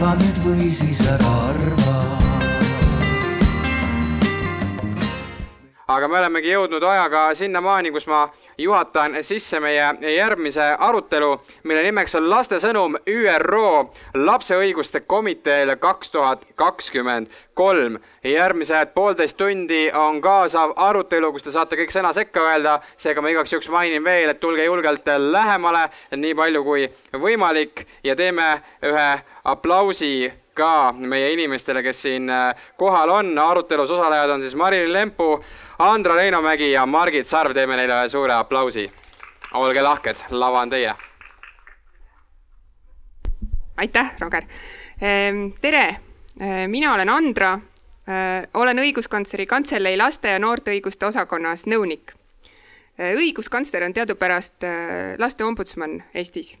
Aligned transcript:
arva 0.00 0.14
nüüd 0.16 0.38
või 0.40 0.70
siis 0.72 1.02
ära 1.12 1.32
arva 1.50 1.96
aga 5.90 6.08
me 6.08 6.18
olemegi 6.20 6.52
jõudnud 6.52 6.84
ajaga 6.86 7.22
sinnamaani, 7.34 7.90
kus 7.92 8.06
ma 8.08 8.22
juhatan 8.58 9.16
sisse 9.26 9.58
meie 9.60 10.14
järgmise 10.14 10.70
arutelu, 10.78 11.32
mille 11.64 11.82
nimeks 11.88 12.14
on 12.18 12.28
laste 12.30 12.60
sõnum 12.62 12.94
ÜRO 13.10 13.90
lapse 14.14 14.56
õiguste 14.56 15.02
komiteele 15.06 15.76
kaks 15.82 16.10
tuhat 16.14 16.46
kakskümmend 16.56 17.28
kolm. 17.54 17.98
järgmised 18.24 18.92
poolteist 18.94 19.36
tundi 19.36 19.90
on 19.96 20.20
kaasav 20.20 20.72
arutelu, 20.76 21.32
kus 21.32 21.42
te 21.42 21.50
saate 21.50 21.76
kõik 21.76 21.92
sõna 21.92 22.12
sekka 22.12 22.40
öelda, 22.44 22.80
seega 22.96 23.22
ma 23.22 23.32
igaks 23.32 23.52
juhuks 23.52 23.68
mainin 23.68 24.04
veel, 24.04 24.30
et 24.30 24.40
tulge 24.40 24.64
julgelt 24.64 25.08
lähemale, 25.18 25.88
nii 26.16 26.34
palju 26.34 26.64
kui 26.64 26.86
võimalik 27.12 27.86
ja 28.04 28.16
teeme 28.16 28.60
ühe 28.84 29.08
aplausi 29.50 30.30
ka 30.54 30.92
meie 30.92 31.32
inimestele, 31.32 31.82
kes 31.82 32.02
siin 32.02 32.30
äh, 32.30 32.54
kohal 32.78 33.10
on, 33.10 33.32
arutelus 33.38 33.90
osalejad 33.90 34.30
on 34.30 34.42
siis 34.44 34.54
Marilyn 34.54 34.92
Lempu, 34.92 35.44
Andra 35.78 36.14
Reinomägi 36.14 36.72
ja 36.72 36.86
Margit 36.86 37.28
Sarv, 37.28 37.54
teeme 37.54 37.78
neile 37.78 38.02
ühe 38.02 38.08
suure 38.12 38.34
aplausi. 38.36 38.90
olge 39.54 39.82
lahked, 39.82 40.20
lava 40.30 40.60
on 40.60 40.70
teie. 40.70 40.94
aitäh, 43.76 44.12
Roger. 44.20 44.44
Ehm, 45.00 45.46
tere, 45.60 45.96
ehm, 46.40 46.70
mina 46.70 46.94
olen 46.94 47.08
Andra, 47.08 47.58
ehm, 48.06 48.50
olen 48.54 48.78
õiguskantsleri 48.78 49.46
kantselei 49.46 49.96
laste 49.96 50.28
ja 50.28 50.38
noorte 50.38 50.70
õiguste 50.70 51.06
osakonnas 51.06 51.66
nõunik. 51.66 52.12
õiguskantsler 53.00 53.86
on 53.86 53.94
teadupärast 53.96 54.64
laste 55.18 55.44
ombudsman 55.44 56.02
Eestis 56.14 56.58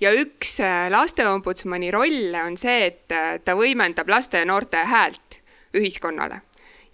ja 0.00 0.12
üks 0.12 0.58
äh, 0.60 0.88
lasteombudsmani 0.90 1.90
rolle 1.90 2.42
on 2.44 2.56
see, 2.60 2.90
et 2.90 3.12
äh, 3.14 3.38
ta 3.44 3.56
võimendab 3.56 4.08
laste 4.10 4.42
ja 4.42 4.48
noorte 4.48 4.84
häält 4.84 5.40
ühiskonnale. 5.76 6.40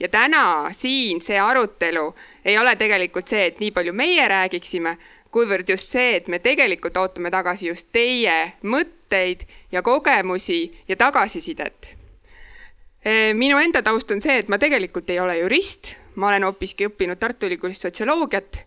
ja 0.01 0.09
täna 0.09 0.71
siin 0.75 1.21
see 1.23 1.39
arutelu 1.39 2.15
ei 2.45 2.59
ole 2.59 2.77
tegelikult 2.77 3.29
see, 3.29 3.47
et 3.47 3.61
nii 3.61 3.71
palju 3.71 3.93
meie 3.95 4.29
räägiksime, 4.29 4.97
kuivõrd 5.31 5.69
just 5.71 5.91
see, 5.95 6.17
et 6.17 6.29
me 6.29 6.39
tegelikult 6.39 6.97
ootame 6.97 7.31
tagasi 7.31 7.69
just 7.69 7.93
teie 7.93 8.53
mõtteid 8.63 9.47
ja 9.73 9.83
kogemusi 9.83 10.73
ja 10.89 10.97
tagasisidet. 10.97 11.97
minu 13.35 13.59
enda 13.59 13.83
taust 13.83 14.11
on 14.11 14.21
see, 14.21 14.39
et 14.39 14.49
ma 14.49 14.59
tegelikult 14.59 15.11
ei 15.11 15.21
ole 15.21 15.39
jurist, 15.39 15.95
ma 16.15 16.29
olen 16.29 16.45
hoopiski 16.45 16.87
õppinud 16.87 17.19
Tartu 17.19 17.47
Ülikoolis 17.47 17.81
sotsioloogiat 17.81 18.63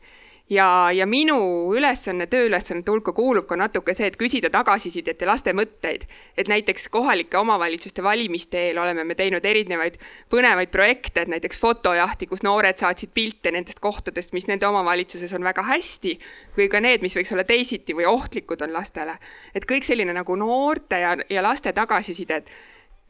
ja, 0.50 0.92
ja 0.94 1.06
minu 1.10 1.38
ülesanne, 1.74 2.28
tööülesannete 2.30 2.92
hulka 2.92 3.14
kuulub 3.16 3.48
ka 3.50 3.58
natuke 3.58 3.96
see, 3.98 4.10
et 4.12 4.18
küsida 4.20 4.52
tagasisidet 4.54 5.22
ja 5.22 5.28
laste 5.28 5.54
mõtteid. 5.58 6.06
et 6.38 6.48
näiteks 6.48 6.88
kohalike 6.90 7.38
omavalitsuste 7.38 8.04
valimiste 8.04 8.60
eel 8.68 8.78
oleme 8.78 9.04
me 9.04 9.16
teinud 9.16 9.46
erinevaid 9.46 9.98
põnevaid 10.30 10.70
projekte, 10.72 11.22
et 11.22 11.28
näiteks 11.28 11.60
fotojahti, 11.60 12.28
kus 12.28 12.44
noored 12.44 12.78
saatsid 12.78 13.10
pilte 13.14 13.52
nendest 13.52 13.80
kohtadest, 13.80 14.34
mis 14.34 14.48
nende 14.48 14.68
omavalitsuses 14.68 15.34
on 15.34 15.44
väga 15.44 15.64
hästi, 15.64 16.20
või 16.58 16.70
ka 16.70 16.80
need, 16.80 17.02
mis 17.02 17.16
võiks 17.16 17.34
olla 17.34 17.44
teisiti 17.44 17.94
või 17.94 18.06
ohtlikud 18.06 18.62
on 18.62 18.74
lastele. 18.74 19.18
et 19.56 19.66
kõik 19.66 19.84
selline 19.84 20.14
nagu 20.14 20.36
noorte 20.36 21.00
ja, 21.00 21.18
ja 21.30 21.42
laste 21.42 21.74
tagasisidet 21.74 22.50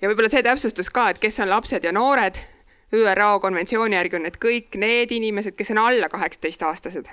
ja 0.01 0.09
võib-olla 0.09 0.29
see 0.29 0.43
täpsustus 0.43 0.89
ka, 0.89 1.09
et 1.09 1.19
kes 1.19 1.39
on 1.39 1.49
lapsed 1.49 1.83
ja 1.83 1.91
noored, 1.91 2.37
ÜRO 2.93 3.39
konventsiooni 3.41 3.95
järgi 3.95 4.15
on 4.15 4.27
need 4.27 4.37
kõik 4.41 4.77
need 4.77 5.11
inimesed, 5.11 5.55
kes 5.57 5.71
on 5.71 5.81
alla 5.81 6.09
kaheksateistaastased 6.09 7.09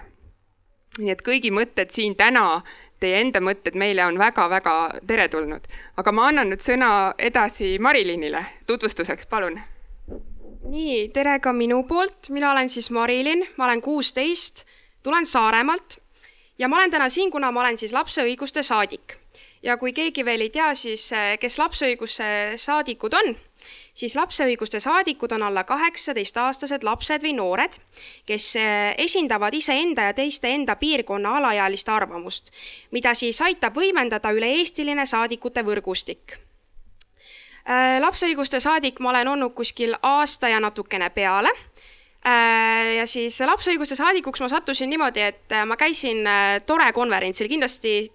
nii 1.01 1.12
et 1.12 1.23
kõigi 1.25 1.53
mõtted 1.55 1.92
siin 1.92 2.17
täna, 2.19 2.61
teie 3.01 3.20
enda 3.23 3.41
mõtted 3.42 3.77
meile 3.79 4.05
on 4.06 4.19
väga-väga 4.20 4.75
teretulnud. 5.09 5.64
aga 5.97 6.12
ma 6.12 6.29
annan 6.29 6.51
nüüd 6.51 6.61
sõna 6.61 7.14
edasi 7.19 7.79
Marilinile 7.79 8.45
tutvustuseks, 8.67 9.27
palun. 9.27 9.61
nii, 10.69 11.08
tere 11.08 11.39
ka 11.41 11.52
minu 11.52 11.83
poolt, 11.89 12.29
mina 12.29 12.52
olen 12.52 12.70
siis 12.70 12.91
Marilin, 12.91 13.47
ma 13.57 13.64
olen 13.64 13.80
kuusteist, 13.80 14.67
tulen 15.02 15.27
Saaremaalt 15.27 15.98
ja 16.58 16.68
ma 16.68 16.77
olen 16.77 16.91
täna 16.91 17.08
siin, 17.08 17.30
kuna 17.30 17.51
ma 17.52 17.61
olen 17.61 17.79
siis 17.79 17.92
lapse 17.92 18.23
õiguste 18.23 18.63
saadik. 18.63 19.17
ja 19.63 19.77
kui 19.77 19.92
keegi 19.92 20.24
veel 20.24 20.41
ei 20.41 20.51
tea, 20.51 20.74
siis 20.74 21.11
kes 21.41 21.58
lapse 21.58 21.86
õiguse 21.86 22.57
saadikud 22.57 23.14
on 23.14 23.36
siis 23.95 24.14
lapse 24.17 24.45
õiguste 24.46 24.80
saadikud 24.80 25.33
on 25.33 25.42
alla 25.46 25.64
kaheksateistaastased 25.68 26.84
lapsed 26.84 27.23
või 27.23 27.34
noored, 27.36 27.77
kes 28.27 28.46
eh, 28.56 28.95
esindavad 29.05 29.55
iseenda 29.55 30.08
ja 30.08 30.14
teiste 30.17 30.50
enda 30.52 30.77
piirkonna 30.80 31.36
alaealiste 31.40 31.92
arvamust, 31.92 32.52
mida 32.90 33.14
siis 33.14 33.40
aitab 33.42 33.77
võimendada 33.77 34.33
üle-eestiline 34.33 35.06
saadikute 35.06 35.64
võrgustik. 35.67 36.39
Eh, 37.62 37.98
lapse 38.00 38.27
õiguste 38.27 38.61
saadik 38.61 39.00
ma 39.00 39.12
olen 39.12 39.34
olnud 39.36 39.55
kuskil 39.55 39.94
aasta 40.02 40.48
ja 40.48 40.61
natukene 40.61 41.11
peale. 41.11 41.52
Eh, 42.23 42.96
ja 42.96 43.06
siis 43.06 43.40
lapse 43.46 43.74
õiguste 43.74 43.98
saadikuks 43.98 44.40
ma 44.40 44.48
sattusin 44.48 44.90
niimoodi, 44.90 45.20
et 45.20 45.58
ma 45.67 45.77
käisin 45.77 46.24
Tore 46.67 46.92
konverentsil, 46.92 47.48
kindlasti 47.50 48.11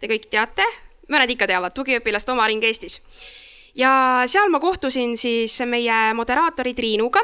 te 0.00 0.10
kõik 0.10 0.28
teate, 0.30 0.64
mõned 1.08 1.30
ikka 1.30 1.46
teavad, 1.48 1.72
tugiõpilaste 1.72 2.34
omaring 2.34 2.64
Eestis 2.66 3.00
ja 3.76 4.22
seal 4.26 4.50
ma 4.50 4.60
kohtusin 4.60 5.16
siis 5.16 5.60
meie 5.66 6.14
moderaatori 6.14 6.74
Triinuga, 6.74 7.20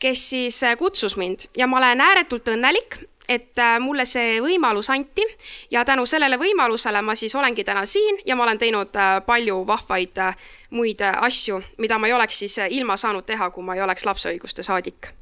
kes 0.00 0.30
siis 0.30 0.60
kutsus 0.78 1.16
mind 1.16 1.48
ja 1.56 1.66
ma 1.66 1.78
olen 1.78 2.00
ääretult 2.00 2.48
õnnelik, 2.48 2.98
et 3.28 3.58
äh, 3.60 3.76
mulle 3.80 4.06
see 4.08 4.38
võimalus 4.40 4.88
anti 4.90 5.24
ja 5.70 5.84
tänu 5.84 6.06
sellele 6.08 6.38
võimalusele 6.40 7.02
ma 7.04 7.14
siis 7.14 7.34
olengi 7.36 7.64
täna 7.64 7.84
siin 7.86 8.22
ja 8.26 8.36
ma 8.36 8.46
olen 8.46 8.58
teinud 8.58 8.96
äh, 8.96 9.18
palju 9.26 9.60
vahvaid 9.68 10.18
äh, 10.24 10.36
muid 10.70 11.02
asju, 11.10 11.60
mida 11.78 11.98
ma 11.98 12.08
ei 12.08 12.16
oleks 12.16 12.38
siis 12.38 12.58
ilma 12.70 12.96
saanud 12.96 13.26
teha, 13.28 13.50
kui 13.50 13.64
ma 13.64 13.76
ei 13.76 13.84
oleks 13.84 14.06
lapse 14.08 14.32
õiguste 14.32 14.64
saadik. 14.64 15.12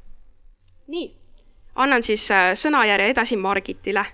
nii, 0.87 1.11
annan 1.75 2.03
siis 2.03 2.29
sõnajärje 2.55 3.09
edasi 3.11 3.37
Margitile. 3.37 4.05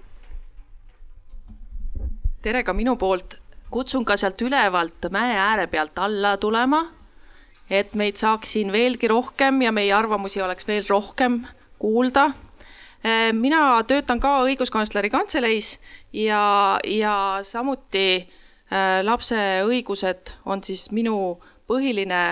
tere 2.41 2.63
ka 2.63 2.73
minu 2.73 2.97
poolt 2.97 3.37
kutsun 3.73 4.05
ka 4.05 4.17
sealt 4.19 4.41
ülevalt 4.45 5.09
mäe 5.11 5.33
ääre 5.39 5.67
pealt 5.67 5.97
alla 5.97 6.35
tulema, 6.37 6.83
et 7.69 7.95
meid 7.97 8.19
saaks 8.21 8.53
siin 8.55 8.71
veelgi 8.71 9.09
rohkem 9.09 9.61
ja 9.65 9.71
meie 9.73 9.93
arvamusi 9.93 10.41
oleks 10.41 10.67
veel 10.67 10.85
rohkem 10.89 11.41
kuulda. 11.81 12.29
Äh, 13.03 13.31
mina 13.33 13.81
töötan 13.87 14.21
ka 14.23 14.37
õiguskantsleri 14.45 15.09
kantseleis 15.11 15.79
ja, 16.13 16.79
ja 16.85 17.15
samuti 17.43 18.05
äh, 18.21 19.01
lapse 19.03 19.41
õigused 19.67 20.37
on 20.45 20.63
siis 20.63 20.87
minu 20.91 21.17
põhiline 21.67 22.23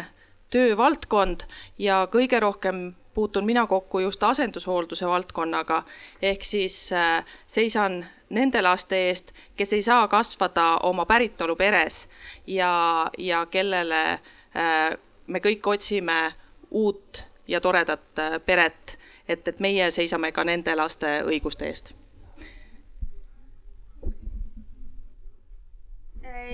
töövaldkond 0.51 1.47
ja 1.79 2.05
kõige 2.11 2.39
rohkem 2.43 2.91
puutun 3.13 3.45
mina 3.45 3.65
kokku 3.67 3.99
just 3.99 4.23
asendushoolduse 4.23 5.07
valdkonnaga, 5.07 5.83
ehk 6.21 6.45
siis 6.47 6.77
äh, 6.95 7.25
seisan 7.47 8.05
nende 8.31 8.61
laste 8.61 8.97
eest, 9.09 9.31
kes 9.55 9.73
ei 9.73 9.81
saa 9.85 10.07
kasvada 10.07 10.77
oma 10.87 11.05
päritoluperes 11.05 12.07
ja, 12.47 12.73
ja 13.17 13.45
kellele 13.45 14.03
äh, 14.11 14.97
me 15.27 15.39
kõik 15.43 15.67
otsime 15.67 16.33
uut 16.71 17.23
ja 17.47 17.61
toredat 17.61 18.19
äh, 18.19 18.37
peret, 18.45 18.97
et, 19.27 19.47
et 19.47 19.59
meie 19.59 19.91
seisame 19.91 20.31
ka 20.31 20.43
nende 20.47 20.75
laste 20.75 21.19
õiguste 21.27 21.67
eest 21.67 21.95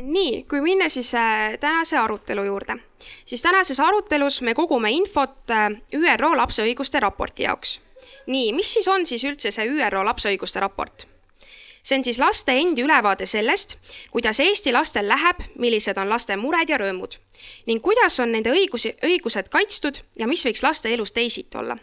nii, 0.02 0.44
kui 0.50 0.62
minna 0.62 0.90
siis 0.90 1.12
tänase 1.59 1.98
arutelu 1.98 2.44
juurde, 2.44 2.78
siis 3.26 3.42
tänases 3.42 3.80
arutelus 3.80 4.42
me 4.42 4.54
kogume 4.54 4.92
infot 4.92 5.54
ÜRO 5.94 6.32
lapse 6.38 6.64
õiguste 6.64 7.00
raporti 7.02 7.44
jaoks. 7.44 7.80
nii, 8.28 8.54
mis 8.54 8.74
siis 8.74 8.88
on 8.88 9.06
siis 9.06 9.24
üldse 9.24 9.52
see 9.52 9.66
ÜRO 9.66 10.06
lapse 10.06 10.30
õiguste 10.30 10.62
raport? 10.62 11.08
See 11.88 11.97
on 11.97 12.03
siis 12.03 12.20
laste 12.20 12.52
endi 12.52 12.84
ülevaade 12.84 13.26
sellest, 13.26 13.78
kuidas 14.11 14.40
Eesti 14.44 14.73
lastel 14.76 15.08
läheb, 15.08 15.40
millised 15.56 15.97
on 15.97 16.09
laste 16.11 16.35
mured 16.35 16.70
ja 16.70 16.79
rõõmud 16.82 17.16
ning 17.67 17.84
kuidas 17.84 18.20
on 18.20 18.34
nende 18.34 18.52
õigusi, 18.52 18.96
õigused 19.06 19.47
kaitstud 19.53 20.02
ja 20.20 20.28
mis 20.28 20.44
võiks 20.46 20.64
laste 20.66 20.91
elus 20.94 21.14
teisiti 21.16 21.58
olla. 21.58 21.78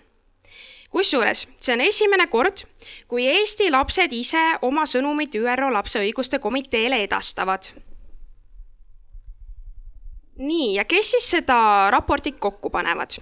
kusjuures 0.91 1.47
see 1.59 1.73
on 1.73 1.81
esimene 1.81 2.27
kord, 2.27 2.67
kui 3.09 3.27
Eesti 3.27 3.71
lapsed 3.71 4.13
ise 4.13 4.45
oma 4.63 4.85
sõnumit 4.87 5.35
ÜRO 5.35 5.73
lapse 5.73 5.99
õiguste 5.99 6.39
komiteele 6.39 7.03
edastavad. 7.03 7.71
nii, 10.37 10.75
ja 10.75 10.85
kes 10.85 11.11
siis 11.11 11.31
seda 11.31 11.91
raportit 11.91 12.39
kokku 12.39 12.71
panevad? 12.71 13.17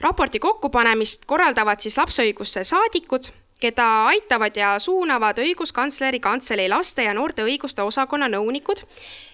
raporti 0.00 0.38
kokkupanemist 0.38 1.24
korraldavad 1.24 1.80
siis 1.80 1.96
lapse 1.96 2.22
õiguste 2.22 2.64
saadikud 2.64 3.32
keda 3.62 3.88
aitavad 4.10 4.56
ja 4.58 4.74
suunavad 4.82 5.38
õiguskantsleri 5.42 6.20
kantselei 6.22 6.68
laste 6.72 7.06
ja 7.06 7.14
noorte 7.14 7.44
õiguste 7.46 7.84
osakonna 7.86 8.28
nõunikud 8.32 8.82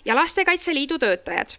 ja 0.05 0.17
Lastekaitse 0.19 0.75
Liidu 0.75 0.99
töötajad. 0.99 1.57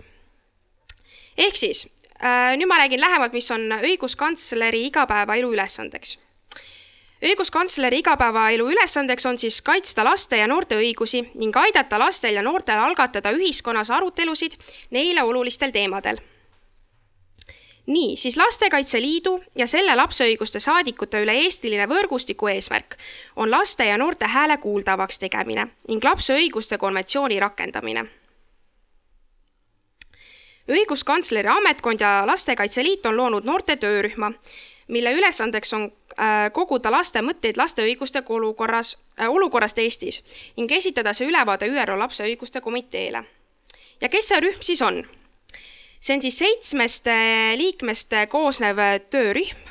ehk 1.37 1.55
siis 1.57 1.87
äh, 2.21 2.55
nüüd 2.57 2.69
ma 2.69 2.79
räägin 2.83 3.01
lähemalt, 3.01 3.33
mis 3.33 3.51
on 3.51 3.69
õiguskantsleri 3.81 4.85
igapäevaelu 4.91 5.53
ülesandeks. 5.53 6.17
õiguskantsleri 7.21 8.03
igapäevaelu 8.03 8.71
ülesandeks 8.71 9.25
on 9.25 9.37
siis 9.37 9.61
kaitsta 9.61 10.03
laste 10.03 10.37
ja 10.37 10.47
noorte 10.47 10.75
õigusi 10.75 11.25
ning 11.35 11.55
aidata 11.55 11.99
lastel 11.99 12.35
ja 12.35 12.43
noortel 12.45 12.79
algatada 12.79 13.31
ühiskonnas 13.31 13.89
arutelusid 13.89 14.59
neile 14.91 15.23
olulistel 15.23 15.71
teemadel. 15.71 16.21
Nii, 17.89 18.15
siis 18.17 18.37
Lastekaitse 18.37 19.01
Liidu 19.01 19.39
ja 19.57 19.67
selle 19.67 19.95
lapse 19.95 20.27
õiguste 20.29 20.61
saadikute 20.61 21.23
üle 21.23 21.33
eestiline 21.43 21.89
võrgustiku 21.89 22.47
eesmärk 22.53 22.95
on 23.35 23.51
laste 23.51 23.89
ja 23.89 23.97
noorte 23.97 24.29
hääle 24.29 24.57
kuuldavaks 24.61 25.19
tegemine 25.19 25.67
ning 25.89 26.03
lapse 26.05 26.37
õiguste 26.37 26.77
konventsiooni 26.77 27.39
rakendamine 27.39 28.05
õiguskantsleri 30.69 31.49
ametkond 31.49 32.01
ja 32.01 32.23
Lastekaitse 32.27 32.83
Liit 32.83 33.05
on 33.05 33.17
loonud 33.17 33.45
noorte 33.45 33.75
töörühma, 33.75 34.31
mille 34.87 35.13
ülesandeks 35.13 35.73
on 35.73 35.87
äh, 35.89 36.51
koguda 36.53 36.91
laste 36.91 37.21
mõtteid 37.25 37.57
laste 37.57 37.83
õiguste 37.85 38.23
olukorras, 38.29 38.97
äh, 39.19 39.29
olukorrast 39.29 39.77
Eestis 39.81 40.21
ning 40.57 40.71
esitada 40.71 41.13
see 41.13 41.29
ülevaade 41.29 41.69
ÜRO 41.69 41.97
lapse 41.99 42.23
õiguste 42.23 42.61
komiteele. 42.61 43.23
ja 44.01 44.09
kes 44.09 44.27
see 44.27 44.39
rühm 44.39 44.61
siis 44.61 44.81
on? 44.81 45.03
See 45.99 46.15
on 46.15 46.21
siis 46.21 46.39
seitsmest 46.39 47.07
äh, 47.07 47.55
liikmest 47.59 48.15
koosnev 48.29 48.79
töörühm, 49.09 49.67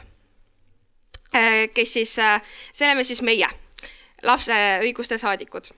kes 1.75 1.93
siis, 1.93 2.15
see 2.17 2.87
oleme 2.87 3.05
siis 3.05 3.21
meie, 3.23 3.47
lapse 4.25 4.55
õiguste 4.83 5.19
saadikud 5.21 5.69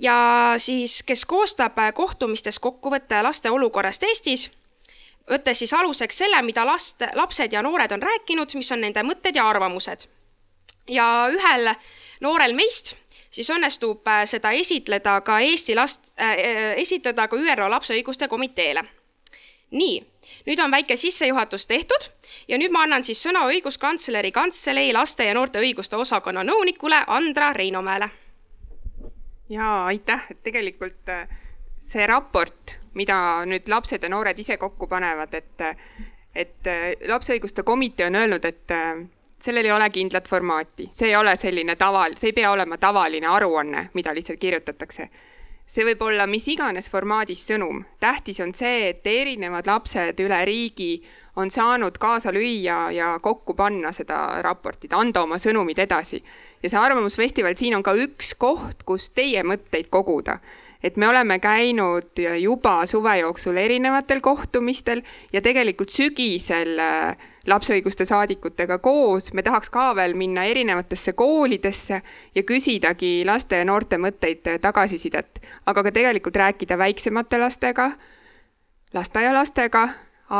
ja 0.00 0.16
siis, 0.58 1.02
kes 1.06 1.22
koostab 1.24 1.78
kohtumistes 1.94 2.58
kokkuvõtte 2.58 3.22
laste 3.22 3.50
olukorrast 3.50 4.02
Eestis 4.02 4.48
võttes 5.30 5.58
siis 5.58 5.72
aluseks 5.72 6.18
selle, 6.18 6.42
mida 6.42 6.66
last, 6.66 7.02
lapsed 7.14 7.52
ja 7.52 7.62
noored 7.62 7.92
on 7.92 8.02
rääkinud, 8.02 8.54
mis 8.58 8.72
on 8.72 8.84
nende 8.84 9.02
mõtted 9.06 9.36
ja 9.36 9.48
arvamused. 9.48 10.08
ja 10.88 11.28
ühel 11.32 11.70
noorel 12.20 12.52
meist 12.52 12.96
siis 13.30 13.50
õnnestub 13.50 14.06
äh, 14.08 14.24
seda 14.28 14.52
esitleda 14.52 15.20
ka 15.20 15.40
Eesti 15.40 15.74
last 15.74 16.12
äh,, 16.20 16.76
esitleda 16.76 17.28
ka 17.28 17.36
ÜRO 17.36 17.70
lapse 17.70 17.94
õiguste 17.94 18.28
komiteele. 18.28 18.84
Nii, 19.70 20.02
nüüd 20.46 20.60
on 20.60 20.70
väike 20.70 20.96
sissejuhatus 20.96 21.66
tehtud 21.66 22.10
ja 22.48 22.58
nüüd 22.58 22.72
ma 22.72 22.84
annan 22.84 23.04
siis 23.04 23.22
sõna 23.26 23.46
õiguskantsleri 23.48 24.32
kantselei 24.32 24.92
laste 24.92 25.24
ja 25.24 25.34
noorte 25.34 25.58
õiguste 25.58 25.96
osakonna 25.96 26.44
nõunikule 26.44 27.04
Andra 27.06 27.52
Reinomäele. 27.52 28.10
jaa, 29.48 29.86
aitäh, 29.86 30.26
et 30.30 30.42
tegelikult 30.42 31.08
äh, 31.08 31.28
see 31.82 32.06
raport 32.06 32.78
mida 32.94 33.16
nüüd 33.48 33.68
lapsed 33.68 34.02
ja 34.02 34.10
noored 34.10 34.38
ise 34.38 34.56
kokku 34.56 34.88
panevad, 34.90 35.34
et, 35.34 35.66
et 36.34 36.70
äh, 36.70 36.86
lapse 37.10 37.34
õiguste 37.34 37.64
komitee 37.66 38.06
on 38.06 38.18
öelnud, 38.18 38.44
et 38.44 38.74
äh, 38.74 39.04
sellel 39.42 39.68
ei 39.68 39.74
ole 39.74 39.90
kindlat 39.90 40.28
formaati, 40.30 40.88
see 40.94 41.10
ei 41.10 41.16
ole 41.18 41.36
selline 41.40 41.76
taval-, 41.80 42.16
see 42.18 42.32
ei 42.32 42.38
pea 42.40 42.52
olema 42.54 42.78
tavaline 42.78 43.28
aruanne, 43.30 43.88
mida 43.94 44.14
lihtsalt 44.14 44.40
kirjutatakse. 44.40 45.08
See 45.66 45.84
võib 45.88 46.02
olla 46.04 46.26
mis 46.28 46.46
iganes 46.52 46.90
formaadis 46.92 47.44
sõnum, 47.48 47.82
tähtis 48.00 48.40
on 48.44 48.52
see, 48.54 48.90
et 48.90 49.06
erinevad 49.06 49.66
lapsed 49.66 50.20
üle 50.20 50.40
riigi 50.44 50.98
on 51.40 51.50
saanud 51.50 51.96
kaasa 51.98 52.32
lüüa 52.34 52.90
ja 52.94 53.14
kokku 53.22 53.56
panna 53.58 53.92
seda 53.92 54.42
raportit, 54.44 54.92
anda 54.92 55.24
oma 55.24 55.38
sõnumid 55.40 55.78
edasi. 55.78 56.22
ja 56.62 56.70
see 56.70 56.78
Arvamusfestival 56.78 57.56
siin 57.56 57.76
on 57.76 57.82
ka 57.82 57.96
üks 57.96 58.34
koht, 58.38 58.84
kus 58.84 59.10
teie 59.10 59.42
mõtteid 59.42 59.90
koguda 59.90 60.38
et 60.84 60.96
me 61.00 61.08
oleme 61.08 61.38
käinud 61.40 62.20
juba 62.40 62.82
suve 62.86 63.16
jooksul 63.18 63.56
erinevatel 63.56 64.20
kohtumistel 64.20 65.00
ja 65.32 65.40
tegelikult 65.42 65.90
sügisel 65.90 66.76
äh, 66.78 67.16
lapse 67.48 67.72
õiguste 67.76 68.04
saadikutega 68.08 68.78
koos 68.84 69.32
me 69.32 69.42
tahaks 69.42 69.72
ka 69.72 69.90
veel 69.96 70.12
minna 70.18 70.44
erinevatesse 70.48 71.14
koolidesse 71.16 72.00
ja 72.34 72.42
küsidagi 72.44 73.22
laste 73.24 73.62
ja 73.62 73.68
noorte 73.68 73.98
mõtteid, 74.00 74.44
äh, 74.52 74.60
tagasisidet, 74.60 75.40
aga 75.66 75.86
ka 75.88 75.94
tegelikult 75.96 76.36
rääkida 76.36 76.78
väiksemate 76.78 77.40
lastega, 77.40 77.90
lasteaialastega, 78.94 79.88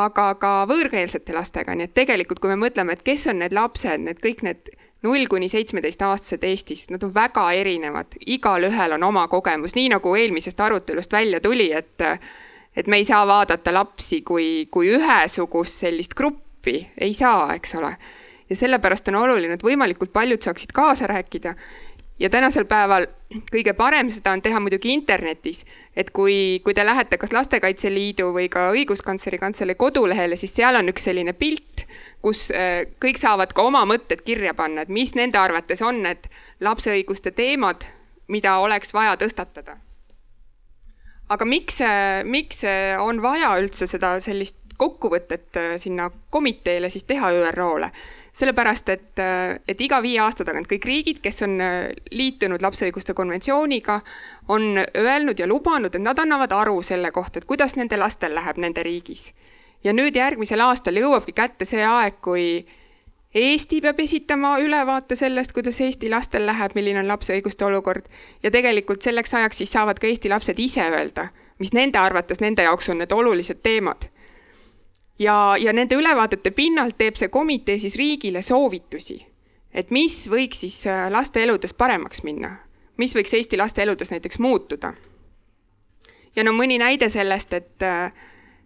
aga 0.05 0.29
ka 0.41 0.55
võõrkeelsete 0.69 1.35
lastega, 1.37 1.75
nii 1.75 1.89
et 1.89 1.97
tegelikult, 1.97 2.41
kui 2.41 2.53
me 2.53 2.61
mõtleme, 2.67 2.93
et 2.93 3.05
kes 3.05 3.31
on 3.33 3.41
need 3.41 3.57
lapsed, 3.57 4.05
need 4.05 4.21
kõik 4.21 4.45
need 4.45 4.75
null 5.05 5.29
kuni 5.29 5.51
seitsmeteistaastased 5.53 6.45
Eestis, 6.49 6.89
nad 6.91 7.03
on 7.05 7.13
väga 7.15 7.45
erinevad, 7.53 8.17
igalühel 8.27 8.97
on 8.97 9.07
oma 9.11 9.27
kogemus, 9.29 9.77
nii 9.77 9.93
nagu 9.93 10.15
eelmisest 10.17 10.61
arutelust 10.61 11.13
välja 11.13 11.41
tuli, 11.45 11.71
et 11.73 12.09
et 12.77 12.87
me 12.91 12.99
ei 12.99 13.05
saa 13.07 13.23
vaadata 13.27 13.71
lapsi 13.75 14.23
kui, 14.27 14.67
kui 14.71 14.89
ühesugust 14.97 15.85
sellist 15.85 16.15
gruppi, 16.19 16.81
ei 16.99 17.15
saa, 17.15 17.53
eks 17.55 17.75
ole. 17.79 17.97
ja 18.51 18.57
sellepärast 18.57 19.09
on 19.09 19.23
oluline, 19.23 19.55
et 19.55 19.63
võimalikult 19.65 20.13
paljud 20.13 20.43
saaksid 20.43 20.73
kaasa 20.75 21.07
rääkida. 21.07 21.55
Ja 22.19 22.29
tänasel 22.31 22.67
päeval 22.71 23.07
kõige 23.51 23.73
parem 23.75 24.11
seda 24.13 24.35
on 24.37 24.43
teha 24.43 24.61
muidugi 24.63 24.93
internetis, 24.95 25.65
et 25.97 26.11
kui, 26.15 26.61
kui 26.65 26.75
te 26.75 26.85
lähete 26.87 27.19
kas 27.19 27.33
Lastekaitse 27.35 27.91
Liidu 27.91 28.29
või 28.35 28.47
ka 28.53 28.69
Õiguskantsleri 28.75 29.41
Kantselei 29.43 29.75
kodulehele, 29.75 30.37
siis 30.37 30.55
seal 30.55 30.79
on 30.79 30.93
üks 30.93 31.09
selline 31.09 31.33
pilt, 31.33 31.87
kus 32.25 32.49
äh, 32.57 32.87
kõik 33.03 33.21
saavad 33.21 33.53
ka 33.53 33.69
oma 33.69 33.85
mõtted 33.89 34.25
kirja 34.25 34.55
panna, 34.57 34.83
et 34.85 34.93
mis 34.93 35.13
nende 35.19 35.39
arvates 35.41 35.83
on 35.85 36.03
need 36.07 36.29
lapse 36.65 36.93
õiguste 36.93 37.35
teemad, 37.37 37.85
mida 38.33 38.57
oleks 38.65 38.95
vaja 38.97 39.19
tõstatada. 39.21 39.77
aga 41.29 41.45
miks, 41.45 41.81
miks 42.25 42.61
on 43.01 43.21
vaja 43.23 43.55
üldse 43.61 43.87
seda 43.89 44.19
sellist 44.21 44.57
kokkuvõtet 44.77 45.57
äh, 45.57 45.73
sinna 45.79 46.11
komiteele 46.31 46.91
siis 46.91 47.05
teha 47.05 47.33
ÜRO-le? 47.33 47.91
sellepärast 48.35 48.89
et, 48.91 49.21
et 49.69 49.81
iga 49.81 50.01
viie 50.03 50.19
aasta 50.19 50.43
tagant 50.43 50.67
kõik 50.67 50.89
riigid, 50.89 51.21
kes 51.23 51.45
on 51.47 51.53
äh, 51.63 51.93
liitunud 52.11 52.63
lapse 52.67 52.83
õiguste 52.89 53.15
konventsiooniga, 53.15 54.01
on 54.51 54.81
öelnud 54.83 55.39
ja 55.39 55.47
lubanud, 55.47 55.95
et 55.95 56.03
nad 56.03 56.19
annavad 56.19 56.53
aru 56.53 56.81
selle 56.83 57.13
kohta, 57.15 57.39
et 57.39 57.47
kuidas 57.47 57.77
nende 57.79 57.95
lastel 57.95 58.35
läheb 58.35 58.59
nende 58.59 58.83
riigis. 58.83 59.29
Ja 59.85 59.93
nüüd 59.93 60.17
järgmisel 60.17 60.61
aastal 60.65 60.97
jõuabki 60.97 61.33
kätte 61.37 61.69
see 61.69 61.85
aeg, 61.85 62.21
kui 62.25 62.67
Eesti 63.35 63.81
peab 63.83 63.99
esitama 63.99 64.53
ülevaate 64.63 65.17
sellest, 65.19 65.53
kuidas 65.53 65.81
Eesti 65.83 66.11
lastel 66.11 66.47
läheb, 66.47 66.77
milline 66.79 67.01
on 67.03 67.09
lapse 67.11 67.35
õiguste 67.35 67.67
olukord. 67.67 68.07
Ja 68.43 68.51
tegelikult 68.55 69.03
selleks 69.03 69.35
ajaks 69.35 69.59
siis 69.59 69.73
saavad 69.75 69.99
ka 69.99 70.07
Eesti 70.07 70.31
lapsed 70.31 70.61
ise 70.63 70.87
öelda, 70.87 71.29
mis 71.59 71.75
nende 71.75 71.99
arvates 71.99 72.39
nende 72.41 72.63
jaoks 72.63 72.93
on 72.95 73.03
need 73.03 73.13
olulised 73.13 73.59
teemad. 73.63 74.07
Ja, 75.19 75.57
ja 75.59 75.75
nende 75.75 75.99
ülevaadete 75.99 76.51
pinnalt 76.55 76.95
teeb 76.99 77.19
see 77.19 77.29
komitee 77.29 77.79
siis 77.83 77.99
riigile 77.99 78.43
soovitusi, 78.43 79.19
et 79.75 79.91
mis 79.91 80.25
võiks 80.31 80.63
siis 80.63 80.81
äh, 80.87 81.09
laste 81.11 81.43
eludes 81.43 81.75
paremaks 81.75 82.23
minna, 82.23 82.53
mis 82.99 83.15
võiks 83.19 83.35
Eesti 83.35 83.59
laste 83.59 83.83
eludes 83.83 84.11
näiteks 84.15 84.39
muutuda. 84.39 84.95
ja 86.37 86.45
no 86.45 86.53
mõni 86.53 86.79
näide 86.79 87.11
sellest, 87.11 87.53
et, 87.53 87.83
äh, 87.83 88.13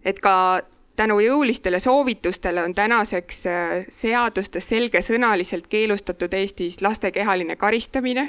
et 0.05 0.21
ka 0.21 0.63
tänu 0.99 1.21
jõulistele 1.23 1.81
soovitustele 1.81 2.63
on 2.67 2.75
tänaseks 2.75 3.41
äh, 3.47 3.87
seadustes 3.95 4.69
selgesõnaliselt 4.69 5.71
keelustatud 5.71 6.35
Eestis 6.35 6.83
laste 6.83 7.15
kehaline 7.15 7.57
karistamine 7.57 8.29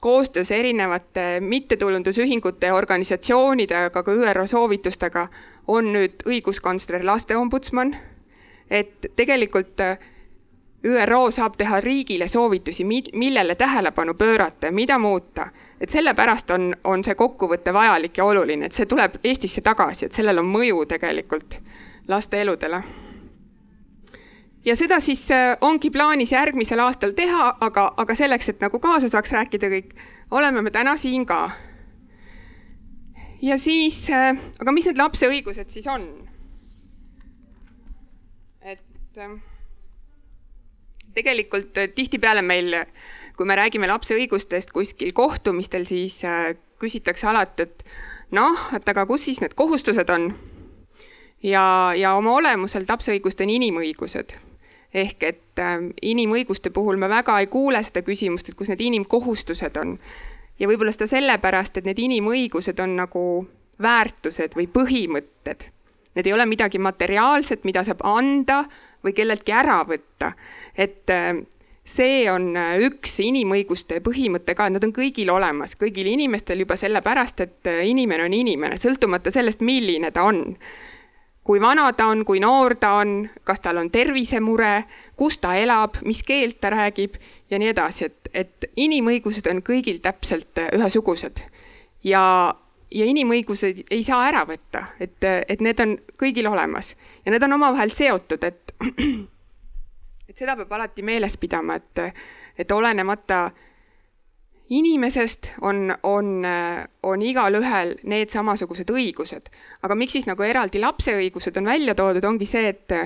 koostöös 0.00 0.50
erinevate 0.50 1.40
mittetulundusühingute 1.40 2.66
ja 2.66 2.74
organisatsioonidega, 2.74 3.84
aga 3.84 4.02
ka 4.02 4.12
ÜRO 4.12 4.46
soovitustega 4.46 5.28
on 5.66 5.88
nüüd 5.92 6.22
õiguskantsler, 6.28 7.02
lasteombudsman, 7.04 7.96
et 8.70 9.08
tegelikult 9.16 9.80
äh, 9.80 9.98
ÜRO 10.86 11.30
saab 11.34 11.56
teha 11.58 11.80
riigile 11.80 12.28
soovitusi, 12.28 12.84
millele 13.14 13.54
tähelepanu 13.54 14.14
pöörata 14.14 14.66
ja 14.66 14.72
mida 14.72 14.98
muuta. 14.98 15.48
et 15.80 15.90
sellepärast 15.90 16.50
on, 16.50 16.76
on 16.84 17.04
see 17.04 17.14
kokkuvõte 17.14 17.72
vajalik 17.72 18.18
ja 18.18 18.24
oluline, 18.24 18.66
et 18.66 18.72
see 18.72 18.86
tuleb 18.86 19.18
Eestisse 19.24 19.60
tagasi, 19.60 20.06
et 20.06 20.12
sellel 20.12 20.38
on 20.38 20.46
mõju 20.48 20.86
tegelikult 20.88 21.58
laste 22.08 22.40
eludele 22.40 22.82
ja 24.66 24.76
seda 24.76 25.00
siis 25.00 25.30
äh, 25.30 25.56
ongi 25.60 25.90
plaanis 25.90 26.32
järgmisel 26.32 26.80
aastal 26.82 27.14
teha, 27.16 27.56
aga, 27.60 27.86
aga 27.96 28.14
selleks, 28.14 28.48
et 28.48 28.62
nagu 28.64 28.80
kaasa 28.82 29.10
saaks 29.12 29.32
rääkida 29.32 29.70
kõik, 29.72 29.94
oleme 30.30 30.62
me 30.62 30.70
täna 30.74 30.96
siin 30.96 31.26
ka. 31.26 31.50
ja 33.42 33.58
siis, 33.58 34.10
äh, 34.10 34.32
aga 34.60 34.72
mis 34.72 34.88
need 34.90 34.98
lapse 34.98 35.28
õigused 35.28 35.70
siis 35.70 35.86
on? 35.86 36.08
et 38.62 39.18
äh, 39.18 39.36
tegelikult 41.16 41.80
tihtipeale 41.96 42.44
meil, 42.44 42.82
kui 43.36 43.48
me 43.48 43.56
räägime 43.58 43.88
lapse 43.90 44.14
õigustest 44.16 44.72
kuskil 44.76 45.12
kohtumistel, 45.16 45.88
siis 45.88 46.20
küsitakse 46.80 47.26
alati, 47.26 47.66
et 47.66 47.86
noh, 48.36 48.68
et 48.76 48.88
aga 48.88 49.06
kus 49.08 49.26
siis 49.28 49.40
need 49.40 49.56
kohustused 49.56 50.12
on? 50.12 50.34
ja, 51.42 51.92
ja 51.96 52.14
oma 52.16 52.36
olemuselt 52.36 52.88
lapse 52.88 53.12
õigused 53.12 53.42
on 53.44 53.52
inimõigused 53.52 54.36
ehk 54.96 55.26
et 55.28 55.60
äh, 55.60 55.76
inimõiguste 56.02 56.70
puhul 56.70 56.96
me 57.00 57.08
väga 57.08 57.38
ei 57.42 57.50
kuule 57.52 57.82
seda 57.84 58.02
küsimust, 58.06 58.48
et 58.48 58.58
kus 58.58 58.70
need 58.72 58.82
inimkohustused 58.88 59.76
on. 59.80 59.98
ja 60.58 60.68
võib-olla 60.68 60.92
seda 60.94 61.08
sellepärast, 61.10 61.76
et 61.76 61.84
need 61.84 61.98
inimõigused 62.00 62.78
on 62.80 62.96
nagu 62.96 63.22
väärtused 63.82 64.56
või 64.56 64.68
põhimõtted. 64.72 65.68
Need 66.16 66.26
ei 66.26 66.32
ole 66.32 66.46
midagi 66.48 66.80
materiaalset, 66.80 67.64
mida 67.68 67.84
saab 67.84 68.00
anda 68.08 68.62
või 69.04 69.12
kelleltki 69.16 69.52
ära 69.52 69.82
võtta. 69.86 70.32
et 70.76 71.10
äh, 71.10 71.44
see 71.86 72.26
on 72.30 72.50
äh, 72.58 72.74
üks 72.88 73.14
inimõiguste 73.22 74.00
põhimõte 74.04 74.56
ka, 74.58 74.66
et 74.66 74.74
nad 74.74 74.84
on 74.84 74.92
kõigil 74.94 75.30
olemas, 75.30 75.76
kõigil 75.78 76.10
inimestel 76.10 76.64
juba 76.64 76.76
sellepärast, 76.76 77.40
et 77.44 77.70
äh, 77.70 77.84
inimene 77.86 78.26
on 78.26 78.34
inimene, 78.34 78.78
sõltumata 78.82 79.30
sellest, 79.30 79.62
milline 79.62 80.10
ta 80.10 80.26
on. 80.26 80.42
kui 81.46 81.60
vana 81.62 81.92
ta 81.94 82.08
on, 82.10 82.24
kui 82.26 82.40
noor 82.42 82.74
ta 82.74 82.96
on, 82.98 83.28
kas 83.46 83.60
tal 83.62 83.78
on 83.78 83.90
tervisemure, 83.94 84.84
kus 85.16 85.38
ta 85.38 85.54
elab, 85.54 86.00
mis 86.02 86.24
keelt 86.26 86.58
ta 86.60 86.72
räägib 86.74 87.14
ja 87.50 87.60
nii 87.62 87.70
edasi, 87.70 88.08
et, 88.10 88.30
et 88.34 88.70
inimõigused 88.76 89.46
on 89.52 89.62
kõigil 89.62 90.00
täpselt 90.02 90.58
ühesugused. 90.72 91.44
ja, 92.02 92.24
ja 92.90 93.06
inimõiguseid 93.06 93.86
ei 93.90 94.04
saa 94.06 94.26
ära 94.28 94.44
võtta, 94.46 94.86
et, 95.00 95.18
et 95.24 95.62
need 95.64 95.80
on 95.82 95.96
kõigil 96.18 96.46
olemas 96.50 96.94
ja 97.24 97.32
need 97.32 97.42
on 97.42 97.56
omavahel 97.58 97.94
seotud, 97.94 98.44
et 98.44 98.74
et 100.28 100.36
seda 100.36 100.56
peab 100.58 100.72
alati 100.76 101.02
meeles 101.06 101.36
pidama, 101.40 101.78
et, 101.80 102.02
et 102.58 102.72
olenemata 102.72 103.48
inimesest 104.68 105.52
on, 105.62 105.92
on, 106.02 106.30
on 107.02 107.22
igalühel 107.22 107.94
need 108.10 108.32
samasugused 108.34 108.90
õigused. 108.90 109.50
aga 109.82 109.94
miks 109.94 110.16
siis 110.16 110.26
nagu 110.26 110.42
eraldi 110.42 110.82
lapse 110.82 111.14
õigused 111.14 111.58
on 111.58 111.70
välja 111.70 111.94
toodud, 111.94 112.24
ongi 112.24 112.46
see, 112.50 112.72
et 112.74 112.96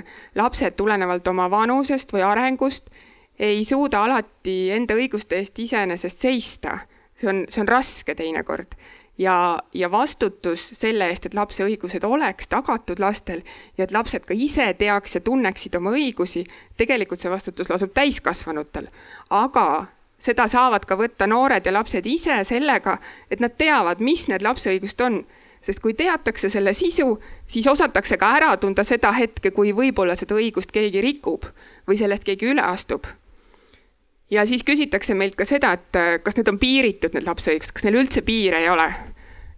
lapsed 0.41 0.77
tulenevalt 0.77 1.29
oma 1.29 1.51
vanusest 1.53 2.13
või 2.17 2.25
arengust 2.25 2.89
ei 3.41 3.65
suuda 3.65 4.05
alati 4.05 4.71
enda 4.73 4.97
õiguste 4.97 5.37
eest 5.41 5.59
iseenesest 5.59 6.19
seista. 6.19 6.79
see 7.21 7.29
on, 7.29 7.45
see 7.49 7.61
on 7.61 7.69
raske 7.69 8.15
teinekord 8.15 8.75
ja, 9.21 9.59
ja 9.75 9.91
vastutus 9.91 10.71
selle 10.75 11.11
eest, 11.13 11.27
et 11.27 11.35
lapse 11.37 11.65
õigused 11.65 12.05
oleks 12.09 12.49
tagatud 12.49 13.01
lastel 13.03 13.43
ja 13.79 13.85
et 13.85 13.93
lapsed 13.93 14.25
ka 14.25 14.35
ise 14.37 14.71
teaks 14.79 15.19
ja 15.19 15.21
tunneksid 15.25 15.77
oma 15.77 15.93
õigusi, 15.93 16.47
tegelikult 16.81 17.21
see 17.21 17.33
vastutus 17.33 17.69
lasub 17.71 17.93
täiskasvanutel. 17.95 18.89
aga 19.31 19.67
seda 20.21 20.49
saavad 20.49 20.87
ka 20.89 20.97
võtta 20.97 21.29
noored 21.29 21.67
ja 21.67 21.73
lapsed 21.73 22.07
ise 22.07 22.41
sellega, 22.49 22.97
et 23.31 23.41
nad 23.45 23.57
teavad, 23.57 24.01
mis 24.01 24.27
need 24.29 24.43
lapse 24.43 24.73
õigused 24.73 25.05
on. 25.05 25.25
sest 25.61 25.83
kui 25.85 25.93
teatakse 25.93 26.49
selle 26.49 26.73
sisu, 26.73 27.19
siis 27.47 27.67
osatakse 27.69 28.17
ka 28.17 28.33
ära 28.37 28.55
tunda 28.57 28.85
seda 28.85 29.13
hetke, 29.13 29.51
kui 29.51 29.75
võib-olla 29.77 30.17
seda 30.17 30.35
õigust 30.35 30.73
keegi 30.73 31.01
rikub 31.05 31.45
või 31.89 31.99
sellest 32.01 32.25
keegi 32.25 32.49
üle 32.55 32.65
astub 32.65 33.05
ja 34.31 34.47
siis 34.47 34.65
küsitakse 34.65 35.15
meilt 35.15 35.37
ka 35.37 35.45
seda, 35.45 35.75
et 35.77 36.23
kas 36.25 36.39
need 36.39 36.49
on 36.49 36.59
piiritud, 36.59 37.13
need 37.13 37.29
lapse 37.29 37.53
õigused, 37.53 37.77
kas 37.77 37.85
neil 37.85 38.01
üldse 38.01 38.25
piire 38.25 38.63
ei 38.65 38.73
ole 38.73 38.89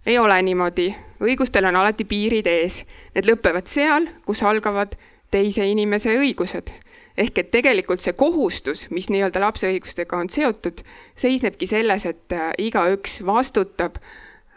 ei 0.05 0.17
ole 0.19 0.41
niimoodi, 0.41 0.89
õigustel 1.23 1.65
on 1.69 1.75
alati 1.79 2.05
piirid 2.05 2.47
ees, 2.49 2.83
need 3.15 3.27
lõpevad 3.29 3.69
seal, 3.71 4.09
kus 4.25 4.43
algavad 4.43 4.97
teise 5.31 5.67
inimese 5.67 6.17
õigused. 6.17 6.71
ehk 7.17 7.37
et 7.37 7.51
tegelikult 7.53 8.01
see 8.01 8.15
kohustus, 8.17 8.87
mis 8.89 9.05
nii-öelda 9.13 9.39
lapse 9.39 9.67
õigustega 9.69 10.17
on 10.17 10.29
seotud, 10.33 10.81
seisnebki 11.15 11.67
selles, 11.69 12.07
et 12.09 12.33
äh, 12.33 12.49
igaüks 12.57 13.21
vastutab 13.25 13.99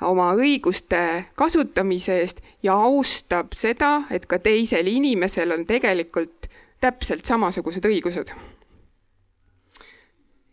oma 0.00 0.31
õiguste 0.37 1.26
kasutamise 1.37 2.17
eest 2.21 2.41
ja 2.62 2.75
austab 2.88 3.53
seda, 3.53 4.07
et 4.11 4.25
ka 4.26 4.38
teisel 4.38 4.88
inimesel 4.88 5.53
on 5.53 5.67
tegelikult 5.69 6.49
täpselt 6.81 7.29
samasugused 7.29 7.85
õigused. 7.85 8.33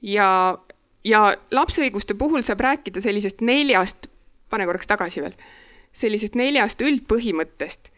ja, 0.01 0.57
ja 1.03 1.21
lapse 1.51 1.81
õiguste 1.81 2.19
puhul 2.19 2.43
saab 2.43 2.59
rääkida 2.67 3.01
sellisest 3.01 3.41
neljast 3.41 4.12
pane 4.53 4.67
korraks 4.69 4.89
tagasi 4.89 5.24
veel, 5.25 5.36
sellisest 5.93 6.38
neljast 6.39 6.81
üldpõhimõttest, 6.86 7.89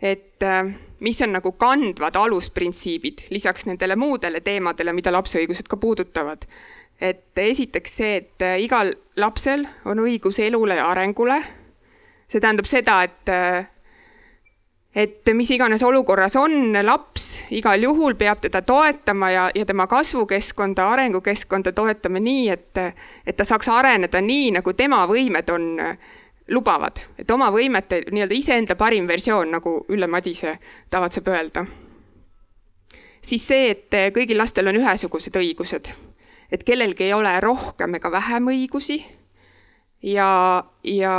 et 0.00 0.44
äh, 0.46 0.72
mis 1.04 1.20
on 1.24 1.34
nagu 1.36 1.52
kandvad 1.60 2.16
alusprintsiibid 2.16 3.26
lisaks 3.34 3.68
nendele 3.68 3.96
muudele 4.00 4.40
teemadele, 4.44 4.94
mida 4.96 5.12
lapse 5.12 5.40
õigused 5.40 5.68
ka 5.68 5.80
puudutavad. 5.80 6.46
et 7.00 7.38
esiteks 7.38 7.94
see, 7.96 8.16
et 8.20 8.42
äh, 8.44 8.58
igal 8.60 8.92
lapsel 9.16 9.64
on 9.88 10.02
õigus 10.04 10.38
elule 10.40 10.76
ja 10.76 10.90
arengule. 10.90 11.40
see 12.28 12.40
tähendab 12.40 12.68
seda, 12.68 13.02
et 13.04 13.28
äh, 13.28 13.66
et 14.94 15.30
mis 15.34 15.50
iganes 15.54 15.82
olukorras 15.86 16.34
on 16.36 16.72
laps, 16.82 17.38
igal 17.54 17.82
juhul 17.82 18.16
peab 18.18 18.40
teda 18.42 18.62
toetama 18.62 19.30
ja, 19.30 19.50
ja 19.54 19.66
tema 19.66 19.86
kasvukeskkonda, 19.86 20.88
arengukeskkonda 20.90 21.72
toetama 21.72 22.18
nii, 22.18 22.48
et, 22.50 22.80
et 23.26 23.36
ta 23.36 23.46
saaks 23.46 23.68
areneda 23.68 24.20
nii, 24.20 24.50
nagu 24.58 24.74
tema 24.74 25.04
võimed 25.06 25.54
on, 25.54 25.68
lubavad. 26.50 26.98
et 27.18 27.30
oma 27.30 27.50
võimete 27.54 28.02
nii-öelda 28.10 28.34
iseenda 28.34 28.76
parim 28.76 29.06
versioon, 29.08 29.50
nagu 29.54 29.84
Ülle 29.88 30.06
Madise 30.06 30.58
tavatseb 30.90 31.28
öelda. 31.28 31.64
siis 33.22 33.46
see, 33.46 33.70
et 33.70 34.14
kõigil 34.14 34.38
lastel 34.38 34.68
on 34.68 34.76
ühesugused 34.80 35.36
õigused, 35.36 35.92
et 36.50 36.64
kellelgi 36.64 37.04
ei 37.04 37.12
ole 37.14 37.40
rohkem 37.40 37.94
ega 37.94 38.10
vähem 38.10 38.50
õigusi 38.50 39.04
ja, 40.02 40.64
ja 40.82 41.14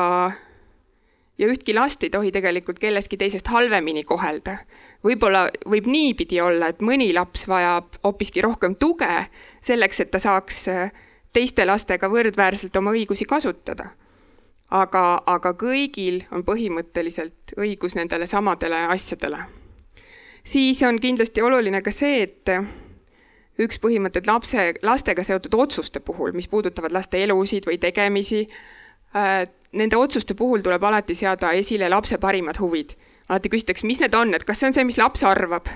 ja 1.41 1.47
ühtki 1.49 1.73
last 1.73 2.03
ei 2.03 2.09
tohi 2.13 2.31
tegelikult 2.31 2.79
kellestki 2.79 3.17
teisest 3.17 3.47
halvemini 3.49 4.03
kohelda. 4.03 4.57
võib-olla 5.03 5.47
võib 5.65 5.87
niipidi 5.89 6.41
olla, 6.41 6.67
et 6.69 6.81
mõni 6.85 7.09
laps 7.13 7.47
vajab 7.49 7.97
hoopiski 8.03 8.41
rohkem 8.45 8.75
tuge 8.75 9.25
selleks, 9.61 9.99
et 9.99 10.11
ta 10.11 10.19
saaks 10.21 10.67
äh, 10.69 10.91
teiste 11.33 11.65
lastega 11.65 12.09
võrdväärselt 12.09 12.75
oma 12.77 12.93
õigusi 12.93 13.25
kasutada. 13.25 13.89
aga, 14.71 15.21
aga 15.25 15.53
kõigil 15.53 16.21
on 16.31 16.45
põhimõtteliselt 16.47 17.57
õigus 17.57 17.95
nendele 17.95 18.25
samadele 18.25 18.85
asjadele. 18.93 19.39
siis 20.43 20.83
on 20.83 20.99
kindlasti 20.99 21.41
oluline 21.41 21.81
ka 21.81 21.91
see, 21.91 22.21
et 22.21 22.49
äh, 22.49 22.69
üks 23.59 23.79
põhimõte, 23.79 24.19
et 24.19 24.27
lapse, 24.27 24.73
lastega 24.83 25.23
seotud 25.23 25.53
otsuste 25.53 25.99
puhul, 25.99 26.31
mis 26.33 26.47
puudutavad 26.47 26.91
laste 26.91 27.23
elusid 27.23 27.65
või 27.65 27.77
tegemisi, 27.77 28.47
nende 29.13 29.97
otsuste 29.97 30.35
puhul 30.37 30.63
tuleb 30.63 30.83
alati 30.83 31.15
seada 31.15 31.51
esile 31.57 31.89
lapse 31.89 32.17
parimad 32.17 32.59
huvid. 32.59 32.95
alati 33.29 33.49
küsitakse, 33.49 33.87
mis 33.87 33.99
need 33.99 34.15
on, 34.15 34.33
et 34.35 34.43
kas 34.43 34.59
see 34.59 34.67
on 34.67 34.75
see, 34.75 34.87
mis 34.87 34.99
laps 34.99 35.23
arvab 35.23 35.69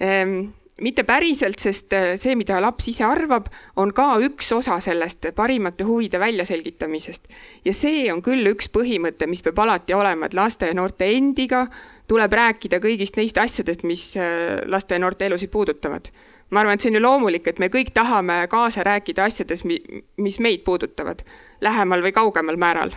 ehm,? 0.00 0.52
mitte 0.82 1.04
päriselt, 1.06 1.60
sest 1.62 1.92
äh, 1.94 2.14
see, 2.18 2.34
mida 2.34 2.58
laps 2.62 2.88
ise 2.90 3.04
arvab, 3.06 3.46
on 3.78 3.92
ka 3.94 4.16
üks 4.26 4.48
osa 4.56 4.80
sellest 4.82 5.28
parimate 5.36 5.86
huvide 5.86 6.18
väljaselgitamisest. 6.18 7.28
ja 7.64 7.72
see 7.72 8.08
on 8.12 8.22
küll 8.22 8.46
üks 8.50 8.70
põhimõte, 8.74 9.28
mis 9.30 9.42
peab 9.42 9.62
alati 9.62 9.94
olema, 9.94 10.26
et 10.26 10.34
laste 10.34 10.70
ja 10.70 10.74
noorte 10.74 11.06
endiga 11.14 11.68
tuleb 12.10 12.32
rääkida 12.32 12.82
kõigist 12.82 13.16
neist 13.16 13.38
asjadest, 13.38 13.86
mis 13.86 14.12
äh, 14.18 14.62
laste 14.66 14.98
ja 14.98 15.02
noorte 15.02 15.26
elusid 15.30 15.50
puudutavad 15.54 16.10
ma 16.54 16.62
arvan, 16.62 16.78
et 16.78 16.84
see 16.84 16.92
on 16.92 17.00
ju 17.00 17.02
loomulik, 17.02 17.48
et 17.50 17.58
me 17.58 17.70
kõik 17.72 17.90
tahame 17.96 18.44
kaasa 18.50 18.86
rääkida 18.86 19.26
asjades, 19.26 19.64
mis 19.66 20.38
meid 20.40 20.62
puudutavad, 20.66 21.24
lähemal 21.64 22.04
või 22.04 22.14
kaugemal 22.14 22.60
määral 22.60 22.94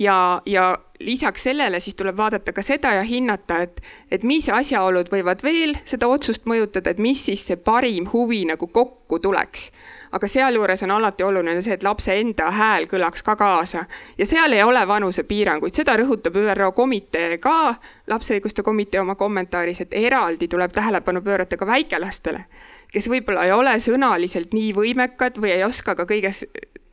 ja, 0.00 0.42
ja 0.46 0.78
lisaks 1.00 1.42
sellele 1.42 1.80
siis 1.80 1.94
tuleb 1.94 2.16
vaadata 2.16 2.52
ka 2.52 2.62
seda 2.62 2.94
ja 2.98 3.02
hinnata, 3.02 3.60
et, 3.66 3.80
et 4.10 4.24
mis 4.24 4.48
asjaolud 4.48 5.12
võivad 5.12 5.44
veel 5.44 5.76
seda 5.88 6.08
otsust 6.08 6.48
mõjutada, 6.48 6.90
et 6.90 7.02
mis 7.02 7.24
siis 7.24 7.44
see 7.46 7.60
parim 7.60 8.08
huvi 8.12 8.44
nagu 8.48 8.66
kokku 8.66 9.18
tuleks. 9.18 9.70
Aga 10.12 10.28
sealjuures 10.28 10.82
on 10.82 10.90
alati 10.90 11.22
oluline 11.22 11.62
see, 11.62 11.76
et 11.76 11.84
lapse 11.86 12.14
enda 12.18 12.50
hääl 12.54 12.88
kõlaks 12.90 13.22
ka 13.26 13.36
kaasa. 13.38 13.84
Ja 14.18 14.26
seal 14.26 14.52
ei 14.56 14.62
ole 14.62 14.82
vanusepiiranguid, 14.88 15.76
seda 15.76 15.96
rõhutab 16.00 16.36
ÜRO 16.40 16.72
komitee 16.76 17.38
ka, 17.42 17.76
lapse 18.10 18.34
õiguste 18.38 18.64
komitee 18.66 19.00
oma 19.00 19.14
kommentaaris, 19.14 19.84
et 19.84 19.94
eraldi 19.94 20.48
tuleb 20.48 20.74
tähelepanu 20.74 21.22
pöörata 21.22 21.56
ka 21.60 21.66
väikelastele, 21.66 22.44
kes 22.92 23.08
võib-olla 23.12 23.46
ei 23.46 23.54
ole 23.54 23.76
sõnaliselt 23.80 24.54
nii 24.56 24.74
võimekad 24.74 25.38
või 25.38 25.54
ei 25.54 25.64
oska 25.64 25.94
ka 25.94 26.08
kõiges 26.10 26.44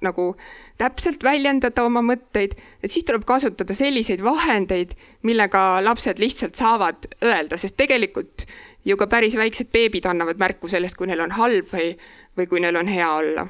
nagu 0.06 0.36
täpselt 0.78 1.24
väljendada 1.26 1.84
oma 1.88 2.04
mõtteid, 2.06 2.54
et 2.84 2.92
siis 2.94 3.06
tuleb 3.06 3.26
kasutada 3.26 3.74
selliseid 3.74 4.22
vahendeid, 4.22 4.94
millega 5.26 5.82
lapsed 5.82 6.22
lihtsalt 6.22 6.56
saavad 6.60 7.10
öelda, 7.26 7.58
sest 7.58 7.78
tegelikult 7.82 8.46
ju 8.86 8.98
ka 8.98 9.08
päris 9.10 9.36
väiksed 9.36 9.72
beebid 9.74 10.06
annavad 10.06 10.40
märku 10.40 10.70
sellest, 10.72 10.96
kui 10.98 11.10
neil 11.10 11.26
on 11.26 11.34
halb 11.36 11.74
või, 11.74 11.96
või 12.38 12.48
kui 12.48 12.62
neil 12.64 12.76
on 12.76 12.88
hea 12.88 13.10
olla. 13.14 13.48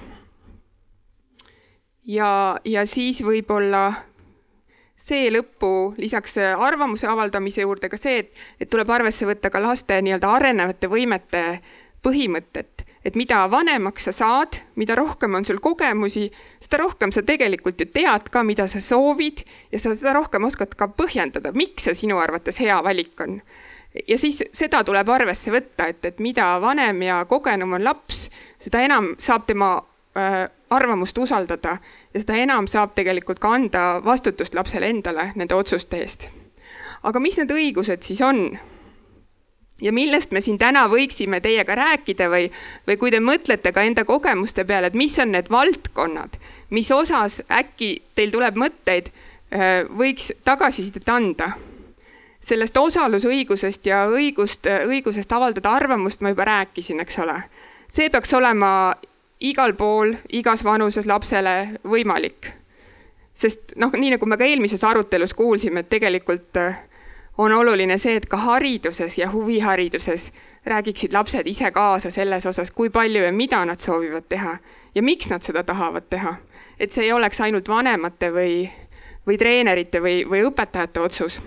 ja, 2.06 2.60
ja 2.66 2.86
siis 2.86 3.22
võib-olla 3.24 3.84
see 4.98 5.30
lõppu 5.30 5.94
lisaks 5.98 6.38
arvamuse 6.42 7.08
avaldamise 7.08 7.62
juurde 7.62 7.90
ka 7.90 7.98
see, 7.98 8.24
et, 8.24 8.34
et 8.60 8.70
tuleb 8.70 8.90
arvesse 8.90 9.28
võtta 9.30 9.52
ka 9.54 9.62
laste 9.62 10.02
nii-öelda 10.02 10.32
arenevate 10.40 10.90
võimete 10.90 11.44
põhimõtet 12.02 12.88
et 13.08 13.16
mida 13.16 13.46
vanemaks 13.48 14.10
sa 14.10 14.14
saad, 14.16 14.58
mida 14.76 14.96
rohkem 14.98 15.38
on 15.38 15.46
sul 15.48 15.62
kogemusi, 15.64 16.26
seda 16.64 16.82
rohkem 16.82 17.14
sa 17.16 17.24
tegelikult 17.24 17.80
ju 17.80 17.88
tead 17.94 18.28
ka, 18.34 18.44
mida 18.44 18.68
sa 18.68 18.82
soovid 18.84 19.46
ja 19.72 19.80
sa 19.80 19.94
seda 19.96 20.16
rohkem 20.18 20.44
oskad 20.48 20.76
ka 20.76 20.90
põhjendada, 20.92 21.54
miks 21.56 21.88
see 21.88 21.96
sinu 22.04 22.20
arvates 22.20 22.60
hea 22.64 22.78
valik 22.84 23.24
on. 23.24 23.40
Ja 24.08 24.18
siis 24.18 24.44
seda 24.54 24.84
tuleb 24.84 25.10
arvesse 25.10 25.52
võtta, 25.52 25.88
et, 25.92 26.06
et 26.06 26.20
mida 26.20 26.58
vanem 26.62 27.02
ja 27.02 27.24
kogenum 27.30 27.78
on 27.78 27.84
laps, 27.84 28.28
seda 28.60 28.82
enam 28.86 29.14
saab 29.20 29.48
tema 29.48 29.76
äh, 30.18 30.48
arvamust 30.70 31.18
usaldada 31.18 31.78
ja 32.14 32.22
seda 32.22 32.40
enam 32.42 32.68
saab 32.68 32.96
tegelikult 32.96 33.40
ka 33.40 33.54
anda 33.56 33.84
vastutust 34.06 34.56
lapsele 34.56 34.90
endale 34.90 35.32
nende 35.36 35.56
otsuste 35.56 36.02
eest. 36.02 36.30
aga 37.04 37.20
mis 37.20 37.38
need 37.38 37.52
õigused 37.54 38.04
siis 38.04 38.22
on? 38.22 38.58
ja 39.82 39.94
millest 39.94 40.32
me 40.32 40.42
siin 40.42 40.58
täna 40.58 40.88
võiksime 40.90 41.40
teiega 41.42 41.76
rääkida 41.78 42.30
või, 42.34 42.50
või 42.88 42.98
kui 42.98 43.14
te 43.14 43.22
mõtlete 43.22 43.72
ka 43.74 43.84
enda 43.86 44.06
kogemuste 44.06 44.66
peale, 44.66 44.90
et 44.90 44.98
mis 44.98 45.18
on 45.22 45.32
need 45.36 45.52
valdkonnad, 45.54 46.38
mis 46.74 46.92
osas 46.92 47.42
äkki 47.52 47.92
teil 48.18 48.34
tuleb 48.34 48.58
mõtteid, 48.58 49.12
äh, 49.54 49.86
võiks 49.90 50.32
tagasisidet 50.44 51.10
anda. 51.10 51.52
Sellest 52.40 52.78
osalusõigusest 52.78 53.86
ja 53.86 54.06
õigust, 54.08 54.68
õigusest 54.88 55.32
avaldada 55.32 55.72
arvamust 55.72 56.22
ma 56.22 56.30
juba 56.30 56.46
rääkisin, 56.46 57.00
eks 57.00 57.20
ole. 57.20 57.42
see 57.90 58.10
peaks 58.10 58.34
olema 58.34 58.94
igal 59.40 59.74
pool, 59.74 60.14
igas 60.32 60.64
vanuses 60.64 61.06
lapsele 61.06 61.80
võimalik. 61.84 62.54
sest 63.34 63.74
noh, 63.76 63.92
nii 63.94 64.16
nagu 64.16 64.26
me 64.26 64.38
ka 64.38 64.46
eelmises 64.46 64.84
arutelus 64.84 65.34
kuulsime, 65.34 65.80
et 65.80 65.90
tegelikult 65.90 66.58
äh, 66.58 66.78
on 67.38 67.54
oluline 67.54 67.98
see, 67.98 68.16
et 68.16 68.26
ka 68.26 68.38
hariduses 68.38 69.18
ja 69.18 69.30
huvihariduses 69.32 70.32
räägiksid 70.66 71.14
lapsed 71.14 71.48
ise 71.48 71.72
kaasa 71.72 72.12
selles 72.12 72.46
osas, 72.46 72.72
kui 72.72 72.90
palju 72.90 73.24
ja 73.24 73.32
mida 73.32 73.66
nad 73.66 73.80
soovivad 73.80 74.26
teha 74.30 74.58
ja 74.96 75.04
miks 75.04 75.30
nad 75.30 75.42
seda 75.42 75.64
tahavad 75.64 76.10
teha. 76.10 76.36
et 76.80 76.92
see 76.92 77.04
ei 77.06 77.12
oleks 77.12 77.42
ainult 77.42 77.70
vanemate 77.70 78.30
või, 78.30 78.70
või 79.28 79.38
treenerite 79.38 80.02
või, 80.02 80.26
või 80.30 80.44
õpetajate 80.46 81.00
otsus. 81.00 81.42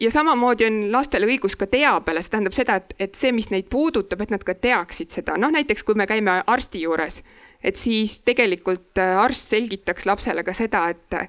Ja 0.00 0.10
samamoodi 0.10 0.64
on 0.64 0.80
lastel 0.92 1.26
õigus 1.28 1.56
ka 1.60 1.66
teabele, 1.68 2.22
see 2.22 2.32
tähendab 2.32 2.56
seda, 2.56 2.78
et, 2.80 2.94
et 2.98 3.14
see, 3.18 3.32
mis 3.36 3.50
neid 3.52 3.68
puudutab, 3.72 4.22
et 4.24 4.32
nad 4.32 4.44
ka 4.46 4.54
teaksid 4.56 5.12
seda, 5.12 5.36
noh 5.36 5.52
näiteks 5.52 5.84
kui 5.84 5.98
me 5.98 6.08
käime 6.08 6.40
arsti 6.46 6.84
juures, 6.86 7.20
et 7.62 7.76
siis 7.76 8.20
tegelikult 8.24 8.98
äh, 8.98 9.18
arst 9.20 9.52
selgitaks 9.52 10.08
lapsele 10.08 10.44
ka 10.46 10.56
seda, 10.56 10.88
et 10.94 11.20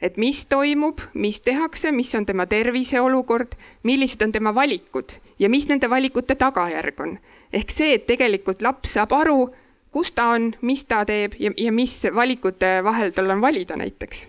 et 0.00 0.16
mis 0.16 0.46
toimub, 0.48 1.00
mis 1.12 1.42
tehakse, 1.44 1.92
mis 1.92 2.14
on 2.16 2.24
tema 2.26 2.46
tervise 2.48 3.00
olukord, 3.00 3.52
millised 3.84 4.22
on 4.24 4.32
tema 4.32 4.54
valikud 4.56 5.12
ja 5.38 5.50
mis 5.52 5.68
nende 5.68 5.90
valikute 5.90 6.34
tagajärg 6.40 7.00
on. 7.00 7.18
ehk 7.52 7.70
see, 7.70 7.94
et 7.94 8.06
tegelikult 8.06 8.62
laps 8.62 8.94
saab 8.96 9.12
aru, 9.12 9.50
kus 9.92 10.12
ta 10.12 10.30
on, 10.36 10.52
mis 10.62 10.84
ta 10.84 11.04
teeb 11.04 11.34
ja, 11.38 11.50
ja 11.56 11.72
mis 11.72 11.98
valikute 12.14 12.78
vahel 12.84 13.12
tal 13.12 13.30
on 13.30 13.40
valida 13.40 13.76
näiteks. 13.76 14.26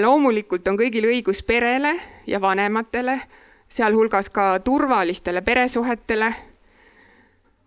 Loomulikult 0.00 0.68
on 0.68 0.78
kõigil 0.78 1.06
õigus 1.06 1.42
perele 1.46 1.94
ja 2.26 2.40
vanematele, 2.40 3.20
sealhulgas 3.68 4.30
ka 4.30 4.58
turvalistele 4.64 5.42
peresuhetele. 5.42 6.34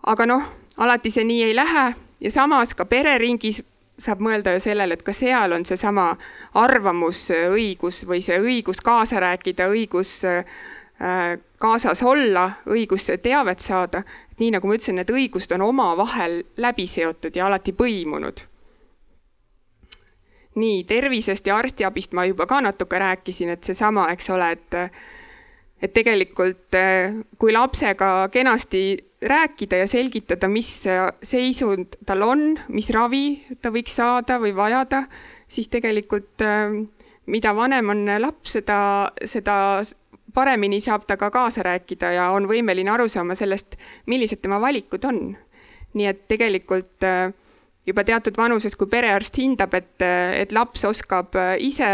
aga 0.07 0.25
noh, 0.25 0.43
alati 0.77 1.11
see 1.11 1.23
nii 1.23 1.43
ei 1.43 1.55
lähe 1.55 1.93
ja 2.21 2.31
samas 2.31 2.73
ka 2.73 2.85
pereringis 2.85 3.61
saab 3.99 4.21
mõelda 4.21 4.53
ju 4.55 4.61
sellele, 4.61 4.93
et 4.93 5.03
ka 5.03 5.13
seal 5.13 5.51
on 5.55 5.65
seesama 5.65 6.11
arvamusõigus 6.53 8.03
või 8.07 8.21
see 8.21 8.37
õigus 8.39 8.81
kaasa 8.85 9.19
rääkida, 9.23 9.69
õigus 9.73 10.19
äh, 10.25 10.45
kaasas 11.57 12.03
olla, 12.03 12.51
õigus 12.69 13.09
teavet 13.23 13.59
saada. 13.59 14.03
nii 14.39 14.51
nagu 14.53 14.67
ma 14.67 14.75
ütlesin, 14.77 14.99
need 14.99 15.09
õigused 15.09 15.53
on 15.55 15.61
omavahel 15.65 16.43
läbi 16.57 16.87
seotud 16.87 17.35
ja 17.35 17.47
alati 17.47 17.73
põimunud. 17.73 18.45
Nii 20.57 20.83
tervisest 20.89 21.47
ja 21.47 21.57
arstiabist 21.61 22.15
ma 22.17 22.25
juba 22.25 22.47
ka 22.49 22.61
natuke 22.65 22.99
rääkisin, 22.99 23.53
et 23.53 23.63
seesama, 23.63 24.09
eks 24.13 24.29
ole, 24.33 24.51
et 24.57 24.79
et 25.77 25.91
tegelikult 25.93 26.73
kui 27.37 27.53
lapsega 27.53 28.29
kenasti 28.33 28.97
rääkida 29.21 29.83
ja 29.83 29.87
selgitada, 29.87 30.49
mis 30.49 30.71
seisund 31.21 31.99
tal 32.05 32.25
on, 32.25 32.47
mis 32.73 32.89
ravi 32.89 33.43
ta 33.61 33.69
võiks 33.69 33.93
saada 33.99 34.39
või 34.41 34.55
vajada, 34.57 35.03
siis 35.47 35.69
tegelikult 35.69 36.41
äh, 36.41 36.73
mida 37.27 37.53
vanem 37.55 37.89
on 37.89 38.05
laps, 38.21 38.57
seda, 38.57 38.79
seda 39.25 39.55
paremini 40.33 40.79
saab 40.83 41.07
ta 41.07 41.17
ka 41.17 41.29
kaasa 41.33 41.65
rääkida 41.65 42.11
ja 42.15 42.29
on 42.35 42.47
võimeline 42.49 42.91
aru 42.93 43.07
saama 43.11 43.35
sellest, 43.35 43.77
millised 44.07 44.41
tema 44.41 44.61
valikud 44.63 45.05
on. 45.05 45.35
nii 45.97 46.05
et 46.05 46.27
tegelikult 46.29 47.03
äh, 47.07 47.31
juba 47.87 48.03
teatud 48.03 48.37
vanuses, 48.37 48.75
kui 48.75 48.89
perearst 48.91 49.37
hindab, 49.39 49.73
et, 49.77 50.03
et 50.03 50.51
laps 50.51 50.83
oskab 50.87 51.35
äh, 51.39 51.55
ise 51.63 51.87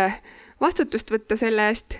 vastutust 0.62 1.12
võtta 1.14 1.38
selle 1.38 1.70
eest 1.70 1.98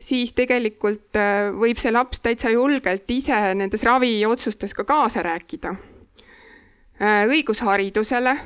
siis 0.00 0.32
tegelikult 0.36 1.16
äh, 1.16 1.50
võib 1.56 1.80
see 1.80 1.92
laps 1.92 2.22
täitsa 2.24 2.52
julgelt 2.52 3.10
ise 3.12 3.36
nendes 3.54 3.84
raviotsustes 3.86 4.74
ka 4.76 4.84
kaasa 4.88 5.24
rääkida. 5.26 5.74
Äh, 7.00 7.26
õigus 7.28 7.62
haridusele, 7.64 8.36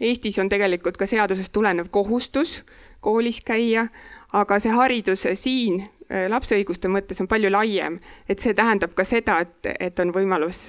Eestis 0.00 0.38
on 0.40 0.48
tegelikult 0.48 0.96
ka 0.96 1.04
seadusest 1.04 1.52
tulenev 1.52 1.90
kohustus 1.92 2.62
koolis 3.04 3.42
käia, 3.44 3.90
aga 4.32 4.56
see 4.62 4.72
haridus 4.72 5.26
siin 5.36 5.82
lapse 6.28 6.56
õiguste 6.58 6.90
mõttes 6.90 7.20
on 7.22 7.28
palju 7.30 7.50
laiem, 7.52 8.00
et 8.28 8.42
see 8.42 8.54
tähendab 8.58 8.96
ka 8.98 9.04
seda, 9.06 9.38
et, 9.44 9.68
et 9.78 10.00
on 10.02 10.10
võimalus 10.14 10.64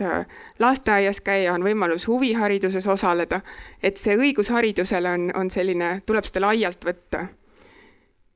lasteaias 0.62 1.22
käia, 1.26 1.56
on 1.56 1.66
võimalus 1.66 2.06
huvihariduses 2.08 2.88
osaleda, 2.88 3.42
et 3.82 3.98
see 3.98 4.14
õigus 4.18 4.52
haridusele 4.54 5.16
on, 5.18 5.32
on 5.36 5.50
selline, 5.50 6.02
tuleb 6.06 6.30
seda 6.30 6.46
laialt 6.46 6.86
võtta. 6.86 7.26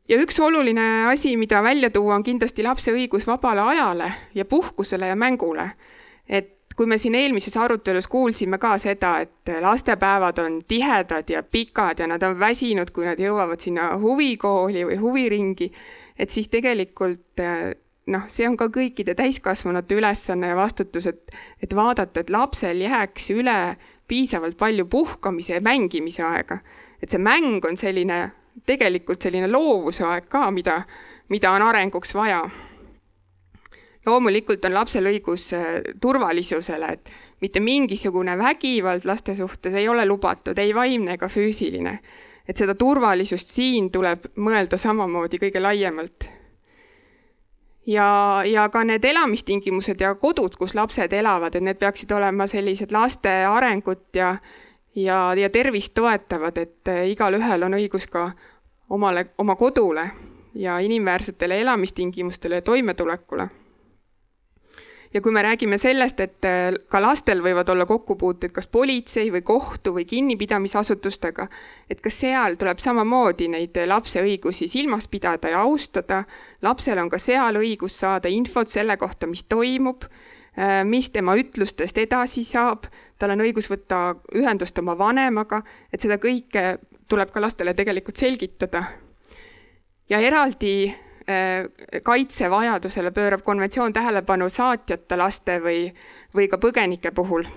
Ja 0.09 0.17
üks 0.21 0.37
oluline 0.39 1.05
asi, 1.09 1.33
mida 1.37 1.63
välja 1.65 1.89
tuua, 1.89 2.15
on 2.15 2.23
kindlasti 2.23 2.63
lapse 2.65 2.93
õigus 2.93 3.25
vabale 3.27 3.61
ajale 3.73 4.11
ja 4.33 4.45
puhkusele 4.45 5.07
ja 5.07 5.15
mängule. 5.15 5.69
et 6.29 6.55
kui 6.75 6.85
me 6.85 6.97
siin 6.97 7.15
eelmises 7.15 7.55
arutelus 7.57 8.07
kuulsime 8.07 8.57
ka 8.57 8.77
seda, 8.77 9.19
et 9.23 9.51
lastepäevad 9.61 10.39
on 10.43 10.57
tihedad 10.67 11.29
ja 11.29 11.43
pikad 11.43 11.99
ja 11.99 12.07
nad 12.07 12.23
on 12.23 12.39
väsinud, 12.39 12.91
kui 12.91 13.05
nad 13.05 13.19
jõuavad 13.19 13.61
sinna 13.63 13.93
huvikooli 14.01 14.83
või 14.89 14.97
huviringi, 14.99 15.71
et 16.19 16.31
siis 16.31 16.47
tegelikult 16.47 17.41
noh, 18.07 18.25
see 18.27 18.47
on 18.47 18.57
ka 18.57 18.69
kõikide 18.73 19.15
täiskasvanute 19.17 19.97
ülesanne 19.97 20.53
ja 20.53 20.55
vastutus, 20.55 21.07
et, 21.09 21.35
et 21.63 21.75
vaadata, 21.75 22.21
et 22.21 22.29
lapsel 22.29 22.81
jääks 22.85 23.31
üle 23.35 23.59
piisavalt 24.07 24.57
palju 24.57 24.85
puhkamise 24.85 25.57
ja 25.57 25.61
mängimise 25.61 26.23
aega. 26.23 26.59
et 27.01 27.09
see 27.09 27.19
mäng 27.19 27.65
on 27.65 27.77
selline 27.77 28.31
tegelikult 28.63 29.21
selline 29.21 29.49
loovuse 29.51 30.05
aeg 30.07 30.29
ka, 30.31 30.47
mida, 30.51 30.83
mida 31.29 31.51
on 31.51 31.65
arenguks 31.65 32.13
vaja. 32.15 32.43
loomulikult 34.05 34.65
on 34.65 34.73
lapsel 34.73 35.09
õigus 35.09 35.49
äh, 35.57 35.81
turvalisusele, 36.01 36.91
et 36.93 37.09
mitte 37.41 37.59
mingisugune 37.59 38.37
vägivald 38.37 39.05
laste 39.05 39.35
suhtes 39.35 39.73
ei 39.73 39.89
ole 39.89 40.05
lubatud, 40.05 40.57
ei 40.57 40.75
vaimne 40.75 41.17
ega 41.17 41.27
füüsiline. 41.29 41.99
Et 42.47 42.57
seda 42.57 42.75
turvalisust 42.75 43.49
siin 43.49 43.91
tuleb 43.91 44.27
mõelda 44.35 44.77
samamoodi 44.77 45.39
kõige 45.41 45.61
laiemalt. 45.61 46.27
ja, 47.87 48.41
ja 48.45 48.69
ka 48.69 48.83
need 48.83 49.05
elamistingimused 49.05 50.01
ja 50.01 50.15
kodud, 50.15 50.55
kus 50.57 50.75
lapsed 50.75 51.13
elavad, 51.13 51.55
et 51.55 51.63
need 51.63 51.77
peaksid 51.77 52.11
olema 52.11 52.47
sellised 52.47 52.91
laste 52.91 53.29
arengut 53.45 54.15
ja 54.15 54.37
ja, 54.95 55.33
ja 55.33 55.49
tervist 55.49 55.93
toetavad, 55.93 56.57
et 56.57 56.87
eh, 56.87 57.09
igalühel 57.11 57.67
on 57.67 57.75
õigus 57.77 58.07
ka 58.11 58.29
omale, 58.89 59.27
oma 59.37 59.55
kodule 59.55 60.09
ja 60.55 60.79
inimväärsetele 60.79 61.59
elamistingimustele 61.61 62.55
ja 62.55 62.61
toimetulekule. 62.61 63.47
Ja 65.15 65.21
kui 65.21 65.31
me 65.31 65.41
räägime 65.41 65.77
sellest, 65.79 66.19
et 66.19 66.45
eh, 66.45 66.75
ka 66.91 66.99
lastel 66.99 67.39
võivad 67.43 67.69
olla 67.71 67.85
kokkupuuted 67.87 68.51
kas 68.51 68.67
politsei 68.67 69.29
või 69.31 69.45
kohtu 69.47 69.93
või 69.95 70.03
kinnipidamisasutustega, 70.09 71.47
et 71.89 72.01
ka 72.03 72.11
seal 72.11 72.57
tuleb 72.59 72.81
samamoodi 72.83 73.47
neid 73.53 73.79
lapse 73.87 74.19
õigusi 74.19 74.67
silmas 74.67 75.07
pidada 75.07 75.53
ja 75.53 75.63
austada. 75.63 76.25
lapsel 76.61 76.99
on 76.99 77.09
ka 77.09 77.17
seal 77.17 77.55
õigus 77.55 77.95
saada 77.99 78.29
infot 78.29 78.67
selle 78.67 78.97
kohta, 78.97 79.27
mis 79.27 79.43
toimub, 79.43 80.03
eh, 80.57 80.83
mis 80.83 81.09
tema 81.09 81.35
ütlustest 81.39 81.97
edasi 81.97 82.43
saab 82.43 82.91
tal 83.17 83.31
on 83.31 83.45
õigus 83.45 83.69
võtta 83.71 84.17
ühendust 84.35 84.77
oma 84.79 84.97
vanemaga, 84.97 85.61
et 85.93 86.01
seda 86.01 86.17
kõike 86.19 86.77
tuleb 87.07 87.31
ka 87.31 87.41
lastele 87.41 87.73
tegelikult 87.73 88.17
selgitada. 88.17 88.83
ja 90.09 90.19
eraldi 90.19 90.89
äh, 90.89 91.04
kaitsevajadusele 92.03 93.11
pöörab 93.11 93.41
konventsioon 93.43 93.93
tähelepanu 93.93 94.49
saatjata 94.49 95.17
laste 95.17 95.59
või, 95.63 95.87
või 96.35 96.49
ka 96.51 96.59
põgenike 96.61 97.11
puhul. 97.11 97.47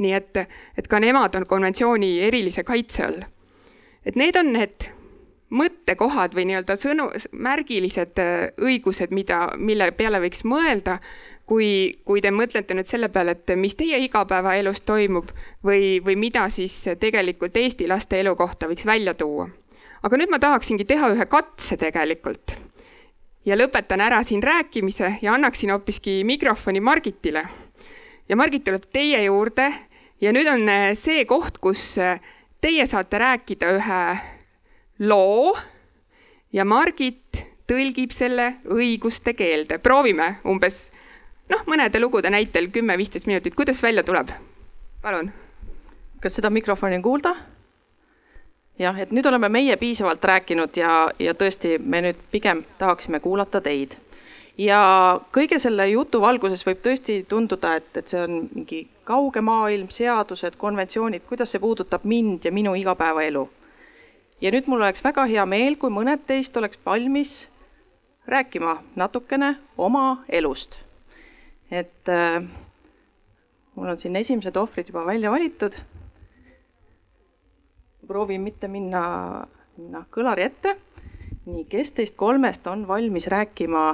nii 0.00 0.12
et, 0.16 0.38
et 0.78 0.86
ka 0.88 1.00
nemad 1.00 1.34
on 1.36 1.44
konventsiooni 1.46 2.20
erilise 2.24 2.64
kaitse 2.64 3.04
all. 3.04 3.20
et 4.04 4.16
need 4.16 4.36
on 4.36 4.52
need 4.52 4.88
mõttekohad 5.50 6.34
või 6.34 6.46
nii-öelda 6.48 6.76
sõnu, 6.78 7.10
märgilised 7.32 8.18
äh, 8.22 8.48
õigused, 8.58 9.10
mida, 9.10 9.50
mille 9.58 9.90
peale 9.92 10.20
võiks 10.22 10.44
mõelda 10.44 10.98
kui, 11.50 11.98
kui 12.06 12.22
te 12.22 12.30
mõtlete 12.30 12.76
nüüd 12.78 12.86
selle 12.86 13.10
peale, 13.10 13.34
et 13.34 13.54
mis 13.58 13.74
teie 13.78 13.98
igapäevaelus 14.04 14.84
toimub 14.86 15.32
või, 15.66 15.98
või 16.04 16.16
mida 16.16 16.46
siis 16.54 16.76
tegelikult 17.00 17.56
Eesti 17.56 17.90
laste 17.90 18.20
elu 18.22 18.36
kohta 18.38 18.70
võiks 18.70 18.86
välja 18.86 19.14
tuua. 19.18 19.48
Aga 20.02 20.16
nüüd 20.16 20.32
ma 20.32 20.40
tahaksingi 20.40 20.86
teha 20.88 21.12
ühe 21.14 21.26
katse 21.28 21.76
tegelikult. 21.80 22.56
ja 23.44 23.56
lõpetan 23.56 24.00
ära 24.04 24.20
siin 24.22 24.42
rääkimise 24.42 25.14
ja 25.22 25.34
annaksin 25.34 25.70
hoopiski 25.70 26.20
mikrofoni 26.24 26.80
Margitile. 26.80 27.44
ja 28.28 28.36
Margit 28.36 28.64
tuleb 28.64 28.84
teie 28.92 29.24
juurde 29.24 29.72
ja 30.20 30.32
nüüd 30.32 30.48
on 30.48 30.68
see 30.96 31.24
koht, 31.24 31.58
kus 31.58 31.98
teie 32.60 32.86
saate 32.86 33.18
rääkida 33.18 33.72
ühe 33.76 34.02
loo 34.98 35.56
ja 36.52 36.64
Margit 36.64 37.44
tõlgib 37.70 38.12
selle 38.12 38.56
õiguste 38.64 39.34
keelde. 39.34 39.78
proovime 39.78 40.38
umbes 40.44 40.90
noh, 41.50 41.64
mõnede 41.66 42.00
lugude 42.00 42.30
näitel 42.30 42.70
kümme-viisteist 42.72 43.26
minutit, 43.26 43.54
kuidas 43.54 43.82
välja 43.82 44.02
tuleb? 44.02 44.32
palun. 45.02 45.32
kas 46.20 46.36
seda 46.36 46.50
mikrofoni 46.50 46.96
on 47.00 47.02
kuulda? 47.02 47.34
Jah, 48.80 48.96
et 49.00 49.12
nüüd 49.12 49.26
oleme 49.28 49.50
meie 49.52 49.76
piisavalt 49.76 50.24
rääkinud 50.24 50.76
ja, 50.80 50.94
ja 51.20 51.34
tõesti, 51.36 51.76
me 51.78 52.00
nüüd 52.04 52.20
pigem 52.32 52.64
tahaksime 52.78 53.20
kuulata 53.20 53.60
teid. 53.60 53.96
ja 54.58 54.80
kõige 55.32 55.58
selle 55.58 55.88
jutu 55.90 56.20
valguses 56.20 56.64
võib 56.66 56.82
tõesti 56.84 57.22
tunduda, 57.28 57.76
et, 57.80 57.90
et 57.96 58.08
see 58.08 58.20
on 58.24 58.42
mingi 58.54 58.82
kauge 59.04 59.40
maailm, 59.40 59.88
seadused, 59.90 60.56
konventsioonid, 60.60 61.24
kuidas 61.28 61.52
see 61.52 61.62
puudutab 61.62 62.04
mind 62.04 62.44
ja 62.44 62.52
minu 62.52 62.74
igapäevaelu. 62.78 63.48
ja 64.40 64.52
nüüd 64.54 64.68
mul 64.68 64.82
oleks 64.82 65.04
väga 65.04 65.26
hea 65.28 65.46
meel, 65.46 65.76
kui 65.76 65.92
mõned 65.92 66.24
teist 66.26 66.56
oleks 66.56 66.80
valmis 66.86 67.50
rääkima 68.26 68.78
natukene 68.96 69.56
oma 69.78 70.24
elust. 70.28 70.80
et 71.70 72.08
äh, 72.08 72.42
mul 73.74 73.88
on 73.88 73.98
siin 73.98 74.16
esimesed 74.16 74.56
ohvrid 74.56 74.88
juba 74.88 75.06
välja 75.06 75.30
valitud. 75.30 75.72
Proovin 78.10 78.42
mitte 78.42 78.66
minna 78.68 79.02
sinna 79.76 80.02
kõlari 80.10 80.42
ette. 80.48 80.74
nii, 81.46 81.64
kes 81.70 81.92
teist 81.96 82.16
kolmest 82.18 82.66
on 82.66 82.82
valmis 82.88 83.28
rääkima 83.30 83.84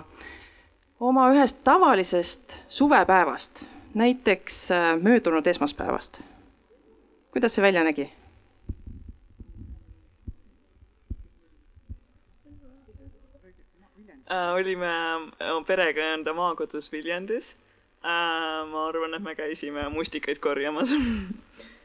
oma 1.01 1.27
ühest 1.35 1.61
tavalisest 1.65 2.57
suvepäevast, 2.69 3.65
näiteks 3.95 4.71
äh, 4.73 4.89
möödunud 5.03 5.47
esmaspäevast? 5.47 6.23
kuidas 7.31 7.55
see 7.55 7.63
välja 7.63 7.85
nägi? 7.85 8.09
äh, 14.33 14.51
olime 14.57 14.93
oma 15.53 15.65
perega 15.69 16.13
enda 16.17 16.33
maakodus 16.33 16.93
Viljandis 16.93 17.57
äh,. 18.01 18.65
ma 18.73 18.89
arvan, 18.89 19.15
et 19.15 19.23
me 19.23 19.37
käisime 19.37 19.89
mustikaid 19.93 20.41
korjamas 20.41 20.97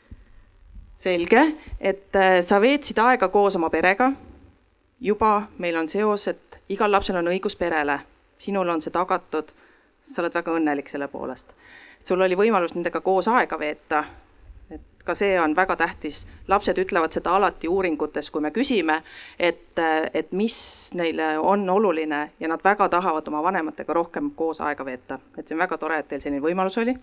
selge, 1.01 1.41
et 1.79 2.15
äh, 2.15 2.39
sa 2.45 2.61
veetsid 2.61 2.99
aega 3.01 3.29
koos 3.33 3.55
oma 3.57 3.69
perega. 3.69 4.11
juba 5.01 5.47
meil 5.57 5.77
on 5.77 5.89
seos, 5.89 6.27
et 6.27 6.61
igal 6.69 6.91
lapsel 6.91 7.17
on 7.17 7.31
õigus 7.31 7.57
perele, 7.57 7.99
sinul 8.37 8.69
on 8.69 8.81
see 8.81 8.93
tagatud. 8.93 9.51
sa 10.01 10.21
oled 10.21 10.33
väga 10.33 10.51
õnnelik 10.57 10.89
selle 10.89 11.07
poolest. 11.07 11.55
sul 12.03 12.21
oli 12.21 12.35
võimalus 12.35 12.75
nendega 12.75 13.01
koos 13.01 13.27
aega 13.27 13.59
veeta 13.59 14.03
ka 15.05 15.15
see 15.15 15.39
on 15.41 15.55
väga 15.55 15.75
tähtis, 15.75 16.27
lapsed 16.47 16.77
ütlevad 16.77 17.13
seda 17.13 17.33
alati 17.35 17.67
uuringutes, 17.67 18.31
kui 18.31 18.41
me 18.41 18.51
küsime, 18.51 19.01
et, 19.39 19.79
et 20.13 20.31
mis 20.31 20.57
neile 20.93 21.37
on 21.39 21.69
oluline 21.69 22.21
ja 22.39 22.47
nad 22.47 22.61
väga 22.63 22.89
tahavad 22.89 23.27
oma 23.27 23.43
vanematega 23.43 23.93
rohkem 23.93 24.31
koos 24.35 24.61
aega 24.61 24.85
veeta, 24.85 25.19
et 25.37 25.47
see 25.47 25.57
on 25.57 25.63
väga 25.63 25.77
tore, 25.77 25.99
et 25.99 26.07
teil 26.07 26.21
selline 26.21 26.43
võimalus 26.43 26.77
oli. 26.77 26.93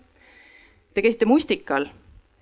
Te 0.93 1.03
käisite 1.05 1.27
Mustikal, 1.29 1.89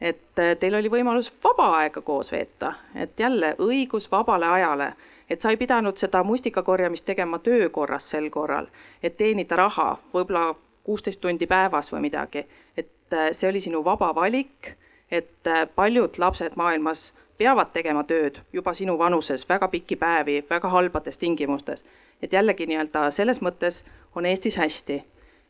et 0.01 0.39
teil 0.59 0.75
oli 0.75 0.89
võimalus 0.91 1.31
vaba 1.43 1.71
aega 1.79 2.01
koos 2.01 2.31
veeta, 2.31 2.73
et 2.95 3.19
jälle 3.19 3.55
õigus 3.59 4.11
vabale 4.11 4.45
ajale, 4.45 4.93
et 5.29 5.41
sa 5.41 5.49
ei 5.49 5.57
pidanud 5.57 5.97
seda 5.97 6.23
mustika 6.23 6.63
korjamist 6.63 7.05
tegema 7.05 7.39
töö 7.39 7.69
korras 7.69 8.09
sel 8.09 8.29
korral, 8.29 8.67
et 9.03 9.17
teenida 9.17 9.55
raha, 9.55 9.97
võib-olla 10.13 10.55
kuusteist 10.83 11.21
tundi 11.21 11.47
päevas 11.47 11.91
või 11.91 12.05
midagi, 12.07 12.45
et 12.77 13.17
see 13.31 13.49
oli 13.49 13.59
sinu 13.59 13.83
vaba 13.83 14.13
valik 14.15 14.77
et 15.11 15.47
äh, 15.47 15.67
paljud 15.75 16.17
lapsed 16.17 16.55
maailmas 16.55 17.13
peavad 17.37 17.71
tegema 17.73 18.03
tööd 18.03 18.41
juba 18.53 18.73
sinu 18.73 18.97
vanuses 18.99 19.45
väga 19.49 19.67
pikki 19.71 19.95
päevi, 19.95 20.43
väga 20.49 20.69
halbades 20.69 21.17
tingimustes. 21.17 21.85
et 22.21 22.33
jällegi 22.33 22.65
nii-öelda 22.65 23.11
selles 23.11 23.41
mõttes 23.41 23.85
on 24.15 24.25
Eestis 24.25 24.57
hästi. 24.57 25.03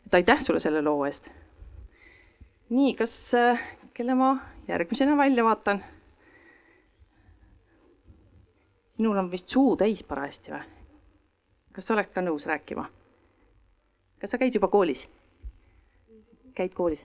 et 0.05 0.13
aitäh 0.13 0.41
sulle 0.41 0.59
selle 0.59 0.81
loo 0.81 1.05
eest. 1.05 1.31
nii, 2.69 2.93
kas, 2.93 3.33
äh, 3.33 3.61
kelle 3.97 4.15
ma 4.15 4.37
järgmisena 4.67 5.17
välja 5.17 5.43
vaatan? 5.43 5.83
sinul 8.91 9.17
on 9.17 9.31
vist 9.31 9.47
suu 9.47 9.75
täis 9.77 10.03
parajasti 10.03 10.51
või? 10.53 10.59
kas 11.73 11.87
sa 11.87 11.95
oled 11.95 12.11
ka 12.13 12.21
nõus 12.21 12.45
rääkima? 12.45 12.83
kas 14.21 14.35
sa 14.35 14.37
käid 14.37 14.53
juba 14.53 14.69
koolis? 14.69 15.07
käid 16.53 16.75
koolis? 16.77 17.01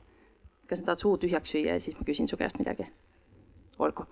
kas 0.68 0.82
sa 0.82 0.90
tahad 0.90 1.00
suu 1.00 1.14
tühjaks 1.22 1.54
süüa 1.54 1.78
ja 1.78 1.80
siis 1.80 1.96
ma 1.96 2.04
küsin 2.04 2.28
su 2.28 2.36
käest 2.36 2.60
midagi? 2.60 2.84
olgu. 3.78 4.04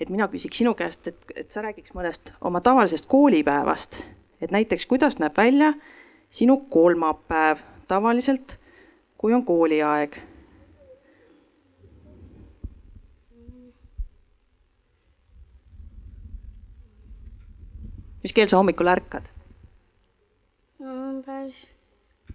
et 0.00 0.10
mina 0.10 0.26
küsiks 0.34 0.58
sinu 0.58 0.74
käest, 0.74 1.06
et, 1.06 1.22
et 1.36 1.54
sa 1.54 1.62
räägiks 1.62 1.94
mõnest 1.94 2.34
oma 2.40 2.60
tavalisest 2.60 3.06
koolipäevast, 3.06 4.02
et 4.40 4.50
näiteks 4.50 4.90
kuidas 4.90 5.20
näeb 5.22 5.38
välja 5.38 5.70
sinu 6.30 6.64
kolmapäev 6.66 7.62
tavaliselt, 7.86 8.58
kui 9.18 9.38
on 9.38 9.46
kooliaeg 9.46 10.18
mis 18.22 18.32
kell 18.32 18.46
sa 18.46 18.56
hommikul 18.56 18.86
ärkad? 18.86 19.28
umbes 20.80 21.70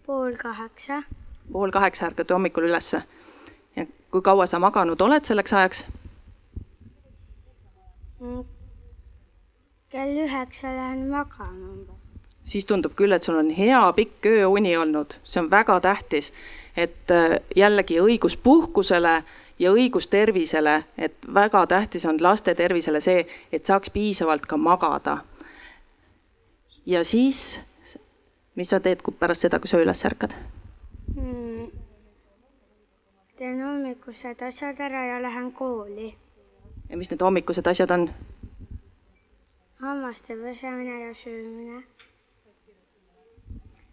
pool 0.06 0.36
kaheksa. 0.38 1.04
pool 1.52 1.72
kaheksa 1.72 2.06
ärkad 2.12 2.32
hommikul 2.34 2.70
ülesse 2.70 3.04
kui 4.12 4.22
kaua 4.22 4.46
sa 4.46 4.60
maganud 4.60 5.02
oled 5.02 5.26
selleks 5.26 5.54
ajaks? 5.54 5.86
Mm. 8.20 8.44
kell 9.90 10.16
üheksa 10.24 10.72
lähen 10.74 11.08
magama 11.10 11.72
umbes. 11.74 11.96
siis 12.44 12.66
tundub 12.66 12.96
küll, 12.96 13.12
et 13.12 13.24
sul 13.24 13.38
on 13.38 13.50
hea 13.52 13.82
pikk 13.94 14.26
ööuni 14.32 14.78
olnud, 14.78 15.20
see 15.24 15.44
on 15.44 15.52
väga 15.52 15.80
tähtis, 15.84 16.32
et 16.78 17.12
äh, 17.12 17.40
jällegi 17.56 18.00
õigus 18.02 18.38
puhkusele 18.44 19.24
ja 19.60 19.72
õigus 19.74 20.08
tervisele, 20.10 20.84
et 20.98 21.18
väga 21.34 21.66
tähtis 21.68 22.06
on 22.06 22.22
laste 22.22 22.56
tervisele 22.56 23.02
see, 23.02 23.26
et 23.52 23.66
saaks 23.66 23.92
piisavalt 23.92 24.46
ka 24.48 24.58
magada. 24.58 25.18
Ja 26.88 27.04
siis, 27.04 27.62
mis 28.56 28.70
sa 28.70 28.80
teed 28.80 29.04
pärast 29.20 29.44
seda, 29.44 29.60
kui 29.60 29.68
sa 29.68 29.80
üles 29.82 30.06
ärkad 30.08 30.38
hmm.? 31.16 31.68
teen 33.38 33.60
hommikused 33.62 34.42
asjad 34.48 34.80
ära 34.80 35.04
ja 35.06 35.22
lähen 35.22 35.52
kooli. 35.52 36.14
ja 36.90 36.98
mis 36.98 37.12
need 37.12 37.22
hommikused 37.22 37.68
asjad 37.68 37.92
on? 37.92 38.10
hammaste 39.82 40.36
pesemine 40.36 41.08
ja 41.08 41.14
söömine. 41.16 41.84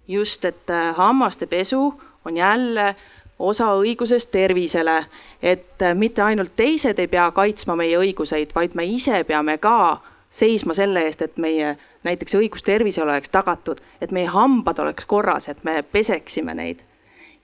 just, 0.08 0.44
et 0.44 0.70
äh, 0.70 0.94
hammaste 0.96 1.46
pesu 1.46 2.00
on 2.24 2.36
jälle 2.36 2.94
osa 3.38 3.72
õigusest 3.74 4.30
tervisele, 4.30 5.04
et 5.42 5.82
äh, 5.82 5.94
mitte 5.94 6.22
ainult 6.22 6.54
teised 6.56 6.98
ei 6.98 7.08
pea 7.08 7.30
kaitsma 7.30 7.76
meie 7.76 7.98
õiguseid, 7.98 8.54
vaid 8.54 8.74
me 8.74 8.86
ise 8.86 9.24
peame 9.24 9.58
ka 9.58 10.00
seisma 10.30 10.74
selle 10.74 11.02
eest, 11.02 11.22
et 11.22 11.36
meie 11.36 11.76
näiteks 12.04 12.34
õigus 12.34 12.62
tervisele 12.62 13.10
oleks 13.10 13.30
tagatud, 13.30 13.80
et 14.00 14.12
meie 14.12 14.26
hambad 14.26 14.78
oleks 14.78 15.06
korras, 15.06 15.48
et 15.48 15.64
me 15.64 15.82
peseksime 15.82 16.54
neid 16.54 16.84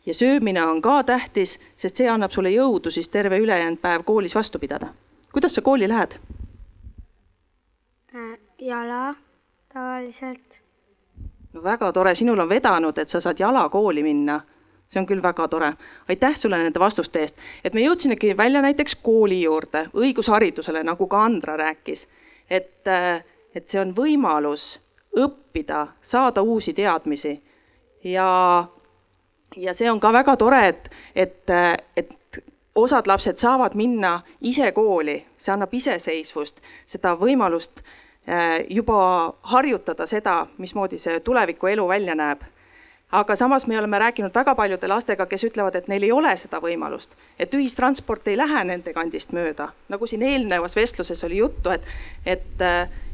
ja 0.07 0.15
söömine 0.15 0.67
on 0.67 0.83
ka 0.83 1.03
tähtis, 1.03 1.61
sest 1.77 1.97
see 1.97 2.09
annab 2.09 2.33
sulle 2.33 2.51
jõudu 2.51 2.91
siis 2.91 3.09
terve 3.09 3.39
ülejäänud 3.39 3.81
päev 3.81 4.05
koolis 4.05 4.35
vastu 4.35 4.59
pidada. 4.59 4.89
kuidas 5.33 5.55
sa 5.55 5.63
kooli 5.63 5.89
lähed? 5.89 6.19
Äh, 8.15 8.39
jala 8.59 9.15
tavaliselt. 9.73 10.61
no 11.53 11.63
väga 11.63 11.93
tore, 11.93 12.15
sinul 12.15 12.39
on 12.39 12.49
vedanud, 12.49 12.99
et 12.99 13.09
sa 13.09 13.21
saad 13.21 13.39
jala 13.39 13.69
kooli 13.69 14.03
minna. 14.03 14.41
see 14.89 15.01
on 15.01 15.07
küll 15.07 15.23
väga 15.23 15.49
tore. 15.49 15.73
aitäh 16.09 16.35
sulle 16.35 16.59
nende 16.59 16.81
vastuste 16.81 17.21
eest, 17.21 17.37
et 17.65 17.75
me 17.75 17.81
jõudsimegi 17.81 18.37
välja 18.37 18.63
näiteks 18.63 18.95
kooli 18.95 19.43
juurde, 19.43 19.89
õigusharidusele, 19.95 20.83
nagu 20.83 21.07
ka 21.07 21.25
Andra 21.25 21.57
rääkis. 21.57 22.09
et, 22.51 22.89
äh, 22.89 23.25
et 23.55 23.69
see 23.69 23.81
on 23.81 23.95
võimalus 23.97 24.79
õppida, 25.19 25.87
saada 26.03 26.43
uusi 26.43 26.73
teadmisi 26.75 27.35
ja 28.05 28.67
ja 29.57 29.75
see 29.75 29.91
on 29.91 30.01
ka 30.01 30.13
väga 30.13 30.37
tore, 30.37 30.61
et, 30.69 30.91
et, 31.15 31.51
et 31.97 32.43
osad 32.75 33.07
lapsed 33.07 33.39
saavad 33.39 33.75
minna 33.75 34.21
ise 34.41 34.73
kooli, 34.73 35.19
see 35.37 35.53
annab 35.55 35.75
iseseisvust, 35.75 36.63
seda 36.87 37.17
võimalust 37.19 37.83
äh, 37.83 38.63
juba 38.71 39.01
harjutada 39.53 40.07
seda, 40.07 40.45
mismoodi 40.59 40.99
see 40.99 41.21
tuleviku 41.21 41.73
elu 41.73 41.89
välja 41.89 42.15
näeb. 42.15 42.47
Aga 43.13 43.37
samas 43.37 43.67
me 43.67 43.79
oleme 43.79 43.99
rääkinud 43.99 44.35
väga 44.35 44.55
paljude 44.55 44.89
lastega, 44.89 45.27
kes 45.27 45.45
ütlevad, 45.45 45.75
et 45.75 45.89
neil 45.89 46.03
ei 46.07 46.13
ole 46.13 46.37
seda 46.39 46.61
võimalust, 46.63 47.17
et 47.39 47.55
ühistransport 47.55 48.29
ei 48.29 48.37
lähe 48.39 48.65
nende 48.65 48.93
kandist 48.95 49.35
mööda, 49.35 49.71
nagu 49.89 50.07
siin 50.07 50.23
eelnevas 50.23 50.77
vestluses 50.77 51.25
oli 51.27 51.41
juttu, 51.43 51.71
et, 51.75 51.87
et, 52.27 52.63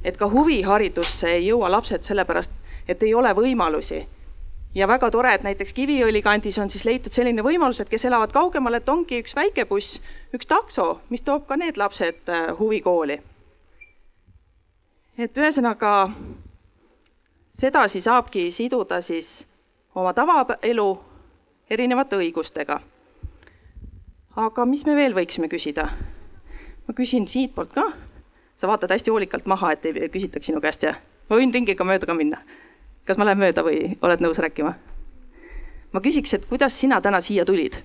et 0.05 0.17
ka 0.17 0.29
huviharidusse 0.33 1.33
ei 1.39 1.49
jõua 1.49 1.71
lapsed 1.73 2.05
sellepärast, 2.05 2.53
et 2.89 3.03
ei 3.03 3.15
ole 3.15 3.33
võimalusi 3.35 4.05
ja 4.77 4.89
väga 4.89 5.11
tore, 5.11 5.33
et 5.35 5.43
näiteks 5.47 5.73
Kiviõli 5.73 6.21
kandis 6.23 6.59
on 6.61 6.71
siis 6.71 6.85
leitud 6.85 7.13
selline 7.13 7.43
võimalus, 7.43 7.81
et 7.81 7.89
kes 7.89 8.05
elavad 8.05 8.33
kaugemal, 8.37 8.77
et 8.77 8.89
ongi 8.89 9.23
üks 9.23 9.33
väike 9.37 9.65
buss, 9.65 10.03
üks 10.37 10.49
takso, 10.51 11.01
mis 11.09 11.25
toob 11.25 11.47
ka 11.49 11.57
need 11.57 11.81
lapsed 11.81 12.29
äh, 12.29 12.53
huvikooli. 12.59 13.21
et 15.19 15.39
ühesõnaga 15.39 16.11
sedasi 17.49 18.03
saabki 18.05 18.51
siduda 18.53 19.01
siis 19.01 19.47
oma 19.97 20.13
tavaelu 20.13 20.89
erinevate 21.71 22.19
õigustega. 22.21 22.81
aga 24.37 24.65
mis 24.69 24.85
me 24.87 24.95
veel 24.97 25.15
võiksime 25.17 25.49
küsida? 25.49 25.89
ma 26.87 26.95
küsin 26.95 27.27
siitpoolt 27.27 27.73
ka. 27.73 27.87
sa 28.57 28.69
vaatad 28.69 28.91
hästi 28.93 29.11
hoolikalt 29.11 29.47
maha, 29.47 29.73
et 29.73 29.87
ei 29.87 30.09
küsitaks 30.13 30.47
sinu 30.47 30.61
käest 30.61 30.83
ja 30.83 30.95
ma 31.29 31.37
võin 31.41 31.53
ringiga 31.53 31.85
mööda 31.85 32.07
ka 32.07 32.15
minna. 32.15 32.43
kas 33.05 33.19
ma 33.19 33.25
lähen 33.25 33.41
mööda 33.41 33.65
või 33.65 33.97
oled 34.03 34.21
nõus 34.21 34.39
rääkima? 34.39 34.75
ma 35.93 36.01
küsiks, 36.01 36.35
et 36.35 36.47
kuidas 36.47 36.77
sina 36.77 37.01
täna 37.01 37.21
siia 37.21 37.45
tulid? 37.45 37.81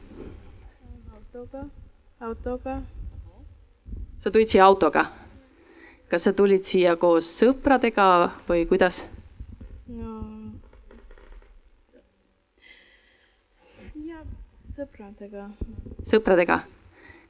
autoga, 1.15 1.65
autoga. 2.19 2.82
sa 4.17 4.32
tulid 4.32 4.52
siia 4.52 4.65
autoga? 4.65 5.06
kas 6.12 6.28
sa 6.28 6.34
tulid 6.34 6.67
siia 6.67 6.97
koos 7.00 7.32
sõpradega 7.39 8.32
või 8.50 8.67
kuidas? 8.67 9.06
no 9.88 10.21
ja 14.12 14.19
sõpradega. 14.82 15.50
sõpradega. 16.04 16.60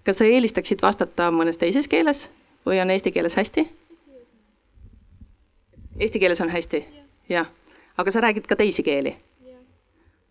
kas 0.04 0.18
sa 0.22 0.26
eelistaksid 0.26 0.82
vastata 0.82 1.30
mõnes 1.32 1.60
teises 1.60 1.88
keeles 1.92 2.30
või 2.66 2.80
on 2.82 2.92
eesti 2.94 3.12
keeles 3.12 3.36
hästi? 3.36 3.66
Eesti 6.00 6.20
keeles 6.20 6.42
on 6.42 6.50
hästi? 6.50 6.86
jah. 7.30 7.50
aga 7.98 8.12
sa 8.12 8.22
räägid 8.24 8.48
ka 8.48 8.56
teisi 8.56 8.84
keeli? 8.84 9.16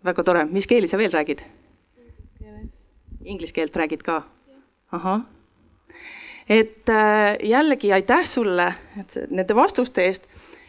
väga 0.04 0.24
tore, 0.24 0.44
mis 0.44 0.66
keeli 0.66 0.88
sa 0.88 0.98
veel 0.98 1.12
räägid? 1.12 1.44
Inglise 3.24 3.52
keelt 3.52 3.76
räägid 3.76 4.02
ka? 4.02 4.22
ahah. 4.92 5.20
et 6.48 6.88
äh, 6.88 7.36
jällegi 7.42 7.92
aitäh 7.92 8.24
sulle 8.24 8.72
et 9.00 9.20
nende 9.30 9.54
vastuste 9.54 10.08
eest, 10.08 10.26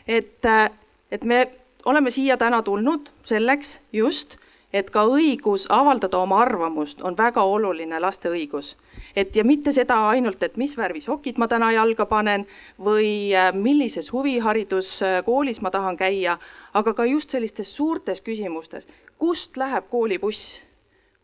et 0.07 0.45
äh,, 0.45 0.69
et 1.11 1.23
me 1.23 1.47
oleme 1.85 2.11
siia 2.11 2.37
täna 2.37 2.61
tulnud 2.61 3.09
selleks 3.23 3.81
just, 3.93 4.40
et 4.73 4.89
ka 4.89 5.03
õigus 5.07 5.65
avaldada 5.69 6.17
oma 6.17 6.39
arvamust 6.45 7.01
on 7.03 7.17
väga 7.17 7.43
oluline 7.43 7.99
laste 7.99 8.29
õigus. 8.29 8.75
et 9.15 9.35
ja 9.35 9.43
mitte 9.43 9.71
seda 9.71 9.97
ainult, 10.09 10.43
et 10.43 10.57
mis 10.57 10.77
värvi 10.77 11.01
sokid 11.01 11.37
ma 11.37 11.47
täna 11.47 11.71
jalga 11.71 12.05
panen 12.05 12.45
või 12.79 13.35
äh, 13.35 13.53
millises 13.53 14.11
huvihariduskoolis 14.13 15.61
ma 15.61 15.71
tahan 15.71 15.97
käia, 15.97 16.37
aga 16.73 16.93
ka 16.93 17.05
just 17.05 17.29
sellistes 17.29 17.75
suurtes 17.75 18.21
küsimustes, 18.21 18.87
kust 19.17 19.57
läheb 19.57 19.89
koolibuss? 19.89 20.61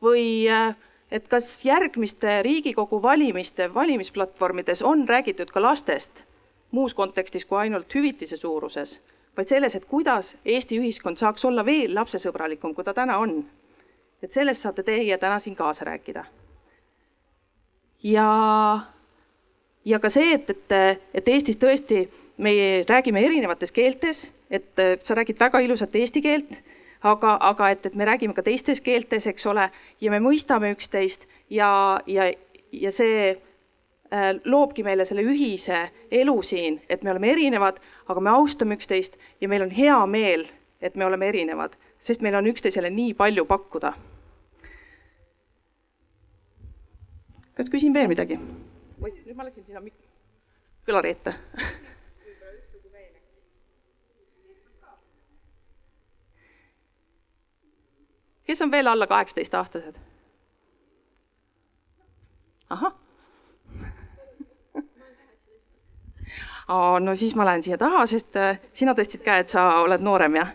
Või 0.02 0.46
äh, 0.52 0.76
et 1.12 1.28
kas 1.28 1.66
järgmiste 1.66 2.42
Riigikogu 2.44 3.02
valimiste 3.02 3.74
valimisplatvormides 3.74 4.84
on 4.84 5.08
räägitud 5.08 5.52
ka 5.52 5.62
lastest? 5.62 6.24
Muus 6.72 6.94
kontekstis 6.94 7.46
kui 7.46 7.58
ainult 7.58 7.94
hüvitise 7.96 8.38
suuruses, 8.38 9.00
vaid 9.38 9.48
selles, 9.48 9.76
et 9.76 9.86
kuidas 9.86 10.36
Eesti 10.46 10.80
ühiskond 10.82 11.20
saaks 11.20 11.46
olla 11.46 11.66
veel 11.66 11.96
lapsesõbralikum, 11.96 12.74
kui 12.76 12.84
ta 12.84 12.94
täna 12.94 13.18
on. 13.18 13.44
et 14.22 14.34
sellest 14.34 14.62
saate 14.62 14.84
teie 14.84 15.18
täna 15.18 15.40
siin 15.40 15.56
kaasa 15.56 15.86
rääkida. 15.86 16.26
ja, 18.04 18.30
ja 19.86 20.00
ka 20.00 20.10
see, 20.10 20.34
et, 20.34 20.50
et, 20.50 21.02
et 21.14 21.28
Eestis 21.28 21.58
tõesti 21.58 22.08
me 22.38 22.52
räägime 22.90 23.22
erinevates 23.26 23.72
keeltes, 23.72 24.32
et 24.50 24.74
sa 25.02 25.16
räägid 25.16 25.40
väga 25.40 25.60
ilusat 25.60 25.96
eesti 25.96 26.22
keelt 26.22 26.62
aga, 27.02 27.38
aga 27.42 27.70
et, 27.74 27.86
et 27.86 27.96
me 27.96 28.06
räägime 28.06 28.34
ka 28.34 28.44
teistes 28.46 28.82
keeltes, 28.82 29.28
eks 29.30 29.46
ole, 29.50 29.68
ja 30.02 30.12
me 30.14 30.20
mõistame 30.24 30.72
üksteist 30.76 31.28
ja, 31.50 31.70
ja, 32.08 32.32
ja 32.72 32.92
see 32.94 33.36
loobki 34.46 34.84
meile 34.84 35.06
selle 35.06 35.24
ühise 35.28 35.90
elu 36.12 36.36
siin, 36.44 36.82
et 36.90 37.04
me 37.04 37.12
oleme 37.12 37.32
erinevad, 37.32 37.80
aga 38.08 38.24
me 38.24 38.30
austame 38.30 38.78
üksteist 38.78 39.18
ja 39.42 39.50
meil 39.50 39.66
on 39.66 39.74
hea 39.74 39.98
meel, 40.06 40.46
et 40.82 40.96
me 40.96 41.06
oleme 41.06 41.28
erinevad, 41.28 41.76
sest 42.00 42.22
meil 42.22 42.36
on 42.40 42.48
üksteisele 42.48 42.90
nii 42.94 43.14
palju 43.14 43.46
pakkuda. 43.46 43.94
kas 47.58 47.70
küsin 47.74 47.94
veel 47.94 48.08
midagi? 48.08 48.40
oi, 49.02 49.12
nüüd 49.26 49.36
ma 49.36 49.48
läksin 49.48 49.66
sinna 49.66 49.82
kõlari 50.86 51.16
ette 51.16 51.34
kes 58.48 58.62
on 58.62 58.72
veel 58.72 58.88
alla 58.88 59.08
kaheksateistaastased? 59.08 59.98
ahah. 62.70 62.94
No 66.68 67.16
siis 67.16 67.36
ma 67.36 67.46
lähen 67.48 67.64
siia 67.64 67.78
taha, 67.80 68.06
sest 68.10 68.36
äh, 68.40 68.60
sina 68.76 68.96
tõstsid 68.98 69.24
käe, 69.26 69.44
et 69.44 69.54
sa 69.54 69.68
oled 69.84 70.04
noorem, 70.04 70.40
jah? 70.42 70.54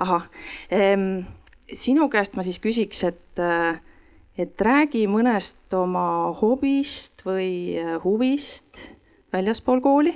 ahah 0.00 0.28
ehm,. 0.74 1.24
sinu 1.70 2.08
käest 2.12 2.36
ma 2.36 2.42
siis 2.46 2.58
küsiks, 2.62 3.04
et, 3.06 3.38
äh, 3.38 3.78
et 4.38 4.60
räägi 4.60 5.06
mõnest 5.10 5.74
oma 5.78 6.32
hobist 6.40 7.24
või 7.26 7.78
äh, 7.78 7.96
huvist 8.04 8.90
väljaspool 9.34 9.82
kooli, 9.84 10.14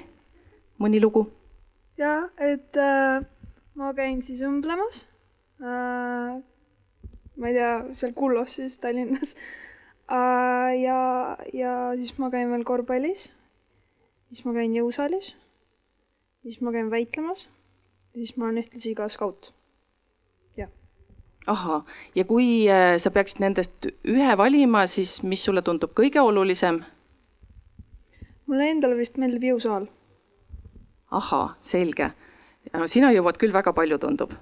mõni 0.82 1.02
lugu? 1.02 1.28
ja 1.98 2.28
et 2.38 2.76
äh, 2.78 3.22
ma 3.78 3.94
käin 3.94 4.22
siis 4.26 4.42
õmblemas 4.46 5.04
äh, 5.62 6.38
ma 7.38 7.50
ei 7.50 7.56
tea, 7.56 7.72
seal 7.94 8.14
Kullos 8.18 8.58
siis 8.58 8.78
Tallinnas 8.82 9.36
äh,. 10.10 10.74
ja, 10.82 11.00
ja 11.54 11.74
siis 11.96 12.16
ma 12.18 12.30
käin 12.34 12.50
veel 12.50 12.66
korvpallis, 12.66 13.28
siis 14.32 14.44
ma 14.46 14.54
käin 14.56 14.74
jõusaalis, 14.76 15.32
siis 16.42 16.60
ma 16.64 16.72
käin 16.74 16.90
väitlemas 16.92 17.46
ja 17.46 18.20
siis 18.20 18.36
ma 18.36 18.48
olen 18.48 18.62
ühtlasi 18.62 18.94
ka 18.98 19.08
skaut. 19.12 19.52
ahah, 21.48 21.84
ja 22.14 22.24
kui 22.28 22.68
äh, 22.68 22.98
sa 23.00 23.10
peaksid 23.10 23.40
nendest 23.40 23.88
ühe 24.04 24.36
valima, 24.36 24.86
siis 24.86 25.22
mis 25.22 25.44
sulle 25.44 25.62
tundub 25.62 25.94
kõige 25.96 26.20
olulisem? 26.20 26.82
mulle 28.48 28.70
endale 28.72 28.96
vist 28.96 29.16
meeldib 29.20 29.44
jõusaal. 29.50 29.88
ahhaa, 31.10 31.54
selge. 31.60 32.10
no 32.72 32.88
sina 32.88 33.12
jõuad 33.12 33.40
küll 33.40 33.52
väga 33.52 33.72
palju, 33.72 33.98
tundub. 33.98 34.34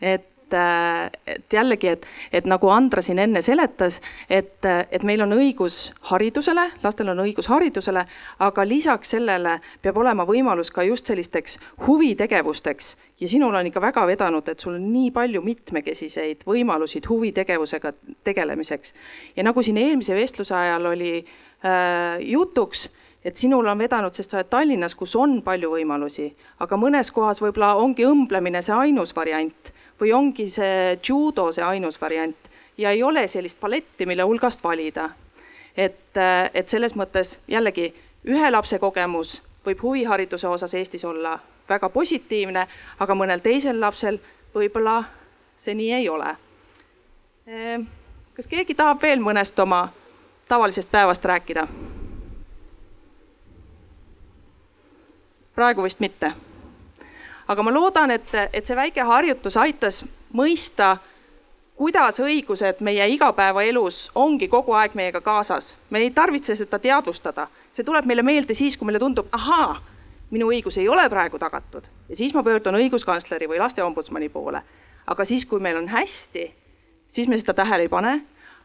et 0.00 0.28
et 0.54 1.52
jällegi, 1.52 1.88
et, 1.88 2.06
et 2.32 2.46
nagu 2.48 2.70
Andra 2.72 3.02
siin 3.04 3.18
enne 3.22 3.42
seletas, 3.42 4.00
et, 4.30 4.64
et 4.64 5.02
meil 5.06 5.22
on 5.24 5.34
õigus 5.36 5.92
haridusele, 6.10 6.68
lastel 6.82 7.12
on 7.12 7.24
õigus 7.24 7.50
haridusele, 7.50 8.04
aga 8.44 8.66
lisaks 8.68 9.14
sellele 9.16 9.58
peab 9.82 9.98
olema 10.00 10.26
võimalus 10.28 10.72
ka 10.74 10.86
just 10.86 11.10
sellisteks 11.10 11.58
huvitegevusteks 11.86 12.96
ja 13.20 13.28
sinul 13.28 13.54
on 13.54 13.66
ikka 13.66 13.80
väga 13.82 14.06
vedanud, 14.06 14.48
et 14.48 14.60
sul 14.60 14.76
on 14.76 14.84
nii 14.92 15.10
palju 15.14 15.42
mitmekesiseid 15.42 16.44
võimalusi 16.46 17.02
huvitegevusega 17.08 17.92
tegelemiseks. 18.24 18.94
ja 19.36 19.42
nagu 19.42 19.62
siin 19.62 19.76
eelmise 19.76 20.14
vestluse 20.14 20.54
ajal 20.54 20.86
oli 20.86 21.12
äh, 21.18 22.20
jutuks, 22.20 22.88
et 23.24 23.36
sinul 23.36 23.66
on 23.66 23.78
vedanud, 23.78 24.14
sest 24.14 24.30
sa 24.30 24.38
oled 24.38 24.50
Tallinnas, 24.50 24.94
kus 24.94 25.16
on 25.16 25.40
palju 25.42 25.72
võimalusi, 25.74 26.30
aga 26.60 26.76
mõnes 26.76 27.10
kohas 27.12 27.42
võib-olla 27.42 27.74
ongi 27.74 28.06
õmblemine 28.06 28.62
see 28.62 28.74
ainus 28.74 29.14
variant 29.16 29.72
või 30.00 30.12
ongi 30.12 30.48
see 30.50 30.98
judo 31.08 31.52
see 31.52 31.64
ainus 31.64 32.00
variant 32.00 32.48
ja 32.78 32.90
ei 32.90 33.02
ole 33.02 33.26
sellist 33.26 33.60
paletti, 33.60 34.06
mille 34.06 34.22
hulgast 34.22 34.64
valida. 34.64 35.10
et, 35.76 36.16
et 36.54 36.68
selles 36.68 36.96
mõttes 36.96 37.40
jällegi 37.48 37.94
ühe 38.24 38.50
lapse 38.50 38.78
kogemus 38.78 39.42
võib 39.66 39.82
huvihariduse 39.82 40.48
osas 40.48 40.74
Eestis 40.74 41.04
olla 41.04 41.38
väga 41.68 41.88
positiivne, 41.88 42.66
aga 42.98 43.14
mõnel 43.14 43.40
teisel 43.40 43.80
lapsel 43.80 44.18
võib-olla 44.54 45.04
see 45.56 45.74
nii 45.74 45.92
ei 45.92 46.08
ole. 46.08 46.36
kas 48.34 48.46
keegi 48.46 48.74
tahab 48.74 49.02
veel 49.02 49.20
mõnest 49.20 49.58
oma 49.58 49.88
tavalisest 50.48 50.90
päevast 50.90 51.24
rääkida? 51.24 51.66
praegu 55.54 55.82
vist 55.82 56.00
mitte 56.00 56.32
aga 57.48 57.62
ma 57.62 57.72
loodan, 57.72 58.10
et, 58.10 58.34
et 58.52 58.66
see 58.66 58.76
väike 58.76 59.04
harjutus 59.08 59.56
aitas 59.56 60.02
mõista, 60.36 60.96
kuidas 61.78 62.20
õigused 62.20 62.82
meie 62.84 63.06
igapäevaelus 63.14 64.08
ongi 64.18 64.48
kogu 64.48 64.74
aeg 64.76 64.96
meiega 64.98 65.20
kaasas. 65.20 65.78
me 65.90 65.98
ei 65.98 66.10
tarvitse 66.10 66.56
seda 66.56 66.78
teadvustada, 66.78 67.48
see 67.72 67.84
tuleb 67.84 68.06
meile 68.06 68.22
meelde 68.22 68.54
siis, 68.54 68.76
kui 68.76 68.86
meile 68.86 68.98
tundub, 68.98 69.28
ahaa, 69.32 69.78
minu 70.30 70.50
õigus 70.52 70.78
ei 70.78 70.88
ole 70.88 71.08
praegu 71.08 71.38
tagatud 71.38 71.86
ja 72.08 72.16
siis 72.16 72.34
ma 72.34 72.42
pöördun 72.42 72.76
õiguskantsleri 72.80 73.48
või 73.48 73.62
lasteombudsmani 73.62 74.28
poole. 74.28 74.62
aga 75.06 75.24
siis, 75.24 75.46
kui 75.46 75.60
meil 75.60 75.76
on 75.76 75.88
hästi, 75.88 76.50
siis 77.08 77.28
me 77.28 77.38
seda 77.38 77.54
tähele 77.54 77.86
ei 77.86 77.88
pane 77.88 78.20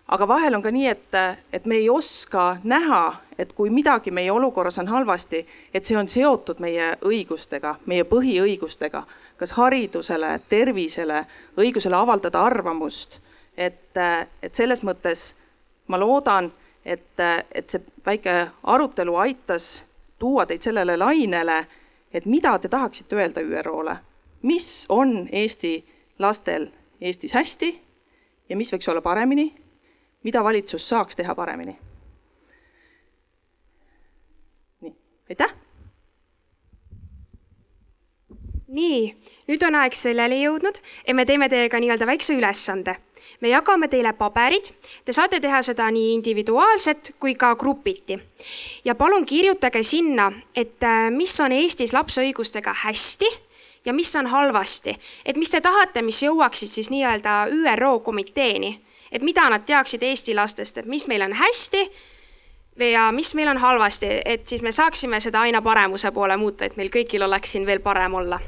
aga 0.07 0.27
vahel 0.27 0.55
on 0.55 0.61
ka 0.61 0.71
nii, 0.71 0.87
et, 0.87 1.15
et 1.53 1.65
me 1.65 1.75
ei 1.75 1.89
oska 1.89 2.57
näha, 2.63 3.03
et 3.39 3.53
kui 3.53 3.69
midagi 3.69 4.11
meie 4.11 4.31
olukorras 4.31 4.77
on 4.79 4.87
halvasti, 4.87 5.45
et 5.73 5.85
see 5.85 5.97
on 5.97 6.07
seotud 6.07 6.59
meie 6.63 6.93
õigustega, 7.05 7.75
meie 7.85 8.03
põhiõigustega, 8.07 9.03
kas 9.37 9.55
haridusele, 9.57 10.35
tervisele, 10.49 11.23
õigusele 11.57 11.95
avaldada 11.97 12.43
arvamust. 12.43 13.19
et, 13.57 13.97
et 14.41 14.55
selles 14.55 14.81
mõttes 14.83 15.35
ma 15.87 15.97
loodan, 15.99 16.51
et, 16.85 17.19
et 17.51 17.69
see 17.69 17.81
väike 18.05 18.47
arutelu 18.63 19.15
aitas 19.15 19.85
tuua 20.19 20.45
teid 20.45 20.61
sellele 20.61 20.97
lainele, 20.97 21.65
et 22.13 22.25
mida 22.25 22.57
te 22.59 22.69
tahaksite 22.69 23.15
öelda 23.15 23.41
ÜRO-le, 23.41 23.97
mis 24.41 24.85
on 24.89 25.27
Eesti 25.31 25.75
lastel 26.19 26.67
Eestis 27.01 27.33
hästi 27.33 27.69
ja 28.49 28.57
mis 28.57 28.73
võiks 28.73 28.89
olla 28.89 29.01
paremini, 29.01 29.51
mida 30.23 30.43
valitsus 30.43 30.89
saaks 30.89 31.15
teha 31.15 31.35
paremini. 31.35 31.77
nii, 34.81 34.95
aitäh! 35.29 35.55
nii, 38.73 39.13
nüüd 39.49 39.63
on 39.67 39.77
aeg 39.77 39.95
selleni 39.97 40.41
jõudnud, 40.43 40.77
et 41.05 41.15
me 41.15 41.25
teeme 41.29 41.49
teiega 41.51 41.79
nii-öelda 41.79 42.07
väikse 42.09 42.37
ülesande. 42.37 42.95
me 43.41 43.49
jagame 43.49 43.87
teile 43.91 44.13
paberid, 44.13 44.69
te 45.05 45.13
saate 45.13 45.39
teha 45.43 45.61
seda 45.61 45.89
nii 45.91 46.13
individuaalselt 46.15 47.13
kui 47.19 47.35
ka 47.35 47.55
grupiti. 47.55 48.19
ja 48.85 48.95
palun 48.95 49.25
kirjutage 49.25 49.83
sinna, 49.83 50.31
et 50.55 50.83
äh, 50.83 51.11
mis 51.11 51.39
on 51.39 51.51
Eestis 51.51 51.93
lapse 51.93 52.21
õigustega 52.21 52.73
hästi 52.83 53.29
ja 53.85 53.93
mis 53.93 54.15
on 54.15 54.27
halvasti, 54.27 54.97
et 55.25 55.37
mis 55.37 55.49
te 55.49 55.61
tahate, 55.61 56.01
mis 56.01 56.23
jõuaksid 56.23 56.67
siis 56.67 56.89
nii-öelda 56.89 57.47
ÜRO 57.51 57.99
komiteeni, 57.99 58.79
et 59.13 59.21
mida 59.21 59.45
nad 59.49 59.61
teaksid 59.65 60.03
Eesti 60.03 60.33
lastest, 60.33 60.81
et 60.81 60.89
mis 60.89 61.05
meil 61.07 61.21
on 61.21 61.37
hästi 61.37 61.83
ja 62.89 63.11
mis 63.13 63.35
meil 63.37 63.53
on 63.53 63.61
halvasti, 63.61 64.09
et 64.25 64.47
siis 64.49 64.65
me 64.65 64.71
saaksime 64.73 65.21
seda 65.21 65.45
aina 65.45 65.61
paremuse 65.61 66.11
poole 66.11 66.37
muuta, 66.37 66.65
et 66.65 66.75
meil 66.77 66.89
kõigil 66.89 67.23
oleks 67.23 67.53
siin 67.53 67.69
veel 67.69 67.79
parem 67.85 68.17
olla 68.17 68.41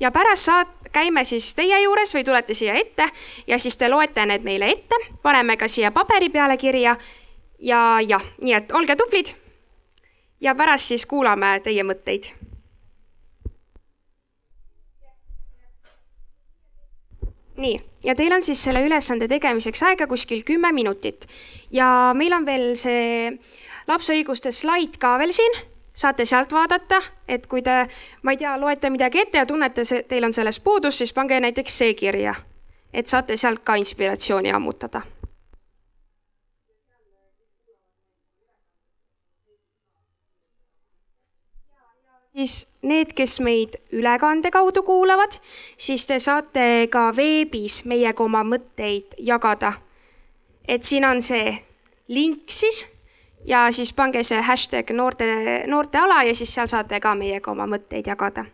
ja 0.00 0.10
pärast 0.10 0.44
saat-, 0.44 0.88
käime 0.92 1.24
siis 1.24 1.54
teie 1.54 1.82
juures 1.82 2.14
või 2.14 2.24
tulete 2.24 2.54
siia 2.54 2.74
ette 2.74 3.08
ja 3.46 3.58
siis 3.58 3.76
te 3.76 3.88
loete 3.88 4.26
need 4.26 4.44
meile 4.44 4.70
ette, 4.70 4.98
paneme 5.22 5.56
ka 5.56 5.68
siia 5.68 5.90
paberi 5.90 6.30
peale 6.30 6.56
kirja 6.56 6.96
ja 7.58 7.80
jah, 8.04 8.24
nii 8.40 8.54
et 8.54 8.72
olge 8.72 8.96
tublid. 8.96 9.34
ja 10.40 10.54
pärast 10.54 10.88
siis 10.92 11.06
kuulame 11.06 11.60
teie 11.60 11.82
mõtteid. 11.82 12.32
nii, 17.56 17.78
ja 18.04 18.14
teil 18.14 18.32
on 18.32 18.42
siis 18.42 18.62
selle 18.62 18.84
ülesande 18.86 19.28
tegemiseks 19.28 19.82
aega 19.82 20.06
kuskil 20.06 20.44
kümme 20.44 20.72
minutit 20.72 21.26
ja 21.70 22.12
meil 22.16 22.32
on 22.32 22.46
veel 22.46 22.74
see 22.76 23.30
lapse 23.88 24.12
õiguste 24.14 24.52
slaid 24.52 24.98
ka 25.00 25.16
veel 25.18 25.32
siin 25.32 25.62
saate 25.94 26.26
sealt 26.26 26.52
vaadata, 26.52 27.00
et 27.28 27.46
kui 27.46 27.62
te, 27.62 27.84
ma 28.22 28.34
ei 28.34 28.40
tea, 28.40 28.56
loete 28.58 28.90
midagi 28.90 29.22
ette 29.22 29.38
ja 29.38 29.46
tunnete, 29.46 29.84
teil 30.08 30.26
on 30.26 30.34
sellest 30.34 30.64
puudus, 30.64 30.98
siis 30.98 31.14
pange 31.14 31.38
näiteks 31.40 31.78
see 31.78 31.94
kirja. 31.94 32.34
et 32.94 33.06
saate 33.10 33.36
sealt 33.36 33.64
ka 33.66 33.74
inspiratsiooni 33.74 34.52
ammutada. 34.54 35.00
Siis 42.34 42.54
need, 42.82 43.12
kes 43.14 43.38
meid 43.40 43.76
ülekande 43.92 44.50
kaudu 44.50 44.82
kuulavad, 44.82 45.38
siis 45.76 46.06
te 46.06 46.18
saate 46.18 46.88
ka 46.90 47.10
veebis 47.16 47.84
meiega 47.86 48.24
oma 48.24 48.42
mõtteid 48.44 49.14
jagada. 49.18 49.72
et 50.68 50.82
siin 50.82 51.04
on 51.04 51.22
see 51.22 51.58
link 52.08 52.48
siis 52.48 52.86
ja 53.44 53.70
siis 53.70 53.92
pange 53.92 54.22
see 54.22 54.40
hashtag 54.40 54.90
noorte, 54.90 55.26
noorteala 55.66 56.22
ja 56.22 56.34
siis 56.34 56.54
seal 56.54 56.66
saate 56.66 57.00
ka 57.00 57.14
meiega 57.14 57.50
oma 57.50 57.66
mõtteid 57.66 58.06
jagada. 58.06 58.44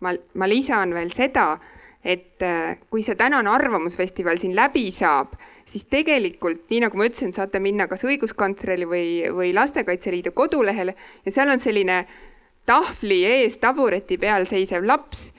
ma, 0.00 0.12
ma 0.34 0.48
lisan 0.48 0.94
veel 0.94 1.10
seda, 1.12 1.58
et 2.06 2.42
äh, 2.46 2.78
kui 2.90 3.02
see 3.02 3.18
tänane 3.18 3.50
arvamusfestival 3.50 4.38
siin 4.38 4.54
läbi 4.54 4.84
saab, 4.94 5.34
siis 5.66 5.88
tegelikult, 5.90 6.68
nii 6.70 6.84
nagu 6.84 6.98
ma 6.98 7.08
ütlesin, 7.08 7.34
saate 7.34 7.58
minna 7.62 7.88
kas 7.90 8.06
õiguskantsleri 8.06 8.86
või, 8.86 9.08
või 9.34 9.50
Lastekaitse 9.56 10.14
Liidu 10.14 10.30
kodulehele 10.36 10.94
ja 11.26 11.34
seal 11.34 11.50
on 11.50 11.62
selline 11.62 12.04
tahvli 12.66 13.24
ees 13.26 13.58
tabureti 13.58 14.20
peal 14.22 14.46
seisev 14.46 14.86
laps 14.86 15.32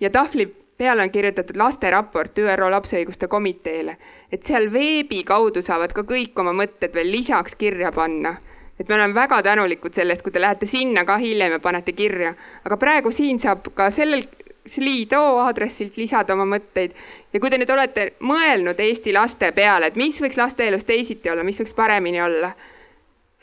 ja 0.00 0.12
tahvli 0.12 0.46
peale 0.76 1.02
on 1.02 1.10
kirjutatud 1.10 1.56
lasteraport 1.56 2.38
ÜRO 2.38 2.68
lapse 2.70 2.98
õiguste 3.00 3.28
komiteele, 3.30 3.96
et 4.32 4.42
seal 4.44 4.68
veebi 4.72 5.22
kaudu 5.24 5.62
saavad 5.62 5.96
ka 5.96 6.04
kõik 6.04 6.36
oma 6.40 6.52
mõtted 6.52 6.92
veel 6.92 7.12
lisaks 7.14 7.56
kirja 7.56 7.92
panna. 7.92 8.36
et 8.78 8.88
me 8.88 8.94
oleme 8.94 9.14
väga 9.14 9.42
tänulikud 9.42 9.94
sellest, 9.94 10.22
kui 10.22 10.32
te 10.32 10.40
lähete 10.40 10.66
sinna 10.66 11.04
ka 11.04 11.16
hiljem 11.16 11.52
ja 11.52 11.58
panete 11.62 11.92
kirja, 11.92 12.34
aga 12.64 12.76
praegu 12.76 13.12
siin 13.14 13.38
saab 13.38 13.68
ka 13.74 13.86
sellel 13.90 14.24
Slido 14.66 15.20
aadressilt 15.44 15.96
lisada 16.00 16.32
oma 16.32 16.46
mõtteid 16.48 16.94
ja 17.32 17.40
kui 17.40 17.50
te 17.52 17.58
nüüd 17.60 17.70
olete 17.70 18.14
mõelnud 18.24 18.78
Eesti 18.80 19.12
laste 19.12 19.50
peale, 19.52 19.90
et 19.90 19.98
mis 20.00 20.20
võiks 20.22 20.38
laste 20.40 20.64
elus 20.68 20.86
teisiti 20.88 21.30
olla, 21.30 21.44
mis 21.44 21.60
võiks 21.60 21.76
paremini 21.76 22.22
olla, 22.24 22.54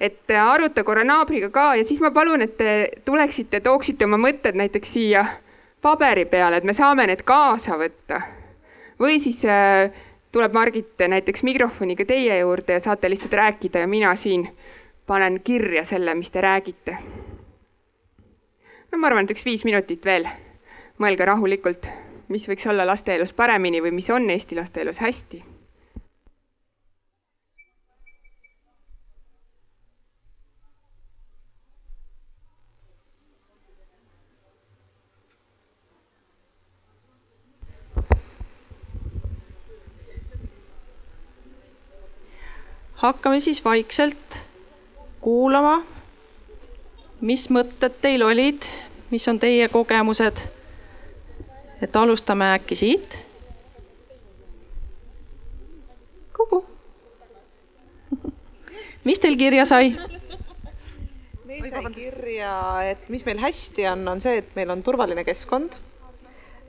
et 0.01 0.33
aruta 0.33 0.83
korra 0.83 1.03
naabriga 1.05 1.51
ka 1.53 1.75
ja 1.77 1.85
siis 1.85 2.01
ma 2.01 2.09
palun, 2.11 2.41
et 2.41 2.57
te 2.57 2.71
tuleksite, 3.05 3.61
tooksite 3.61 4.09
oma 4.09 4.17
mõtted 4.17 4.57
näiteks 4.57 4.93
siia 4.97 5.25
paberi 5.81 6.25
peale, 6.25 6.57
et 6.57 6.65
me 6.65 6.73
saame 6.73 7.05
need 7.09 7.21
kaasa 7.25 7.77
võtta. 7.77 8.21
või 9.01 9.19
siis 9.21 9.45
äh, 9.45 9.93
tuleb 10.31 10.53
Margit 10.53 11.01
näiteks 11.07 11.43
mikrofoniga 11.43 12.05
teie 12.05 12.39
juurde 12.39 12.73
ja 12.73 12.79
saate 12.79 13.09
lihtsalt 13.09 13.33
rääkida 13.33 13.79
ja 13.79 13.87
mina 13.87 14.15
siin 14.15 14.47
panen 15.07 15.41
kirja 15.43 15.85
selle, 15.85 16.15
mis 16.15 16.31
te 16.31 16.41
räägite. 16.41 16.97
no 18.91 18.97
ma 18.97 19.07
arvan, 19.07 19.25
et 19.25 19.35
üks 19.35 19.45
viis 19.45 19.65
minutit 19.65 20.05
veel. 20.05 20.27
Mõelge 21.01 21.25
rahulikult, 21.25 21.87
mis 22.29 22.45
võiks 22.49 22.67
olla 22.69 22.85
laste 22.87 23.15
elus 23.15 23.33
paremini 23.33 23.81
või 23.81 23.95
mis 23.97 24.09
on 24.13 24.29
Eesti 24.29 24.59
laste 24.59 24.85
elus 24.85 25.01
hästi 25.01 25.43
hakkame 43.01 43.39
siis 43.39 43.65
vaikselt 43.65 44.43
kuulama, 45.21 45.81
mis 47.21 47.47
mõtted 47.49 47.97
teil 48.01 48.21
olid, 48.25 48.67
mis 49.09 49.27
on 49.27 49.39
teie 49.41 49.69
kogemused. 49.73 50.45
Et 51.81 51.95
alustame 51.95 52.53
äkki 52.55 52.75
siit. 52.75 53.19
kuhu? 56.37 56.63
mis 59.07 59.19
teil 59.19 59.37
kirja 59.37 59.65
sai? 59.65 59.93
meil 61.45 61.69
sai 61.69 61.93
kirja, 61.93 62.57
et 62.95 63.09
mis 63.09 63.25
meil 63.25 63.39
hästi 63.41 63.87
on, 63.91 64.07
on 64.15 64.21
see, 64.21 64.41
et 64.41 64.53
meil 64.55 64.73
on 64.73 64.83
turvaline 64.83 65.25
keskkond 65.27 65.81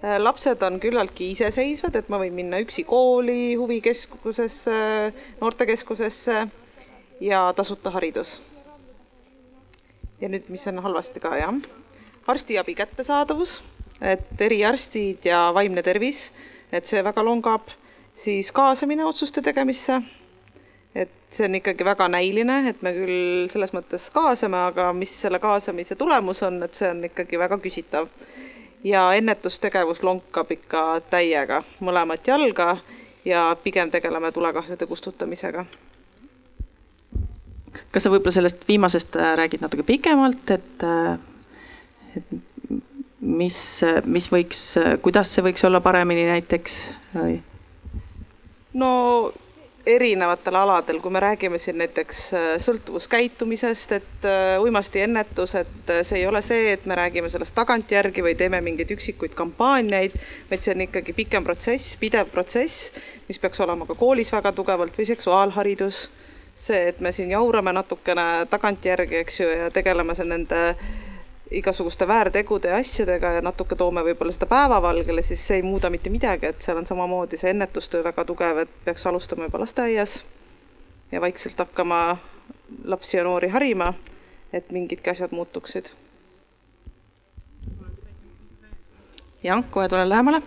Äh, 0.03 0.19
lapsed 0.19 0.63
on 0.67 0.81
küllaltki 0.83 1.29
iseseisvad, 1.31 1.95
et 1.95 2.09
ma 2.11 2.19
võin 2.19 2.35
minna 2.35 2.59
üksi 2.59 2.83
kooli, 2.83 3.55
huvikeskusesse, 3.55 4.79
noortekeskusesse 5.39 6.41
ja 7.23 7.43
tasuta 7.55 7.93
haridus. 7.95 8.41
ja 10.21 10.29
nüüd, 10.31 10.49
mis 10.55 10.67
on 10.71 10.83
halvasti 10.83 11.23
ka, 11.23 11.37
jah, 11.39 11.55
arstiabi 12.27 12.75
kättesaadavus, 12.79 13.61
et 14.03 14.41
eriarstid 14.41 15.25
ja 15.31 15.45
vaimne 15.55 15.83
tervis, 15.83 16.33
et 16.73 16.89
see 16.89 17.03
väga 17.05 17.23
longab, 17.25 17.71
siis 18.15 18.51
kaasamine 18.53 19.05
otsuste 19.07 19.43
tegemisse, 19.43 20.01
et 20.95 21.13
see 21.31 21.47
on 21.49 21.55
ikkagi 21.61 21.85
väga 21.87 22.09
näiline, 22.13 22.59
et 22.69 22.83
me 22.83 22.93
küll 22.97 23.47
selles 23.53 23.73
mõttes 23.77 24.09
kaasame, 24.13 24.59
aga 24.73 24.91
mis 24.97 25.15
selle 25.25 25.39
kaasamise 25.43 25.97
tulemus 26.01 26.43
on, 26.43 26.61
et 26.67 26.75
see 26.75 26.91
on 26.91 27.05
ikkagi 27.09 27.39
väga 27.41 27.59
küsitav 27.63 28.11
ja 28.85 29.07
ennetustegevus 29.15 30.03
lonkab 30.03 30.51
ikka 30.51 31.01
täiega 31.11 31.63
mõlemat 31.81 32.27
jalga 32.27 32.77
ja 33.25 33.57
pigem 33.65 33.91
tegeleme 33.91 34.33
tulekahjude 34.33 34.87
kustutamisega. 34.87 35.65
kas 37.93 38.05
sa 38.05 38.11
võib-olla 38.11 38.35
sellest 38.35 38.67
viimasest 38.69 39.17
äh, 39.17 39.35
räägid 39.39 39.63
natuke 39.63 39.85
pikemalt, 39.87 40.51
et, 40.51 40.83
äh, 40.85 41.19
et 42.17 42.52
mis, 43.23 43.59
mis 44.05 44.29
võiks, 44.33 44.65
kuidas 45.03 45.31
see 45.35 45.47
võiks 45.47 45.65
olla 45.67 45.81
paremini 45.81 46.27
näiteks 46.27 46.83
no 48.75 48.91
erinevatel 49.87 50.55
aladel, 50.55 51.01
kui 51.03 51.11
me 51.11 51.21
räägime 51.21 51.59
siin 51.59 51.79
näiteks 51.79 52.21
äh, 52.35 52.49
sõltuvuskäitumisest, 52.63 53.93
et 53.93 54.27
äh, 54.29 54.61
uimastiennetus, 54.63 55.55
et 55.59 55.91
äh, 55.91 56.03
see 56.07 56.21
ei 56.21 56.27
ole 56.27 56.43
see, 56.43 56.71
et 56.73 56.87
me 56.87 56.95
räägime 56.99 57.31
sellest 57.31 57.55
tagantjärgi 57.59 58.23
või 58.23 58.37
teeme 58.39 58.61
mingeid 58.63 58.95
üksikuid 58.95 59.35
kampaaniaid, 59.39 60.15
vaid 60.51 60.63
see 60.63 60.77
on 60.77 60.87
ikkagi 60.87 61.17
pikem 61.19 61.45
protsess, 61.45 61.97
pidev 61.99 62.31
protsess, 62.31 62.93
mis 63.29 63.43
peaks 63.43 63.63
olema 63.65 63.89
ka 63.89 63.99
koolis 63.99 64.31
väga 64.33 64.55
tugevalt 64.55 64.99
või 64.99 65.09
seksuaalharidus. 65.11 66.09
see, 66.63 66.89
et 66.89 67.01
me 67.01 67.11
siin 67.13 67.31
jaurame 67.31 67.73
natukene 67.73 68.47
tagantjärgi, 68.51 69.17
eks 69.17 69.41
ju, 69.41 69.49
ja 69.49 69.71
tegeleme 69.71 70.15
nende 70.25 70.77
igasuguste 71.53 72.09
väärtegude 72.09 72.69
ja 72.69 72.77
asjadega 72.77 73.33
ja 73.37 73.43
natuke 73.45 73.77
toome 73.77 74.05
võib-olla 74.07 74.33
seda 74.33 74.49
päevavalgele, 74.51 75.23
siis 75.23 75.47
see 75.47 75.61
ei 75.61 75.67
muuda 75.67 75.91
mitte 75.91 76.11
midagi, 76.11 76.47
et 76.47 76.63
seal 76.63 76.81
on 76.81 76.87
samamoodi 76.87 77.41
see 77.41 77.51
ennetustöö 77.51 78.05
väga 78.05 78.25
tugev, 78.25 78.63
et 78.65 78.73
peaks 78.85 79.07
alustama 79.07 79.49
juba 79.49 79.61
lasteaias 79.65 80.23
ja 81.13 81.21
vaikselt 81.21 81.59
hakkama 81.59 82.17
lapsi 82.85 83.17
ja 83.17 83.25
noori 83.25 83.49
harima, 83.53 83.93
et 84.53 84.71
mingidki 84.71 85.11
asjad 85.11 85.33
muutuksid. 85.33 85.93
jah, 89.43 89.65
kohe 89.71 89.89
tulen 89.89 90.09
lähemale 90.09 90.43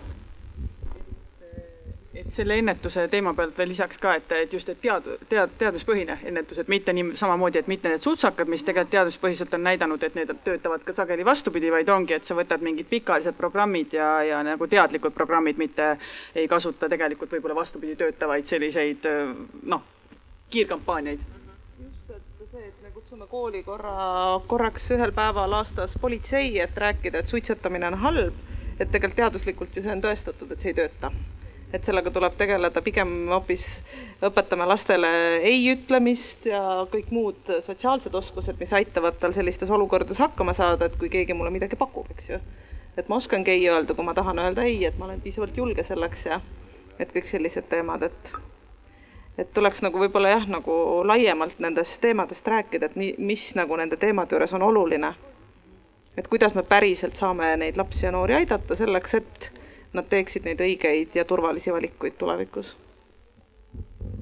selle 2.28 2.58
ennetuse 2.58 3.06
teema 3.08 3.32
pealt 3.34 3.58
veel 3.58 3.68
lisaks 3.70 3.98
ka, 4.02 4.14
et, 4.18 4.32
et 4.34 4.52
just, 4.52 4.68
et 4.72 4.80
tead-, 4.82 5.06
tead-, 5.30 5.52
teadmispõhine 5.60 6.18
ennetus, 6.26 6.58
et 6.62 6.70
mitte 6.72 6.92
nii 6.96 7.14
samamoodi, 7.18 7.60
et 7.60 7.70
mitte 7.70 7.90
need 7.92 8.02
sutsakad, 8.02 8.50
mis 8.50 8.64
tegelikult 8.66 8.92
teaduspõhiselt 8.94 9.54
on 9.54 9.64
näidanud, 9.66 10.02
et 10.02 10.16
need 10.18 10.32
töötavad 10.44 10.82
ka 10.86 10.94
sageli 10.96 11.24
vastupidi, 11.26 11.70
vaid 11.72 11.90
ongi, 11.92 12.16
et 12.16 12.26
sa 12.26 12.36
võtad 12.38 12.64
mingid 12.64 12.90
pikaajalised 12.90 13.38
programmid 13.38 13.94
ja, 13.94 14.10
ja 14.26 14.42
nagu 14.46 14.66
teadlikud 14.70 15.14
programmid, 15.14 15.60
mitte 15.60 15.92
ei 16.34 16.48
kasuta 16.50 16.90
tegelikult 16.90 17.32
võib-olla 17.36 17.58
vastupidi 17.60 17.96
töötavaid 18.00 18.46
selliseid 18.46 19.06
noh, 19.62 19.86
kiirkampaaniaid. 20.50 21.22
See, 22.46 22.62
et 22.62 22.76
me 22.82 22.92
kutsume 22.94 23.26
kooli 23.28 23.64
korra, 23.66 23.94
korraks 24.48 24.86
ühel 24.94 25.10
päeval 25.14 25.58
aastas 25.58 25.96
politsei, 26.00 26.54
et 26.62 26.78
rääkida, 26.78 27.20
et 27.20 27.30
suitsetamine 27.30 27.90
on 27.90 27.98
halb, 28.06 28.44
et 28.78 28.86
tegelikult 28.90 29.18
teaduslikult 29.18 29.76
ju 29.76 29.82
see 29.82 29.92
on 29.92 30.04
tõestatud, 30.04 30.54
et 30.54 30.62
see 30.62 30.70
ei 30.72 30.78
tööta 30.78 31.10
et 31.74 31.84
sellega 31.84 32.10
tuleb 32.14 32.36
tegeleda 32.38 32.82
pigem 32.84 33.12
hoopis 33.32 33.80
õpetame 34.24 34.66
lastele 34.68 35.10
ei 35.42 35.64
ütlemist 35.72 36.46
ja 36.50 36.60
kõik 36.92 37.10
muud 37.14 37.50
sotsiaalsed 37.66 38.14
oskused, 38.14 38.58
mis 38.60 38.72
aitavad 38.76 39.18
tal 39.20 39.34
sellistes 39.36 39.70
olukordades 39.70 40.20
hakkama 40.22 40.54
saada, 40.56 40.86
et 40.86 40.98
kui 41.00 41.10
keegi 41.12 41.34
mulle 41.34 41.50
midagi 41.54 41.78
pakub, 41.78 42.08
eks 42.14 42.30
ju. 42.34 42.40
et 42.96 43.08
ma 43.08 43.18
oskangi 43.20 43.50
ei 43.52 43.68
öelda, 43.68 43.94
kui 43.94 44.06
ma 44.06 44.14
tahan 44.14 44.38
öelda 44.38 44.64
ei, 44.64 44.84
et 44.86 44.98
ma 44.98 45.08
olen 45.08 45.20
piisavalt 45.20 45.56
julge 45.56 45.84
selleks 45.84 46.26
ja 46.30 46.40
et 46.98 47.12
kõik 47.12 47.26
sellised 47.28 47.68
teemad, 47.68 48.06
et 48.06 48.36
et 49.36 49.52
tuleks 49.52 49.82
nagu 49.84 50.00
võib-olla 50.00 50.30
jah, 50.32 50.46
nagu 50.48 51.02
laiemalt 51.04 51.58
nendest 51.60 52.00
teemadest 52.00 52.46
rääkida, 52.48 52.88
et 52.88 52.96
mi-, 52.96 53.14
mis 53.18 53.50
nagu 53.58 53.76
nende 53.76 53.98
teemade 54.00 54.32
juures 54.32 54.54
on 54.56 54.64
oluline. 54.64 55.14
et 56.16 56.28
kuidas 56.32 56.54
me 56.54 56.62
päriselt 56.62 57.16
saame 57.16 57.56
neid 57.60 57.76
lapsi 57.76 58.06
ja 58.06 58.10
noori 58.12 58.34
aidata 58.34 58.76
selleks, 58.76 59.14
et 59.14 59.50
nad 59.96 60.08
teeksid 60.08 60.44
neid 60.44 60.60
õigeid 60.60 61.16
ja 61.16 61.24
turvalisi 61.24 61.72
valikuid 61.72 62.18
tulevikus 62.20 62.76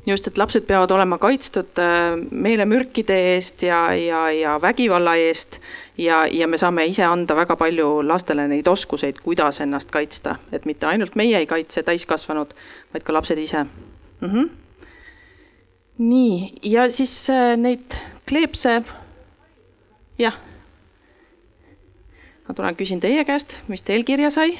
just, 0.07 0.27
et 0.29 0.39
lapsed 0.39 0.66
peavad 0.68 0.93
olema 0.95 1.18
kaitstud 1.20 1.81
äh, 1.81 2.14
meelemürkide 2.31 3.16
eest 3.35 3.62
ja, 3.66 3.87
ja, 3.97 4.27
ja 4.33 4.57
vägivalla 4.62 5.16
eest 5.20 5.61
ja, 5.99 6.25
ja 6.27 6.49
me 6.49 6.59
saame 6.61 6.87
ise 6.91 7.05
anda 7.07 7.37
väga 7.37 7.57
palju 7.61 8.03
lastele 8.07 8.47
neid 8.51 8.68
oskuseid, 8.68 9.20
kuidas 9.25 9.61
ennast 9.64 9.93
kaitsta, 9.95 10.37
et 10.53 10.68
mitte 10.68 10.89
ainult 10.91 11.16
meie 11.16 11.39
ei 11.41 11.49
kaitse 11.51 11.83
täiskasvanud, 11.87 12.55
vaid 12.95 13.07
ka 13.07 13.16
lapsed 13.16 13.39
ise 13.41 13.64
mm. 13.64 14.29
-hmm. 14.29 14.51
nii, 15.99 16.53
ja 16.62 16.91
siis 16.91 17.31
äh, 17.31 17.57
neid 17.57 18.01
kleepse, 18.29 18.83
jah. 20.18 20.37
ma 22.49 22.55
tulen 22.55 22.77
küsin 22.77 23.01
teie 23.01 23.25
käest, 23.25 23.62
mis 23.68 23.83
teil 23.83 24.05
kirja 24.05 24.31
sai 24.31 24.59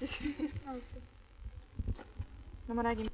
siis 0.00 0.20
no 2.68 2.74
ma 2.74 2.82
räägin. 2.86 3.08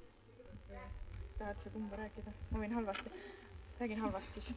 tahad 1.39 1.59
sa 1.61 1.71
kumba 1.71 1.97
rääkida? 1.97 2.33
ma 2.51 2.63
võin 2.63 2.75
halvasti. 2.77 3.11
räägin 3.81 4.01
halvasti 4.01 4.41
siis. 4.41 4.57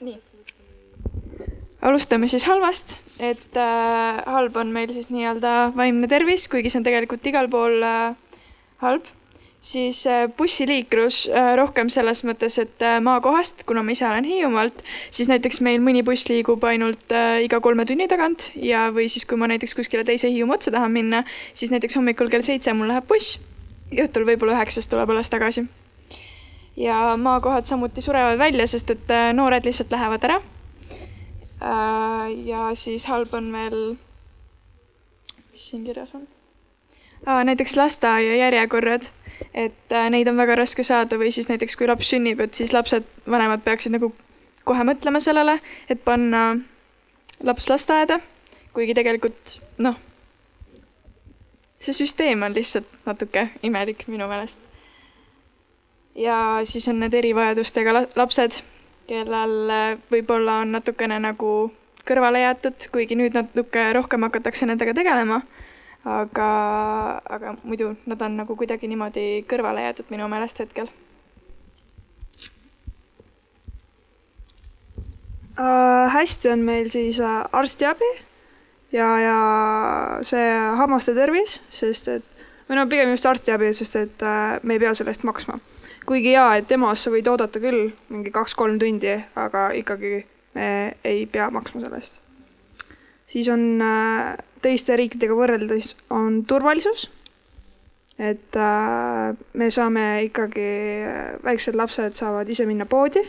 nii. 0.00 0.18
alustame 1.82 2.28
siis 2.28 2.46
halvast, 2.48 2.98
et 3.20 3.56
äh, 3.56 4.22
halb 4.26 4.56
on 4.56 4.72
meil 4.72 4.92
siis 4.92 5.10
nii-öelda 5.10 5.72
vaimne 5.76 6.08
tervis, 6.08 6.48
kuigi 6.48 6.70
see 6.70 6.80
on 6.80 6.86
tegelikult 6.88 7.26
igal 7.26 7.50
pool 7.52 7.82
äh, 7.86 8.14
halb 8.84 9.10
siis 9.62 10.06
äh, 10.06 10.28
bussiliiklus 10.36 11.28
äh, 11.30 11.54
rohkem 11.56 11.90
selles 11.92 12.24
mõttes, 12.26 12.58
et 12.58 12.82
äh, 12.82 12.98
maakohast, 13.04 13.62
kuna 13.68 13.84
ma 13.86 13.94
ise 13.94 14.04
olen 14.08 14.26
Hiiumaalt, 14.26 14.82
siis 15.10 15.30
näiteks 15.30 15.62
meil 15.62 15.78
mõni 15.82 16.02
buss 16.06 16.26
liigub 16.30 16.64
ainult 16.66 17.14
iga 17.44 17.60
kolme 17.62 17.86
tunni 17.86 18.08
tagant 18.10 18.50
ja, 18.58 18.88
või 18.94 19.06
siis, 19.12 19.24
kui 19.28 19.38
ma 19.38 19.48
näiteks 19.52 19.76
kuskile 19.78 20.04
teise 20.08 20.30
Hiiumaa 20.32 20.58
otsa 20.58 20.74
tahan 20.74 20.92
minna, 20.92 21.22
siis 21.54 21.70
näiteks 21.74 21.96
hommikul 21.98 22.32
kell 22.32 22.44
seitse 22.44 22.74
mul 22.74 22.90
läheb 22.90 23.06
buss 23.06 23.38
ja 23.94 24.08
õhtul 24.08 24.26
võib-olla 24.26 24.58
üheksast 24.58 24.90
tuleb 24.90 25.14
alles 25.14 25.30
tagasi. 25.30 25.68
ja 26.76 27.14
maakohad 27.16 27.68
samuti 27.68 28.02
surevad 28.02 28.38
välja, 28.42 28.66
sest 28.66 28.90
et 28.90 29.16
noored 29.36 29.64
lihtsalt 29.64 29.94
lähevad 29.94 30.24
ära. 30.26 30.42
ja 32.50 32.70
siis 32.74 33.06
halb 33.06 33.34
on 33.38 33.52
veel, 33.52 33.82
mis 35.52 35.70
siin 35.70 35.84
kirjas 35.86 36.16
on? 36.18 36.26
Näiteks 37.26 37.76
lasteaia 37.76 38.36
järjekorrad 38.36 39.10
et 39.54 39.92
äh, 39.92 40.10
neid 40.10 40.28
on 40.28 40.38
väga 40.38 40.56
raske 40.62 40.84
saada 40.86 41.18
või 41.20 41.32
siis 41.34 41.48
näiteks 41.50 41.76
kui 41.76 41.88
laps 41.90 42.12
sünnib, 42.12 42.40
et 42.40 42.54
siis 42.54 42.72
lapsed, 42.74 43.06
vanemad 43.28 43.64
peaksid 43.64 43.94
nagu 43.94 44.12
kohe 44.64 44.84
mõtlema 44.86 45.20
sellele, 45.22 45.58
et 45.90 46.02
panna 46.04 46.56
laps 47.42 47.68
lasteaeda, 47.70 48.20
kuigi 48.72 48.94
tegelikult 48.96 49.58
noh, 49.82 49.98
see 51.82 51.96
süsteem 51.96 52.44
on 52.46 52.54
lihtsalt 52.54 52.88
natuke 53.06 53.48
imelik 53.66 54.06
minu 54.08 54.28
meelest. 54.30 54.60
ja 56.14 56.60
siis 56.64 56.88
on 56.88 57.00
need 57.00 57.14
erivajadustega 57.14 58.06
lapsed, 58.16 58.62
kellel 59.10 59.56
äh, 59.70 59.96
võib-olla 60.12 60.60
on 60.62 60.76
natukene 60.78 61.18
nagu 61.20 61.72
kõrvale 62.06 62.42
jäetud, 62.42 62.88
kuigi 62.92 63.16
nüüd 63.18 63.34
natuke 63.36 63.92
rohkem 63.94 64.24
hakatakse 64.26 64.66
nendega 64.66 64.94
tegelema 64.94 65.42
aga, 66.04 66.48
aga 67.24 67.54
muidu 67.62 67.94
nad 68.06 68.22
on 68.22 68.36
nagu 68.42 68.56
kuidagi 68.58 68.90
niimoodi 68.90 69.44
kõrvale 69.50 69.84
jäetud 69.86 70.10
minu 70.10 70.28
meelest 70.28 70.58
hetkel 70.64 70.90
äh,. 75.58 76.10
hästi 76.16 76.52
on 76.56 76.66
meil 76.66 76.90
siis 76.90 77.20
äh, 77.20 77.44
arstiabi 77.52 78.10
ja, 78.92 79.08
ja 79.20 79.38
see 80.26 80.46
hammaste 80.78 81.14
tervis, 81.14 81.60
sest 81.70 82.08
et 82.08 82.44
või 82.68 82.78
no 82.78 82.86
pigem 82.90 83.12
just 83.12 83.26
arstiabi, 83.28 83.72
sest 83.76 83.98
et 84.00 84.26
äh, 84.26 84.58
me 84.62 84.76
ei 84.76 84.82
pea 84.82 84.94
selle 84.96 85.12
eest 85.14 85.26
maksma. 85.28 85.58
kuigi 86.06 86.32
jaa, 86.34 86.56
et 86.58 86.70
EMO-s 86.72 87.06
sa 87.06 87.12
võid 87.14 87.28
oodata 87.30 87.60
küll 87.62 87.92
mingi 88.10 88.32
kaks-kolm 88.34 88.78
tundi, 88.82 89.14
aga 89.38 89.68
ikkagi 89.78 90.24
me 90.58 90.68
ei 91.04 91.26
pea 91.30 91.50
maksma 91.50 91.84
selle 91.84 92.00
eest. 92.00 92.22
siis 93.26 93.48
on 93.52 93.80
äh, 93.82 94.34
teiste 94.62 94.96
riikidega 94.98 95.36
võrreldes 95.36 95.96
on 96.10 96.42
turvalisus. 96.48 97.10
et 98.18 98.56
äh, 98.56 99.34
me 99.58 99.70
saame 99.70 100.04
ikkagi, 100.28 100.68
väiksed 101.44 101.76
lapsed 101.78 102.14
saavad 102.14 102.48
ise 102.48 102.66
minna 102.66 102.86
poodi. 102.86 103.24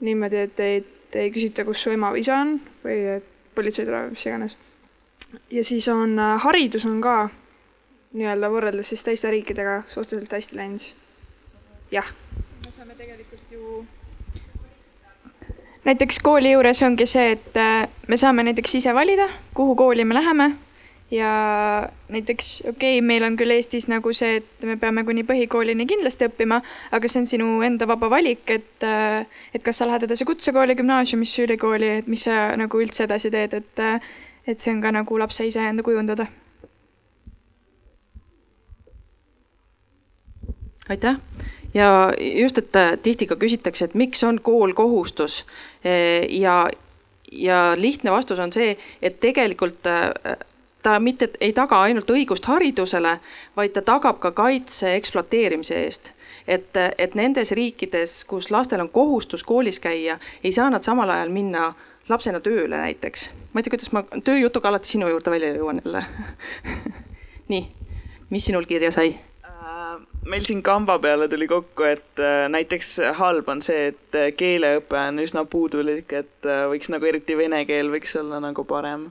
niimoodi, 0.00 0.36
et 0.36 0.60
ei, 0.60 0.84
ei 1.14 1.30
küsita, 1.30 1.64
kus 1.64 1.82
su 1.82 1.90
ema 1.90 2.12
või 2.12 2.24
isa 2.24 2.38
on 2.40 2.58
või 2.84 2.98
et 3.16 3.30
politsei 3.54 3.86
tuleb, 3.86 4.12
mis 4.14 4.26
iganes. 4.26 4.56
ja 5.50 5.64
siis 5.64 5.88
on 5.88 6.18
äh, 6.18 6.36
haridus 6.44 6.86
on 6.86 7.00
ka 7.00 7.30
nii-öelda 8.12 8.50
võrreldes 8.50 8.90
siis 8.90 9.04
teiste 9.06 9.30
riikidega 9.30 9.82
suhteliselt 9.86 10.32
hästi 10.32 10.56
läinud. 10.56 10.86
jah. 11.90 12.14
me 12.64 12.72
saame 12.72 12.94
tegelikult 12.94 13.29
näiteks 15.84 16.18
kooli 16.22 16.52
juures 16.52 16.82
ongi 16.82 17.06
see, 17.08 17.36
et 17.36 17.56
äh, 17.56 17.88
me 18.08 18.16
saame 18.20 18.44
näiteks 18.46 18.74
ise 18.80 18.94
valida, 18.94 19.28
kuhu 19.54 19.76
kooli 19.76 20.04
me 20.04 20.14
läheme 20.14 20.50
ja 21.10 21.30
näiteks 22.08 22.62
okei 22.68 22.98
okay,, 22.98 23.06
meil 23.06 23.24
on 23.26 23.36
küll 23.36 23.50
Eestis 23.50 23.88
nagu 23.90 24.12
see, 24.14 24.36
et 24.40 24.66
me 24.66 24.76
peame 24.80 25.04
kuni 25.04 25.24
põhikoolini 25.26 25.86
kindlasti 25.90 26.28
õppima, 26.28 26.60
aga 26.94 27.10
see 27.10 27.22
on 27.22 27.30
sinu 27.30 27.48
enda 27.66 27.88
vaba 27.90 28.10
valik, 28.12 28.44
et, 28.50 28.84
äh, 28.86 29.24
et 29.54 29.64
kas 29.66 29.80
sa 29.80 29.88
lähed 29.90 30.06
edasi 30.06 30.26
kutsekooli, 30.28 30.76
gümnaasiumisse, 30.78 31.46
ülikooli, 31.48 31.94
et 32.02 32.10
mis 32.10 32.26
sa 32.28 32.50
nagu 32.60 32.82
üldse 32.82 33.06
edasi 33.08 33.32
teed, 33.34 33.56
et, 33.58 33.82
äh, 33.82 34.12
et 34.46 34.60
see 34.60 34.74
on 34.74 34.84
ka 34.84 34.94
nagu 34.94 35.18
lapse 35.18 35.46
iseenda 35.46 35.86
kujundada. 35.86 36.28
aitäh 40.90 41.20
ja 41.74 42.12
just, 42.18 42.58
et 42.58 42.76
äh, 42.76 42.98
tihti 43.02 43.26
ka 43.26 43.36
küsitakse, 43.36 43.84
et 43.84 43.94
miks 43.94 44.24
on 44.24 44.40
kool 44.42 44.72
kohustus 44.72 45.44
äh, 45.86 46.26
ja, 46.28 46.68
ja 47.32 47.60
lihtne 47.76 48.10
vastus 48.10 48.38
on 48.38 48.52
see, 48.52 48.76
et 49.02 49.20
tegelikult 49.20 49.86
äh, 49.86 50.36
ta 50.82 51.00
mitte 51.00 51.30
ei 51.40 51.52
taga 51.52 51.82
ainult 51.82 52.10
õigust 52.10 52.48
haridusele, 52.48 53.18
vaid 53.56 53.74
ta 53.76 53.82
tagab 53.84 54.18
ka 54.20 54.32
kaitse 54.32 54.94
ekspluateerimise 54.96 55.82
eest. 55.84 56.12
et, 56.48 56.76
et 56.98 57.14
nendes 57.14 57.52
riikides, 57.52 58.24
kus 58.24 58.50
lastel 58.50 58.80
on 58.80 58.88
kohustus 58.88 59.44
koolis 59.44 59.80
käia, 59.80 60.18
ei 60.44 60.52
saa 60.52 60.70
nad 60.70 60.82
samal 60.82 61.10
ajal 61.10 61.28
minna 61.28 61.74
lapsena 62.08 62.40
tööle 62.40 62.76
näiteks. 62.76 63.30
ma 63.52 63.60
ei 63.60 63.62
tea, 63.62 63.76
kuidas 63.76 63.92
ma 63.92 64.02
tööjutuga 64.24 64.68
alati 64.68 64.88
sinu 64.96 65.08
juurde 65.08 65.30
välja 65.30 65.54
jõuan 65.54 65.82
jälle 65.84 66.04
nii, 67.52 67.66
mis 68.30 68.46
sinul 68.46 68.66
kirja 68.66 68.90
sai? 68.90 69.29
Meil 70.28 70.44
siin 70.44 70.62
kamba 70.62 70.98
peale 70.98 71.28
tuli 71.28 71.48
kokku, 71.48 71.84
et 71.88 72.20
äh, 72.20 72.44
näiteks 72.52 72.98
halb 73.16 73.48
on 73.48 73.62
see, 73.64 73.90
et 73.92 74.18
äh, 74.18 74.30
keeleõpe 74.36 74.98
on 75.00 75.22
üsna 75.22 75.44
puudulik, 75.48 76.12
et 76.12 76.48
äh, 76.48 76.66
võiks 76.70 76.92
nagu 76.92 77.08
eriti 77.08 77.36
vene 77.38 77.62
keel 77.68 77.92
võiks 77.92 78.16
olla 78.20 78.40
nagu 78.42 78.64
parem. 78.68 79.10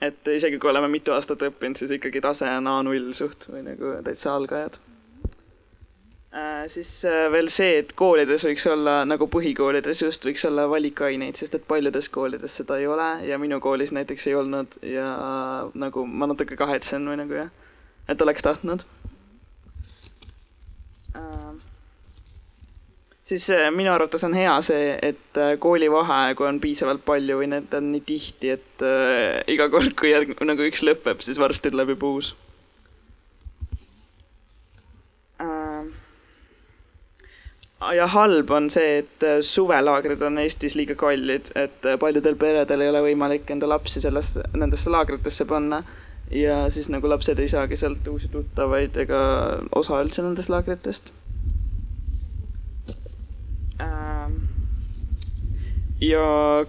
et 0.00 0.28
isegi 0.30 0.60
kui 0.62 0.70
oleme 0.70 0.86
mitu 0.88 1.10
aastat 1.10 1.42
õppinud, 1.42 1.76
siis 1.76 1.90
ikkagi 1.96 2.20
tase 2.22 2.46
on 2.46 2.68
A0 2.70 3.12
suht 3.18 3.48
või 3.50 3.64
nagu 3.66 3.96
täitsa 4.06 4.36
algajad. 4.36 4.78
Siis 6.70 6.90
veel 7.32 7.48
see, 7.50 7.80
et 7.80 7.94
koolides 7.98 8.44
võiks 8.46 8.66
olla 8.70 9.00
nagu 9.08 9.26
põhikoolides 9.32 10.02
just 10.04 10.26
võiks 10.28 10.44
olla 10.46 10.68
valikaineid, 10.70 11.40
sest 11.40 11.56
et 11.56 11.64
paljudes 11.66 12.06
koolides 12.14 12.60
seda 12.60 12.76
ei 12.78 12.86
ole 12.86 13.08
ja 13.26 13.40
minu 13.42 13.58
koolis 13.64 13.90
näiteks 13.96 14.28
ei 14.28 14.36
olnud 14.38 14.76
ja 14.86 15.08
nagu 15.74 16.04
ma 16.06 16.28
natuke 16.30 16.54
kahetsen 16.60 17.08
või 17.08 17.18
nagu 17.24 17.40
jah, 17.40 17.50
et 18.06 18.22
oleks 18.22 18.46
tahtnud. 18.46 18.84
Siis 23.28 23.48
äh, 23.54 23.68
minu 23.74 23.92
arvates 23.92 24.24
on 24.24 24.34
hea 24.38 24.56
see, 24.64 24.90
et 25.02 25.40
äh, 25.40 25.54
koolivaheaegu 25.60 26.48
on 26.48 26.60
piisavalt 26.60 27.04
palju 27.04 27.40
või 27.42 27.52
need 27.54 27.78
on 27.78 27.92
nii 27.92 28.04
tihti, 28.08 28.56
et 28.56 28.84
äh, 28.84 29.40
iga 29.54 29.68
kord, 29.72 29.94
kui 29.98 30.14
järg-, 30.14 30.36
nagu 30.48 30.68
üks 30.68 30.84
lõpeb, 30.86 31.24
siis 31.24 31.40
varsti 31.40 31.74
tuleb 31.74 31.96
juba 31.96 32.14
uus 32.18 32.34
ja 37.94 38.06
halb 38.10 38.50
on 38.50 38.68
see, 38.70 38.98
et 39.02 39.24
äh, 39.26 39.38
suvelaagrid 39.44 40.22
on 40.26 40.40
Eestis 40.42 40.74
liiga 40.78 40.96
kallid, 40.98 41.52
et 41.58 41.86
äh, 41.86 41.98
paljudel 42.00 42.36
peredel 42.38 42.82
ei 42.82 42.90
ole 42.92 43.02
võimalik 43.06 43.50
enda 43.54 43.68
lapsi 43.70 44.02
selles, 44.02 44.36
nendesse 44.56 44.90
laagritesse 44.90 45.46
panna. 45.48 45.82
Ja 46.30 46.58
siis 46.70 46.88
nagu 46.92 47.08
lapsed 47.08 47.38
ei 47.38 47.48
saagi 47.48 47.76
sealt 47.76 48.06
uusi 48.08 48.28
tuttavaid 48.32 48.96
ega 49.04 49.20
osa 49.76 50.02
üldse 50.02 50.24
nendest 50.24 50.52
laagritest. 50.52 51.12
Ähm, 53.80 54.36
ja 56.02 56.22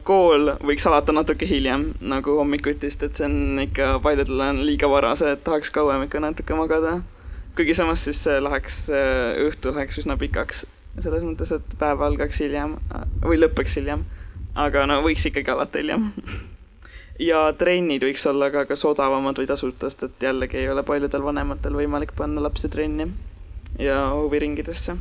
kool 0.07 0.53
võiks 0.64 0.88
alata 0.88 1.16
natuke 1.16 1.47
hiljem 1.49 1.89
nagu 2.01 2.38
hommikutist, 2.39 3.03
et 3.03 3.20
see 3.20 3.28
on 3.28 3.64
ikka 3.66 3.95
paljudele 4.05 4.51
on 4.55 4.66
liiga 4.66 4.89
vara 4.91 5.16
see, 5.20 5.34
et 5.36 5.43
tahaks 5.43 5.74
kauem 5.76 6.05
ikka 6.07 6.22
natuke 6.24 6.57
magada. 6.57 6.99
kuigi 7.55 7.74
samas 7.76 8.03
siis 8.07 8.22
läheks, 8.39 8.86
õhtu 9.47 9.74
läheks 9.76 9.99
üsna 9.99 10.16
pikaks 10.18 10.66
selles 10.99 11.24
mõttes, 11.24 11.51
et 11.55 11.76
päev 11.80 12.01
algaks 12.03 12.39
hiljem 12.43 12.78
või 13.24 13.39
lõpeks 13.41 13.78
hiljem. 13.80 14.05
aga 14.55 14.86
no 14.89 15.01
võiks 15.05 15.26
ikkagi 15.30 15.51
alata 15.51 15.80
hiljem 15.80 16.10
ja 17.20 17.42
trennid 17.58 18.04
võiks 18.04 18.26
olla 18.30 18.50
ka 18.54 18.66
kas 18.70 18.86
odavamad 18.88 19.38
või 19.40 19.48
tasuta, 19.50 19.90
sest 19.90 20.08
et 20.08 20.28
jällegi 20.30 20.62
ei 20.62 20.70
ole 20.72 20.84
paljudel 20.88 21.24
vanematel 21.24 21.76
võimalik 21.82 22.16
panna 22.18 22.44
lapsi 22.44 22.70
trenni 22.72 23.10
ja 23.80 24.00
huviringidesse. 24.16 24.96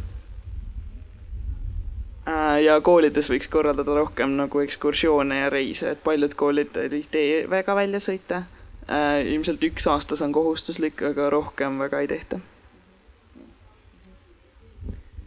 Äh, 2.29 2.59
ja 2.65 2.81
koolides 2.85 3.31
võiks 3.31 3.49
korraldada 3.49 3.95
rohkem 3.97 4.37
nagu 4.37 4.61
ekskursioone 4.61 5.43
ja 5.45 5.51
reise, 5.55 5.95
et 5.95 6.05
paljud 6.05 6.35
koolid 6.37 6.77
ei 6.83 7.03
tee 7.11 7.43
väga 7.51 7.79
väljasõite. 7.79 8.45
Äh, 8.89 9.25
ilmselt 9.35 9.65
üks 9.65 9.89
aastas 9.89 10.23
on 10.25 10.33
kohustuslik, 10.33 11.03
aga 11.13 11.31
rohkem 11.33 11.79
väga 11.81 12.05
ei 12.05 12.11
tehta 12.11 12.41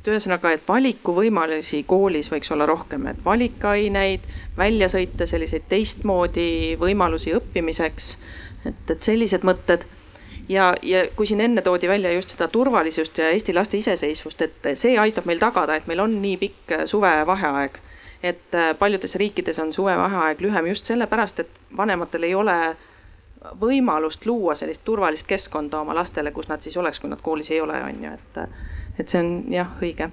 et 0.01 0.09
ühesõnaga, 0.09 0.51
et 0.55 0.63
valikuvõimalusi 0.67 1.83
koolis 1.85 2.31
võiks 2.31 2.49
olla 2.51 2.65
rohkem, 2.65 3.05
et 3.11 3.19
valikaineid, 3.25 4.25
väljasõite, 4.57 5.27
selliseid 5.29 5.67
teistmoodi 5.69 6.75
võimalusi 6.81 7.35
õppimiseks. 7.37 8.17
et, 8.65 8.89
et 8.89 9.03
sellised 9.03 9.45
mõtted 9.45 9.85
ja, 10.49 10.75
ja 10.81 11.05
kui 11.15 11.25
siin 11.25 11.41
enne 11.41 11.61
toodi 11.61 11.87
välja 11.87 12.11
just 12.11 12.33
seda 12.33 12.47
turvalisust 12.47 13.17
ja 13.17 13.29
Eesti 13.29 13.53
laste 13.53 13.77
iseseisvust, 13.77 14.41
et 14.41 14.69
see 14.73 14.97
aitab 14.99 15.25
meil 15.29 15.39
tagada, 15.39 15.75
et 15.75 15.87
meil 15.87 15.99
on 15.99 16.21
nii 16.21 16.37
pikk 16.37 16.75
suvevaheaeg. 16.85 17.79
et 18.23 18.53
paljudes 18.79 19.15
riikides 19.15 19.59
on 19.59 19.73
suvevaheaeg 19.73 20.41
lühem 20.41 20.67
just 20.67 20.85
sellepärast, 20.85 21.39
et 21.39 21.61
vanematel 21.77 22.23
ei 22.23 22.35
ole 22.35 22.57
võimalust 23.61 24.25
luua 24.25 24.53
sellist 24.55 24.83
turvalist 24.85 25.27
keskkonda 25.27 25.79
oma 25.79 25.95
lastele, 25.95 26.31
kus 26.31 26.47
nad 26.47 26.61
siis 26.61 26.77
oleks, 26.77 26.99
kui 26.99 27.09
nad 27.09 27.21
koolis 27.21 27.49
ei 27.51 27.61
ole, 27.61 27.79
on 27.83 28.03
ju, 28.03 28.11
et 28.13 28.37
et 29.01 29.09
see 29.09 29.21
on 29.21 29.31
jah, 29.51 29.73
õige. 29.81 30.09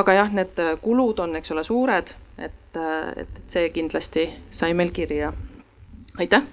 aga 0.00 0.16
jah, 0.16 0.32
need 0.32 0.60
äh, 0.62 0.72
kulud 0.80 1.20
on, 1.20 1.36
eks 1.36 1.52
ole, 1.54 1.64
suured, 1.66 2.14
et, 2.40 2.78
äh, 2.80 3.12
et 3.24 3.40
see 3.50 3.68
kindlasti 3.74 4.26
sai 4.50 4.72
meil 4.74 4.92
kirja. 4.96 5.32
aitäh. 6.18 6.46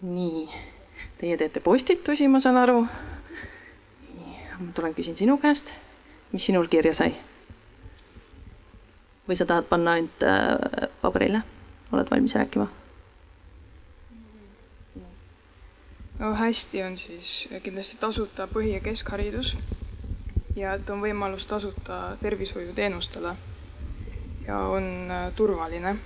nii, 0.00 0.48
teie 1.20 1.36
teete 1.36 1.60
postitusi, 1.60 2.28
ma 2.28 2.40
saan 2.40 2.56
aru. 2.56 2.80
ma 4.60 4.72
tulen 4.74 4.96
küsin 4.96 5.16
sinu 5.16 5.36
käest, 5.38 5.76
mis 6.32 6.46
sinul 6.48 6.68
kirja 6.72 6.94
sai? 6.96 7.12
või 9.28 9.36
sa 9.38 9.46
tahad 9.46 9.68
panna 9.70 9.92
ainult 9.94 10.24
äh, 10.26 10.88
paberile, 11.04 11.44
oled 11.92 12.08
valmis 12.10 12.34
rääkima? 12.34 12.79
No 16.20 16.34
hästi 16.34 16.82
on 16.82 16.98
siis 16.98 17.48
kindlasti 17.62 17.96
tasuta 18.00 18.48
põhi- 18.52 18.74
ja 18.74 18.80
keskharidus 18.80 19.56
ja 20.56 20.74
et 20.74 20.90
on 20.90 21.00
võimalus 21.00 21.46
tasuta 21.48 22.16
tervishoiuteenustele 22.20 23.34
ja 24.46 24.58
on 24.58 25.10
äh, 25.10 25.32
turvaline. 25.36 25.96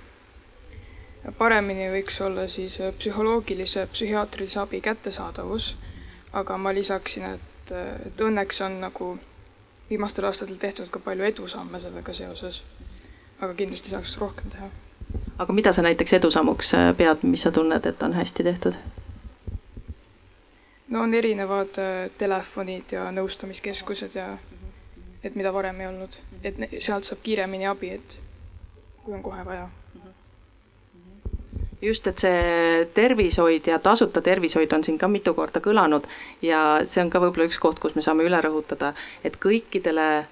paremini 1.37 1.89
võiks 1.89 2.21
olla 2.21 2.47
siis 2.47 2.79
äh, 2.81 2.93
psühholoogilise, 2.93 3.87
psühhiaatrilise 3.91 4.59
abi 4.59 4.81
kättesaadavus, 4.81 5.75
aga 6.33 6.57
ma 6.57 6.73
lisaksin, 6.73 7.25
et, 7.25 7.71
et 8.05 8.21
õnneks 8.21 8.61
on 8.65 8.79
nagu 8.81 9.17
viimastel 9.89 10.25
aastatel 10.25 10.55
tehtud 10.61 10.89
ka 10.89 10.99
palju 10.99 11.23
edusamme 11.23 11.79
sellega 11.79 12.13
seoses. 12.13 12.63
aga 13.41 13.53
kindlasti 13.53 13.89
saaks 13.89 14.17
rohkem 14.17 14.49
teha. 14.49 14.69
aga 15.37 15.53
mida 15.53 15.73
sa 15.73 15.81
näiteks 15.81 16.13
edusammuks 16.13 16.71
pead, 16.97 17.23
mis 17.23 17.41
sa 17.41 17.51
tunned, 17.51 17.85
et 17.85 18.03
on 18.03 18.13
hästi 18.13 18.43
tehtud? 18.43 18.77
No 20.89 21.01
on 21.01 21.13
erinevad 21.13 21.79
äh, 21.81 22.11
telefonid 22.17 22.97
ja 22.97 23.07
nõustamiskeskused 23.11 24.15
ja 24.15 24.37
et 25.23 25.35
mida 25.35 25.53
varem 25.53 25.81
ei 25.81 25.87
olnud, 25.87 26.19
et 26.43 26.59
sealt 26.79 27.07
saab 27.07 27.23
kiiremini 27.25 27.65
abi, 27.65 27.95
et 27.97 28.19
kui 29.03 29.15
on 29.17 29.23
kohe 29.25 29.41
vaja 29.45 29.67
just, 31.81 32.07
et 32.07 32.21
see 32.21 32.85
tervishoid 32.93 33.67
ja 33.69 33.79
tasuta 33.83 34.21
tervishoid 34.21 34.71
on 34.73 34.83
siin 34.83 34.97
ka 35.01 35.09
mitu 35.11 35.33
korda 35.37 35.61
kõlanud 35.63 36.07
ja 36.45 36.61
see 36.87 37.03
on 37.03 37.11
ka 37.13 37.21
võib-olla 37.23 37.49
üks 37.49 37.59
koht, 37.61 37.81
kus 37.81 37.95
me 37.97 38.05
saame 38.05 38.25
üle 38.27 38.39
rõhutada, 38.41 38.93
et 39.23 39.37
kõikidele 39.41 40.25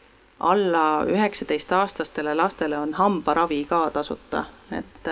alla 0.44 1.06
üheksateistaastastele 1.08 2.34
lastele 2.36 2.78
on 2.78 2.94
hambaravi 2.98 3.64
ka 3.70 3.86
tasuta. 3.94 4.46
et, 4.74 5.10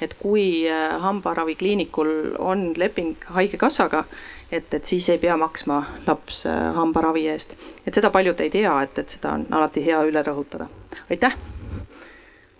et 0.00 0.14
kui 0.14 0.68
äh, 0.70 1.00
hambaravikliinikul 1.02 2.36
on 2.38 2.72
leping 2.76 3.16
Haigekassaga, 3.34 4.04
et, 4.52 4.74
et 4.74 4.84
siis 4.84 5.08
ei 5.08 5.18
pea 5.18 5.36
maksma 5.36 5.84
laps 6.06 6.44
äh, 6.46 6.74
hambaravi 6.74 7.26
eest. 7.28 7.56
et 7.86 7.94
seda 7.94 8.10
paljud 8.10 8.40
ei 8.40 8.50
tea, 8.50 8.72
et, 8.82 8.98
et 8.98 9.16
seda 9.16 9.34
on 9.38 9.46
alati 9.50 9.84
hea 9.84 10.02
üle 10.08 10.22
rõhutada. 10.26 10.66
aitäh. 11.10 11.36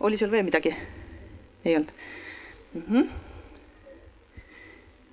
oli 0.00 0.16
sul 0.16 0.30
veel 0.30 0.44
midagi? 0.44 0.74
ei 1.64 1.76
olnud 1.76 1.92
mm? 2.74 2.82
-hmm. 2.88 3.08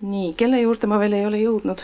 nii, 0.01 0.33
kelle 0.33 0.61
juurde 0.61 0.87
ma 0.87 0.99
veel 0.99 1.13
ei 1.13 1.25
ole 1.25 1.41
jõudnud? 1.41 1.83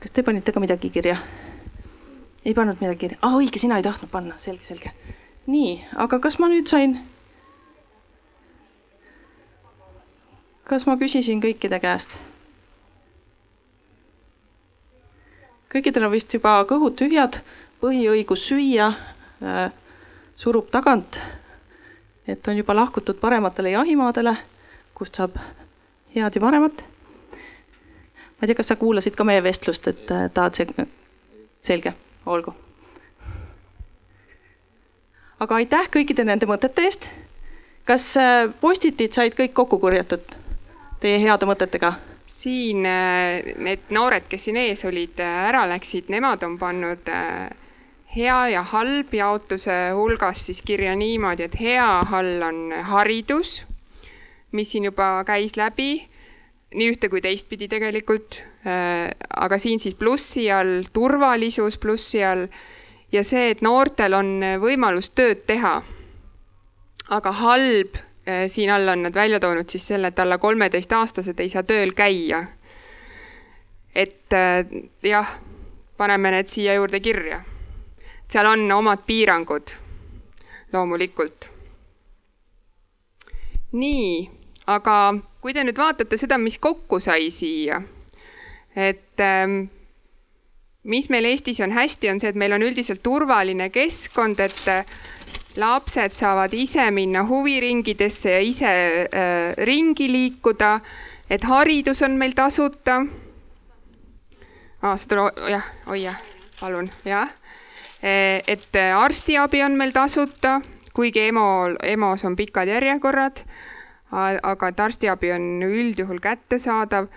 kas 0.00 0.10
te 0.10 0.22
panite 0.22 0.52
ka 0.52 0.60
midagi 0.60 0.90
kirja? 0.90 1.16
ei 2.44 2.54
pannud 2.54 2.80
midagi 2.80 2.98
kirja, 2.98 3.18
ah, 3.22 3.38
õige, 3.38 3.58
sina 3.58 3.76
ei 3.76 3.82
tahtnud 3.82 4.10
panna, 4.10 4.38
selge, 4.38 4.64
selge. 4.64 4.92
nii, 5.46 5.84
aga 5.96 6.18
kas 6.18 6.38
ma 6.38 6.48
nüüd 6.48 6.66
sain? 6.66 6.98
kas 10.64 10.86
ma 10.86 10.96
küsisin 10.96 11.40
kõikide 11.40 11.80
käest? 11.80 12.18
Kõikidel 15.74 16.06
on 16.06 16.14
vist 16.14 16.34
juba 16.34 16.60
kõhud 16.70 16.94
tühjad, 16.98 17.40
põhiõigus 17.82 18.46
süüa 18.48 18.92
äh, 18.94 19.70
surub 20.36 20.70
tagant. 20.70 21.20
et 22.26 22.48
on 22.48 22.56
juba 22.56 22.74
lahkutud 22.74 23.18
parematele 23.20 23.70
jahimaadele, 23.70 24.36
kust 24.94 25.14
saab 25.14 25.36
head 26.14 26.34
ja 26.34 26.40
paremat. 26.40 26.84
ma 27.32 28.42
ei 28.42 28.46
tea, 28.46 28.54
kas 28.54 28.70
sa 28.72 28.76
kuulasid 28.76 29.16
ka 29.16 29.24
meie 29.24 29.42
vestlust, 29.42 29.88
et 29.88 30.10
äh, 30.10 30.30
tahad 30.30 30.54
see, 30.54 30.86
selge, 31.60 31.94
olgu. 32.26 32.54
aga 35.40 35.54
aitäh 35.54 35.90
kõikide 35.90 36.24
nende 36.24 36.46
mõtete 36.46 36.86
eest. 36.86 37.10
kas 37.84 38.16
äh, 38.16 38.48
postitid 38.60 39.12
said 39.12 39.34
kõik 39.34 39.52
kokku 39.52 39.78
korjatud 39.78 40.38
teie 41.00 41.18
heade 41.18 41.46
mõtetega? 41.46 41.96
Siin 42.34 42.86
äh, 42.86 43.54
need 43.62 43.90
noored, 43.94 44.26
kes 44.30 44.48
siin 44.48 44.58
ees 44.58 44.82
olid, 44.88 45.20
äh, 45.22 45.44
ära 45.50 45.64
läksid, 45.70 46.10
nemad 46.12 46.42
on 46.46 46.56
pannud 46.58 47.10
äh, 47.10 47.52
hea 48.14 48.38
ja 48.54 48.64
halb 48.72 49.14
jaotuse 49.14 49.76
hulgas 49.94 50.42
siis 50.48 50.62
kirja 50.66 50.96
niimoodi, 50.98 51.46
et 51.46 51.54
hea 51.60 51.86
all 52.18 52.42
on 52.42 52.58
haridus, 52.90 53.60
mis 54.54 54.70
siin 54.70 54.88
juba 54.90 55.16
käis 55.26 55.54
läbi, 55.58 55.92
nii 56.74 56.90
ühte 56.90 57.10
kui 57.10 57.22
teistpidi 57.22 57.70
tegelikult. 57.70 58.42
aga 58.64 59.58
siin 59.60 59.80
siis 59.80 59.94
plussi 59.94 60.46
all 60.50 60.86
turvalisus 60.92 61.76
plussi 61.76 62.22
all 62.24 62.46
ja 63.12 63.20
see, 63.22 63.50
et 63.52 63.60
noortel 63.60 64.16
on 64.16 64.30
võimalus 64.62 65.10
tööd 65.12 65.42
teha. 65.46 65.74
aga 67.12 67.32
halb 67.42 67.98
siin 68.48 68.70
all 68.70 68.88
on 68.88 69.02
nad 69.02 69.14
välja 69.14 69.40
toonud 69.40 69.68
siis 69.68 69.86
selle, 69.86 70.08
et 70.08 70.18
alla 70.18 70.38
kolmeteistaastased 70.38 71.40
ei 71.40 71.48
saa 71.48 71.62
tööl 71.62 71.92
käia. 71.92 72.44
et 73.94 74.32
äh, 74.32 74.66
jah, 75.02 75.28
paneme 75.96 76.30
need 76.30 76.48
siia 76.48 76.74
juurde 76.74 77.00
kirja. 77.00 77.42
seal 78.30 78.46
on 78.46 78.72
omad 78.72 79.04
piirangud, 79.06 79.74
loomulikult. 80.72 81.50
nii, 83.72 84.30
aga 84.66 85.14
kui 85.40 85.54
te 85.54 85.64
nüüd 85.64 85.78
vaatate 85.78 86.18
seda, 86.18 86.38
mis 86.38 86.58
kokku 86.58 87.00
sai 87.00 87.30
siia, 87.30 87.82
et 88.76 89.20
ähm, 89.20 89.66
mis 90.84 91.08
meil 91.10 91.24
Eestis 91.28 91.60
on 91.60 91.72
hästi, 91.72 92.10
on 92.10 92.20
see, 92.20 92.32
et 92.32 92.38
meil 92.38 92.52
on 92.56 92.62
üldiselt 92.62 93.02
turvaline 93.02 93.68
keskkond, 93.74 94.40
et 94.40 94.68
äh, 94.68 94.84
lapsed 95.56 96.14
saavad 96.16 96.54
ise 96.54 96.90
minna 96.90 97.24
huviringidesse 97.28 98.30
ja 98.30 98.40
ise 98.40 98.70
äh, 99.04 99.54
ringi 99.66 100.08
liikuda, 100.12 100.80
et 101.30 101.44
haridus 101.44 102.02
on 102.02 102.18
meil 102.18 102.34
tasuta 102.36 103.00
ah,. 104.82 104.96
seda, 104.96 105.30
jah, 105.50 105.68
oi 105.86 106.02
jah, 106.02 106.20
palun, 106.60 106.90
jah. 107.04 107.30
et 108.04 108.76
arstiabi 108.76 109.62
on 109.64 109.78
meil 109.80 109.94
tasuta, 109.96 110.58
kuigi 110.92 111.28
EMO, 111.30 111.46
EMO-s 111.82 112.26
on 112.28 112.36
pikad 112.36 112.68
järjekorrad, 112.68 113.40
aga 114.12 114.68
et 114.68 114.80
arstiabi 114.80 115.32
on 115.32 115.46
üldjuhul 115.64 116.20
kättesaadav 116.20 117.08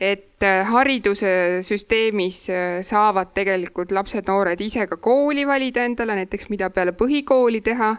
et 0.00 0.44
haridussüsteemis 0.70 2.38
saavad 2.86 3.30
tegelikult 3.34 3.92
lapsed-noored 3.94 4.60
ise 4.60 4.86
ka 4.90 4.96
kooli 4.96 5.46
valida 5.46 5.84
endale, 5.86 6.16
näiteks 6.22 6.50
mida 6.50 6.70
peale 6.70 6.92
põhikooli 6.92 7.60
teha. 7.62 7.94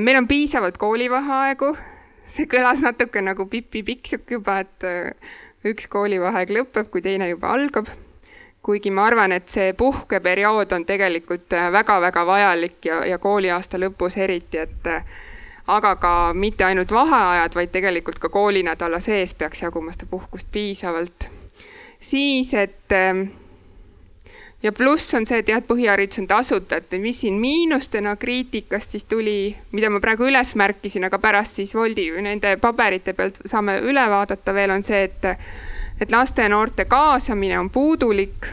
meil 0.00 0.16
on 0.16 0.28
piisavalt 0.28 0.78
koolivaheaegu, 0.78 1.74
see 2.26 2.46
kõlas 2.46 2.80
natuke 2.80 3.20
nagu 3.20 3.46
Pipi 3.46 3.82
Pikksuk 3.82 4.30
juba, 4.30 4.60
et 4.60 4.88
üks 5.64 5.86
koolivaheaeg 5.90 6.50
lõpeb, 6.50 6.90
kui 6.90 7.02
teine 7.02 7.28
juba 7.28 7.52
algab 7.52 7.90
kuigi 8.64 8.90
ma 8.90 9.04
arvan, 9.08 9.32
et 9.36 9.48
see 9.52 9.72
puhkeperiood 9.76 10.72
on 10.72 10.86
tegelikult 10.88 11.52
väga-väga 11.72 12.24
vajalik 12.26 12.86
ja, 12.88 13.02
ja 13.04 13.18
kooliaasta 13.20 13.80
lõpus 13.80 14.16
eriti, 14.16 14.62
et 14.62 14.88
aga 15.66 15.94
ka 15.96 16.32
mitte 16.34 16.64
ainult 16.64 16.92
vaheajad, 16.92 17.54
vaid 17.54 17.72
tegelikult 17.72 18.18
ka 18.18 18.28
koolinädala 18.28 19.00
sees 19.00 19.34
peaks 19.34 19.62
jaguma 19.62 19.92
seda 19.92 20.06
puhkust 20.10 20.48
piisavalt. 20.52 21.28
siis, 22.00 22.54
et 22.54 22.92
ja 24.64 24.72
pluss 24.72 25.14
on 25.14 25.26
see, 25.26 25.38
et 25.42 25.48
jah, 25.48 25.60
et 25.60 25.68
põhiharidus 25.68 26.22
on 26.22 26.28
tasuta, 26.28 26.80
et 26.80 26.96
mis 27.00 27.20
siin 27.20 27.36
miinustena 27.40 28.16
kriitikast 28.16 28.96
siis 28.96 29.04
tuli, 29.04 29.54
mida 29.72 29.90
ma 29.92 30.00
praegu 30.00 30.28
üles 30.28 30.54
märkisin, 30.56 31.04
aga 31.04 31.20
pärast 31.20 31.60
siis 31.60 31.74
Woldi 31.76 32.08
nende 32.24 32.56
paberite 32.60 33.12
pealt 33.12 33.40
saame 33.44 33.78
üle 33.84 34.04
vaadata 34.10 34.54
veel, 34.56 34.72
on 34.74 34.84
see, 34.84 35.04
et 35.08 35.32
et 36.00 36.10
laste 36.10 36.42
ja 36.42 36.50
noorte 36.50 36.88
kaasamine 36.90 37.58
on 37.58 37.70
puudulik. 37.70 38.48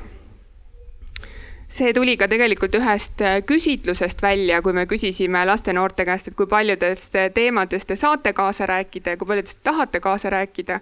See 1.71 1.93
tuli 1.95 2.17
ka 2.19 2.27
tegelikult 2.27 2.75
ühest 2.75 3.21
äh, 3.23 3.37
küsitlusest 3.47 4.21
välja, 4.21 4.59
kui 4.61 4.73
me 4.75 4.83
küsisime 4.89 5.45
laste-noorte 5.47 6.03
käest, 6.07 6.27
et 6.27 6.35
kui 6.35 6.49
paljudest 6.51 7.15
äh, 7.15 7.29
teemadest 7.33 7.87
te 7.87 7.95
saate 7.95 8.33
kaasa 8.35 8.67
rääkida 8.67 9.13
ja 9.13 9.19
kui 9.19 9.29
paljudest 9.29 9.61
tahate 9.63 10.01
kaasa 10.03 10.29
rääkida. 10.29 10.79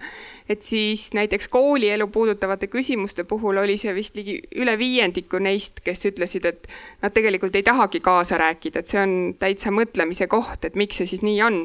et 0.50 0.64
siis 0.64 1.14
näiteks 1.14 1.48
koolielu 1.48 2.08
puudutavate 2.08 2.68
küsimuste 2.68 3.24
puhul 3.24 3.58
oli 3.58 3.78
see 3.78 3.94
vist 3.96 4.16
ligi 4.16 4.40
üle 4.56 4.78
viiendiku 4.78 5.38
neist, 5.38 5.84
kes 5.86 6.06
ütlesid, 6.10 6.46
et 6.46 6.68
nad 7.02 7.14
tegelikult 7.14 7.56
ei 7.56 7.64
tahagi 7.64 8.00
kaasa 8.00 8.38
rääkida, 8.42 8.80
et 8.80 8.88
see 8.88 9.02
on 9.02 9.36
täitsa 9.40 9.70
mõtlemise 9.70 10.28
koht, 10.28 10.66
et 10.66 10.76
miks 10.76 10.98
see 10.98 11.14
siis 11.14 11.22
nii 11.22 11.42
on 11.46 11.62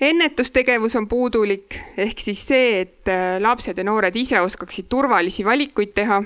ennetustegevus 0.00 0.96
on 0.96 1.08
puudulik, 1.08 1.76
ehk 1.96 2.20
siis 2.24 2.40
see, 2.48 2.80
et 2.80 3.08
äh, 3.12 3.36
lapsed 3.40 3.76
ja 3.76 3.84
noored 3.84 4.16
ise 4.16 4.40
oskaksid 4.40 4.88
turvalisi 4.88 5.44
valikuid 5.44 5.92
teha. 5.94 6.22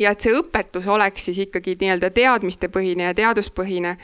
Ja 0.00 0.14
et 0.14 0.24
see 0.24 0.34
õpetus 0.36 0.88
oleks 0.88 1.28
siis 1.28 1.38
ikkagi 1.46 1.76
nii-öelda 1.80 2.10
teadmistepõhine 2.16 3.10
ja 3.10 3.14
teaduspõhine 3.14 3.96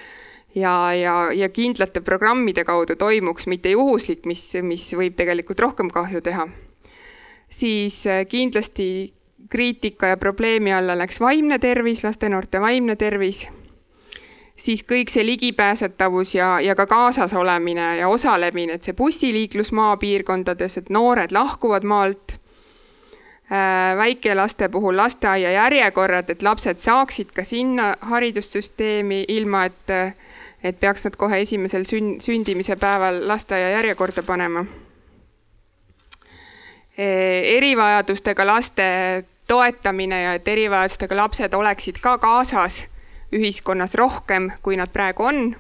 ja, 0.54 0.74
ja, 0.94 1.16
ja 1.32 1.48
kindlate 1.48 2.00
programmide 2.04 2.64
kaudu 2.64 2.96
toimuks, 2.96 3.46
mitte 3.46 3.72
juhuslik, 3.72 4.26
mis, 4.28 4.44
mis 4.62 4.86
võib 4.96 5.16
tegelikult 5.16 5.60
rohkem 5.60 5.90
kahju 5.90 6.20
teha. 6.20 6.48
siis 7.48 8.06
äh, 8.06 8.26
kindlasti 8.28 9.14
kriitika 9.48 10.06
ja 10.06 10.16
probleemi 10.16 10.72
alla 10.72 10.98
läks 10.98 11.20
vaimne 11.20 11.58
tervis, 11.58 12.04
laste-noorte 12.04 12.60
vaimne 12.60 12.96
tervis 12.96 13.46
siis 14.56 14.82
kõik 14.88 15.12
see 15.12 15.24
ligipääsetavus 15.26 16.34
ja, 16.34 16.56
ja 16.64 16.74
ka 16.74 16.86
kaasas 16.86 17.34
olemine 17.36 17.96
ja 18.00 18.08
osalemine, 18.08 18.76
et 18.76 18.86
see 18.86 18.96
bussiliiklus 18.96 19.72
maapiirkondades, 19.76 20.78
et 20.80 20.90
noored 20.90 21.32
lahkuvad 21.32 21.84
maalt. 21.84 22.38
Väikelaste 23.96 24.68
puhul 24.68 24.96
lasteaia 24.96 25.52
järjekorrad, 25.52 26.30
et 26.30 26.42
lapsed 26.42 26.78
saaksid 26.82 27.30
ka 27.34 27.44
sinna 27.44 27.94
haridussüsteemi, 28.00 29.24
ilma 29.28 29.64
et, 29.64 29.92
et 30.64 30.80
peaks 30.80 31.04
nad 31.06 31.16
kohe 31.16 31.40
esimesel 31.40 31.86
sün-, 31.86 32.16
sündimise 32.20 32.76
päeval 32.76 33.22
lasteaia 33.28 33.70
järjekorda 33.76 34.22
panema 34.26 34.64
e,. 36.98 37.06
erivajadustega 37.56 38.46
laste 38.46 38.88
toetamine 39.46 40.22
ja 40.22 40.34
et 40.34 40.48
erivajadustega 40.48 41.16
lapsed 41.16 41.54
oleksid 41.54 42.00
ka 42.02 42.18
kaasas 42.18 42.86
ühiskonnas 43.34 43.94
rohkem, 43.94 44.50
kui 44.62 44.76
nad 44.76 44.90
praegu 44.92 45.22
on. 45.22 45.56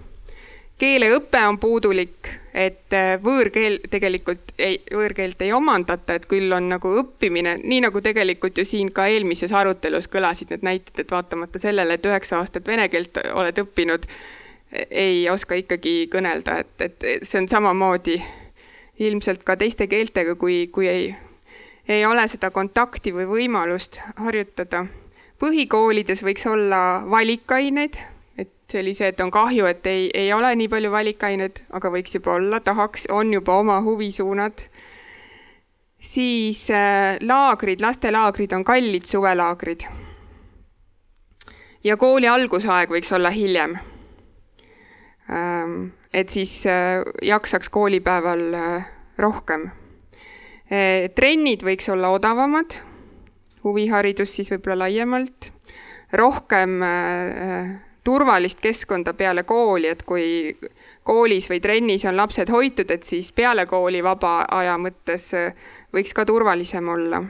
keeleõpe 0.78 1.40
on 1.48 1.58
puudulik, 1.58 2.28
et 2.56 2.94
äh, 2.96 3.18
võõrkeel 3.20 3.82
tegelikult 3.92 4.54
ei, 4.58 4.78
võõrkeelt 4.88 5.42
ei 5.44 5.52
omandata, 5.52 6.16
et 6.16 6.24
küll 6.30 6.52
on 6.56 6.70
nagu 6.72 6.92
õppimine, 7.02 7.58
nii 7.60 7.82
nagu 7.84 8.00
tegelikult 8.00 8.56
ju 8.56 8.64
siin 8.64 8.88
ka 8.96 9.06
eelmises 9.12 9.52
arutelus 9.52 10.08
kõlasid 10.12 10.54
need 10.54 10.64
näited, 10.64 11.02
et 11.02 11.12
vaatamata 11.12 11.60
sellele, 11.60 11.98
et 11.98 12.08
üheksa 12.08 12.40
aastat 12.40 12.66
vene 12.68 12.88
keelt 12.88 13.20
oled 13.34 13.60
õppinud, 13.60 14.08
ei 14.88 15.28
oska 15.30 15.58
ikkagi 15.60 16.08
kõnelda, 16.12 16.58
et, 16.64 16.88
et 16.88 17.06
see 17.22 17.42
on 17.42 17.48
samamoodi 17.48 18.16
ilmselt 19.04 19.44
ka 19.44 19.58
teiste 19.60 19.86
keeltega, 19.92 20.34
kui, 20.40 20.66
kui 20.72 20.88
ei, 20.88 21.10
ei 21.88 22.04
ole 22.08 22.24
seda 22.28 22.50
kontakti 22.50 23.12
või 23.14 23.28
võimalust 23.34 24.00
harjutada. 24.16 24.86
Põhikoolides 25.36 26.24
võiks 26.24 26.48
olla 26.48 27.04
valikained, 27.12 28.00
et 28.00 28.15
see 28.70 28.80
oli 28.82 28.94
see, 28.94 29.10
et 29.12 29.20
on 29.22 29.30
kahju, 29.30 29.66
et 29.70 29.86
ei, 29.86 30.08
ei 30.14 30.32
ole 30.34 30.50
nii 30.58 30.68
palju 30.70 30.90
valikained, 30.90 31.62
aga 31.78 31.90
võiks 31.94 32.16
juba 32.18 32.34
olla, 32.34 32.60
tahaks, 32.60 33.06
on 33.14 33.32
juba 33.32 33.60
oma 33.62 33.80
huvisuunad. 33.84 34.66
siis 36.00 36.70
äh, 36.70 37.16
laagrid, 37.22 37.80
lastelaagrid 37.80 38.52
on 38.52 38.64
kallid 38.64 39.06
suvelaagrid. 39.06 39.86
ja 41.84 41.96
kooli 41.96 42.28
algusaeg 42.28 42.90
võiks 42.90 43.12
olla 43.14 43.30
hiljem 43.30 43.78
ähm,. 45.30 45.88
et 46.12 46.30
siis 46.30 46.66
äh, 46.66 47.02
jaksaks 47.22 47.68
koolipäeval 47.68 48.54
äh, 48.54 48.86
rohkem 49.18 49.70
äh,. 50.70 51.08
trennid 51.14 51.62
võiks 51.62 51.88
olla 51.92 52.10
odavamad 52.10 52.80
huviharidus 53.66 54.36
siis 54.36 54.50
võib-olla 54.54 54.86
laiemalt, 54.86 55.50
rohkem 56.16 56.82
äh, 56.86 57.74
turvalist 58.06 58.60
keskkonda 58.62 59.14
peale 59.18 59.42
kooli, 59.42 59.88
et 59.90 60.04
kui 60.06 60.26
koolis 61.06 61.48
või 61.50 61.58
trennis 61.62 62.04
on 62.06 62.16
lapsed 62.16 62.50
hoitud, 62.54 62.90
et 62.94 63.02
siis 63.02 63.32
peale 63.34 63.66
kooli 63.66 64.02
vaba 64.06 64.38
aja 64.60 64.76
mõttes 64.78 65.26
äh, 65.34 65.66
võiks 65.94 66.14
ka 66.14 66.26
turvalisem 66.28 66.88
olla. 66.94 67.22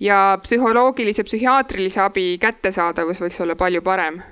ja 0.00 0.38
psühholoogilise, 0.42 1.24
psühhiaatrilise 1.24 2.00
abi 2.04 2.38
kättesaadavus 2.38 3.20
võiks 3.24 3.40
olla 3.42 3.56
palju 3.56 3.82
parem. 3.82 4.22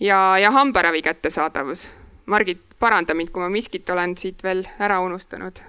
ja, 0.00 0.38
ja 0.38 0.50
hambaravi 0.50 1.02
kättesaadavus. 1.02 1.88
Margit, 2.26 2.62
paranda 2.78 3.14
mind, 3.14 3.30
kui 3.32 3.42
ma 3.42 3.48
miskit 3.48 3.90
olen 3.90 4.16
siit 4.16 4.42
veel 4.44 4.64
ära 4.78 5.00
unustanud 5.00 5.60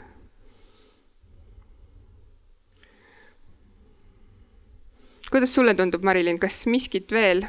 kuidas 5.32 5.56
sulle 5.56 5.74
tundub, 5.78 6.04
Marilyn, 6.04 6.40
kas 6.40 6.64
miskit 6.68 7.12
veel? 7.12 7.46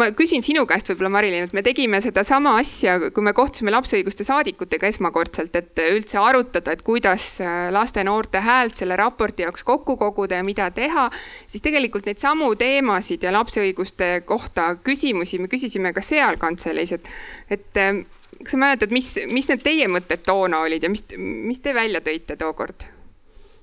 Ma 0.00 0.08
küsin 0.16 0.44
sinu 0.44 0.64
käest 0.68 0.88
võib-olla, 0.88 1.10
Marilyn, 1.12 1.46
et 1.48 1.56
me 1.56 1.62
tegime 1.64 2.00
sedasama 2.04 2.54
asja, 2.60 2.96
kui 3.12 3.24
me 3.24 3.34
kohtusime 3.36 3.72
lapse 3.74 3.98
õiguste 3.98 4.24
saadikutega 4.24 4.88
esmakordselt, 4.88 5.56
et 5.58 5.82
üldse 5.84 6.20
arutada, 6.20 6.72
et 6.72 6.84
kuidas 6.86 7.26
äh, 7.44 7.68
laste-noorte 7.74 8.40
häält 8.42 8.78
selle 8.80 8.96
raporti 8.96 9.46
jaoks 9.46 9.66
kokku 9.68 9.98
koguda 10.00 10.40
ja 10.40 10.46
mida 10.46 10.70
teha, 10.74 11.08
siis 11.50 11.64
tegelikult 11.64 12.08
neid 12.08 12.22
samu 12.22 12.54
teemasid 12.58 13.26
ja 13.26 13.34
lapse 13.34 13.60
õiguste 13.62 14.22
kohta 14.28 14.72
küsimusi 14.84 15.42
me 15.42 15.52
küsisime 15.52 15.92
ka 15.92 16.04
seal 16.04 16.40
kantseleis, 16.40 16.96
et, 16.96 17.12
et 17.52 17.82
äh, 17.82 18.02
kas 18.42 18.56
sa 18.56 18.60
mäletad, 18.64 18.94
mis, 18.94 19.14
mis 19.30 19.48
need 19.50 19.64
teie 19.64 19.88
mõtted 19.92 20.24
toona 20.26 20.64
olid 20.64 20.82
ja 20.82 20.90
mis, 20.92 21.04
mis 21.18 21.60
te 21.62 21.76
välja 21.76 22.00
tõite 22.04 22.40
tookord? 22.40 22.88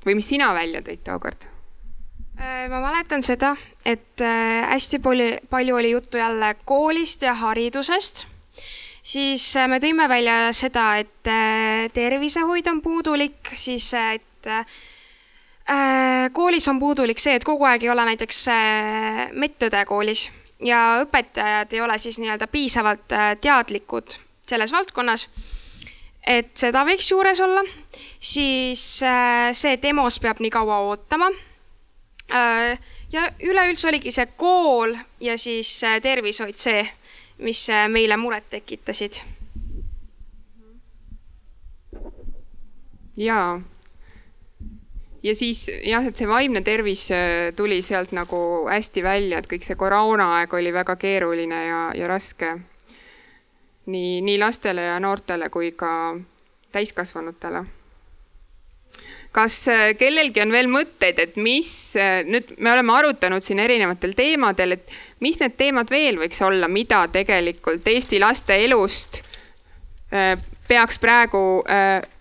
või 0.05 0.15
mis 0.15 0.29
sina 0.31 0.53
välja 0.55 0.79
tõid 0.85 1.01
tookord? 1.03 1.49
Äh, 2.39 2.69
ma 2.71 2.79
mäletan 2.79 3.19
seda, 3.19 3.51
et 3.83 4.21
äh, 4.23 4.63
hästi 4.71 5.01
palju, 5.03 5.39
palju 5.51 5.75
oli 5.75 5.89
juttu 5.91 6.17
jälle 6.17 6.53
koolist 6.65 7.21
ja 7.21 7.33
haridusest. 7.33 8.27
siis 9.03 9.55
äh, 9.57 9.67
me 9.67 9.79
tõime 9.83 10.07
välja 10.09 10.53
seda, 10.53 10.85
et 10.97 11.27
tervisehoid 11.93 12.67
on 12.71 12.79
puudulik, 12.81 13.51
siis 13.55 13.91
et 13.93 14.47
koolis 16.33 16.67
on 16.67 16.79
puudulik 16.79 17.19
see, 17.19 17.35
et 17.35 17.43
kogu 17.43 17.67
aeg 17.67 17.83
ei 17.83 17.89
ole 17.91 18.05
näiteks 18.07 18.39
medõde 19.35 19.83
koolis 19.85 20.29
ja 20.63 21.01
õpetajad 21.03 21.75
ei 21.75 21.81
ole 21.81 21.97
siis 21.99 22.17
nii-öelda 22.23 22.47
piisavalt 22.47 23.17
teadlikud 23.41 24.15
selles 24.47 24.71
valdkonnas. 24.73 25.27
et 26.23 26.55
seda 26.57 26.85
võiks 26.87 27.11
juures 27.11 27.41
olla, 27.41 27.67
siis 28.19 28.87
see 29.03 29.77
demos 29.81 30.19
peab 30.19 30.39
nii 30.39 30.55
kaua 30.55 30.79
ootama 30.87 31.29
ja 33.11 33.31
üleüldse 33.41 33.87
oligi 33.89 34.11
see 34.13 34.27
kool 34.37 34.95
ja 35.21 35.37
siis 35.37 35.71
äh, 35.83 35.99
tervishoid 36.01 36.57
see, 36.59 36.83
mis 37.45 37.65
äh, 37.69 37.87
meile 37.89 38.17
muret 38.17 38.49
tekitasid. 38.49 39.23
jaa. 43.19 43.61
ja 45.23 45.35
siis 45.35 45.65
jah, 45.83 46.05
et 46.07 46.15
see 46.17 46.27
vaimne 46.27 46.61
tervis 46.63 47.09
äh, 47.11 47.49
tuli 47.55 47.81
sealt 47.81 48.13
nagu 48.15 48.69
hästi 48.69 49.03
välja, 49.03 49.39
et 49.39 49.49
kõik 49.51 49.65
see 49.67 49.75
koroonaaeg 49.75 50.53
oli 50.53 50.73
väga 50.73 50.95
keeruline 50.95 51.65
ja, 51.65 51.81
ja 51.95 52.07
raske. 52.07 52.57
nii, 53.85 54.21
nii 54.21 54.37
lastele 54.39 54.85
ja 54.85 54.99
noortele 54.99 55.49
kui 55.49 55.71
ka 55.71 55.91
täiskasvanutele 56.71 57.65
kas 59.31 59.67
äh, 59.67 59.93
kellelgi 59.97 60.41
on 60.41 60.51
veel 60.53 60.69
mõtteid, 60.71 61.19
et 61.21 61.37
mis, 61.37 61.71
äh, 61.99 62.21
nüüd 62.25 62.55
me 62.57 62.73
oleme 62.73 62.93
arutanud 62.95 63.45
siin 63.45 63.61
erinevatel 63.61 64.15
teemadel, 64.17 64.77
et 64.77 64.93
mis 65.23 65.37
need 65.41 65.55
teemad 65.59 65.91
veel 65.93 66.17
võiks 66.21 66.41
olla, 66.45 66.69
mida 66.71 67.03
tegelikult 67.13 67.87
Eesti 67.87 68.21
laste 68.21 68.57
elust 68.63 69.21
äh, 70.13 70.33
peaks 70.69 70.99
praegu 71.01 71.63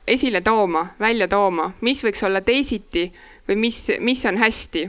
esile 0.09 0.41
tooma, 0.41 0.87
välja 1.01 1.27
tooma, 1.29 1.67
mis 1.85 2.01
võiks 2.05 2.23
olla 2.25 2.41
teisiti 2.41 3.11
või 3.49 3.59
mis, 3.67 3.83
mis 4.01 4.25
on 4.29 4.41
hästi? 4.41 4.89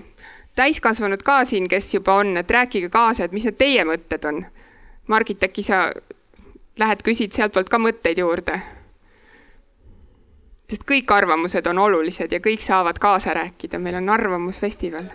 täiskasvanud 0.59 1.21
ka 1.23 1.45
siin, 1.47 1.69
kes 1.71 1.93
juba 1.93 2.17
on, 2.19 2.33
et 2.39 2.49
rääkige 2.51 2.89
kaasa, 2.91 3.23
et 3.23 3.35
mis 3.35 3.45
need 3.47 3.55
teie 3.55 3.83
mõtted 3.87 4.25
on. 4.27 4.41
Margit, 5.07 5.43
äkki 5.45 5.63
sa 5.63 5.85
lähed, 6.79 7.03
küsid 7.05 7.31
sealtpoolt 7.31 7.71
ka 7.71 7.79
mõtteid 7.79 8.19
juurde 8.19 8.57
sest 10.69 10.85
kõik 10.85 11.09
arvamused 11.13 11.65
on 11.67 11.81
olulised 11.81 12.31
ja 12.31 12.39
kõik 12.43 12.61
saavad 12.61 12.99
kaasa 13.01 13.33
rääkida, 13.33 13.79
meil 13.79 13.97
on 14.01 14.09
arvamusfestival. 14.09 15.09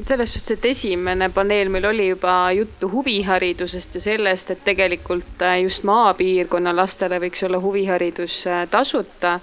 selles 0.00 0.32
suhtes, 0.34 0.50
et 0.50 0.64
esimene 0.66 1.28
paneel 1.30 1.68
meil 1.70 1.84
oli 1.86 2.08
juba 2.08 2.50
juttu 2.52 2.88
huviharidusest 2.90 3.94
ja 3.94 4.00
sellest, 4.00 4.50
et 4.50 4.64
tegelikult 4.64 5.42
äh, 5.42 5.60
just 5.62 5.84
maapiirkonna 5.86 6.72
lastele 6.76 7.20
võiks 7.22 7.46
olla 7.46 7.60
huviharidus 7.62 8.46
äh, 8.46 8.66
tasuta. 8.70 9.38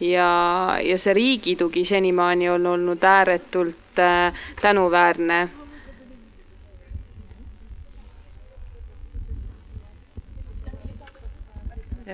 Ja, 0.00 0.78
ja 0.78 0.98
see 0.98 1.14
riigi 1.14 1.56
tugi 1.58 1.82
senimaani 1.84 2.48
on 2.48 2.66
olnud 2.66 3.02
ääretult 3.02 3.98
äh, 3.98 4.32
tänuväärne 4.62 5.48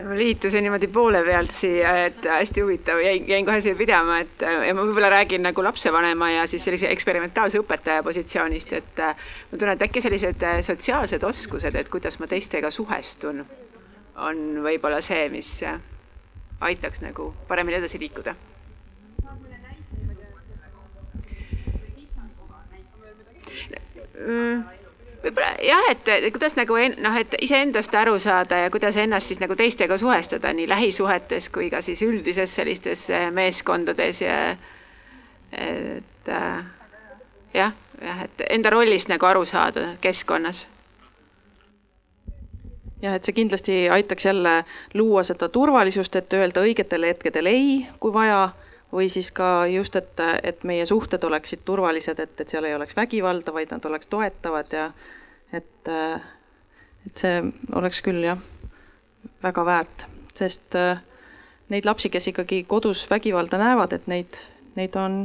ma 0.02 0.16
liitusin 0.18 0.62
niimoodi 0.62 0.88
poole 0.90 1.20
pealt 1.24 1.52
siia, 1.54 1.92
et 2.08 2.24
hästi 2.26 2.62
huvitav, 2.64 2.98
jäin, 2.98 3.28
jäin 3.28 3.46
kohe 3.46 3.60
siia 3.62 3.76
pidama, 3.78 4.18
et 4.24 4.42
ja 4.42 4.74
ma 4.74 4.82
võib-olla 4.82 5.10
räägin 5.12 5.44
nagu 5.46 5.62
lapsevanema 5.62 6.30
ja 6.32 6.46
siis 6.50 6.64
sellise 6.66 6.90
eksperimentaalse 6.90 7.60
õpetaja 7.62 8.02
positsioonist, 8.02 8.72
et 8.80 9.02
äh, 9.04 9.14
ma 9.52 9.58
tunnen, 9.58 9.76
et 9.76 9.86
äkki 9.86 10.02
sellised 10.02 10.42
äh, 10.42 10.58
sotsiaalsed 10.66 11.22
oskused, 11.22 11.78
et 11.78 11.90
kuidas 11.92 12.18
ma 12.18 12.26
teistega 12.30 12.72
suhestun, 12.74 13.44
on 14.16 14.44
võib-olla 14.66 14.98
see, 15.04 15.28
mis 15.30 15.56
äh, 15.62 15.78
aitaks 16.60 17.04
nagu 17.04 17.30
paremini 17.48 17.78
edasi 17.78 18.02
liikuda. 18.02 18.34
Mm 24.14 24.83
võib-olla 25.24 25.54
jah, 25.64 25.88
et 25.90 26.12
kuidas 26.34 26.56
nagu 26.58 26.76
noh, 27.00 27.18
et 27.20 27.34
iseendast 27.42 27.94
aru 27.96 28.18
saada 28.22 28.64
ja 28.64 28.70
kuidas 28.70 28.96
ennast 29.00 29.32
siis 29.32 29.40
nagu 29.42 29.56
teistega 29.56 29.98
suhestada 29.98 30.52
nii 30.52 30.68
lähisuhetes 30.70 31.48
kui 31.54 31.70
ka 31.72 31.82
siis 31.82 32.02
üldises 32.04 32.54
sellistes 32.54 33.08
eh, 33.10 33.30
meeskondades 33.34 34.22
ja 34.22 34.38
et 35.54 36.28
äh, 36.28 36.64
jah, 37.54 37.72
jah, 38.02 38.22
et 38.24 38.46
enda 38.50 38.72
rollist 38.74 39.10
nagu 39.12 39.26
aru 39.26 39.44
saada 39.48 39.94
keskkonnas. 40.02 40.66
Jah, 43.02 43.16
et 43.18 43.26
see 43.26 43.36
kindlasti 43.36 43.78
aitaks 43.92 44.26
jälle 44.26 44.52
luua 44.94 45.22
seda 45.26 45.48
turvalisust, 45.52 46.16
et 46.16 46.32
öelda 46.32 46.62
õigetel 46.64 47.04
hetkedel 47.10 47.50
ei, 47.50 47.66
kui 48.00 48.14
vaja, 48.14 48.48
või 48.94 49.08
siis 49.10 49.30
ka 49.34 49.66
just, 49.66 49.96
et, 49.98 50.20
et 50.42 50.64
meie 50.64 50.86
suhted 50.86 51.24
oleksid 51.26 51.64
turvalised, 51.66 52.20
et, 52.22 52.40
et 52.40 52.48
seal 52.48 52.64
ei 52.68 52.74
oleks 52.76 52.96
vägivalda, 52.96 53.52
vaid 53.52 53.74
nad 53.74 53.84
oleks 53.90 54.06
toetavad 54.06 54.72
ja 54.72 54.88
et, 55.52 55.90
et 57.06 57.24
see 57.24 57.40
oleks 57.74 58.02
küll 58.06 58.22
jah, 58.24 58.40
väga 59.42 59.64
väärt, 59.66 60.06
sest 60.34 60.76
äh, 60.78 61.00
neid 61.72 61.86
lapsi, 61.88 62.10
kes 62.12 62.30
ikkagi 62.32 62.64
kodus 62.68 63.06
vägivalda 63.10 63.58
näevad, 63.60 63.96
et 63.96 64.06
neid, 64.10 64.38
neid 64.78 64.96
on 65.00 65.24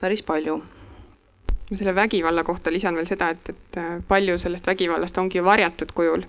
päris 0.00 0.24
palju 0.26 0.60
ma 1.70 1.76
selle 1.78 1.94
vägivalla 1.94 2.42
kohta 2.42 2.72
lisan 2.72 2.96
veel 2.98 3.06
seda, 3.06 3.30
et, 3.34 3.52
et 3.52 3.78
äh, 3.78 3.92
palju 4.08 4.38
sellest 4.42 4.66
vägivallast 4.66 5.18
ongi 5.22 5.44
varjatud 5.44 5.92
kujul. 5.94 6.24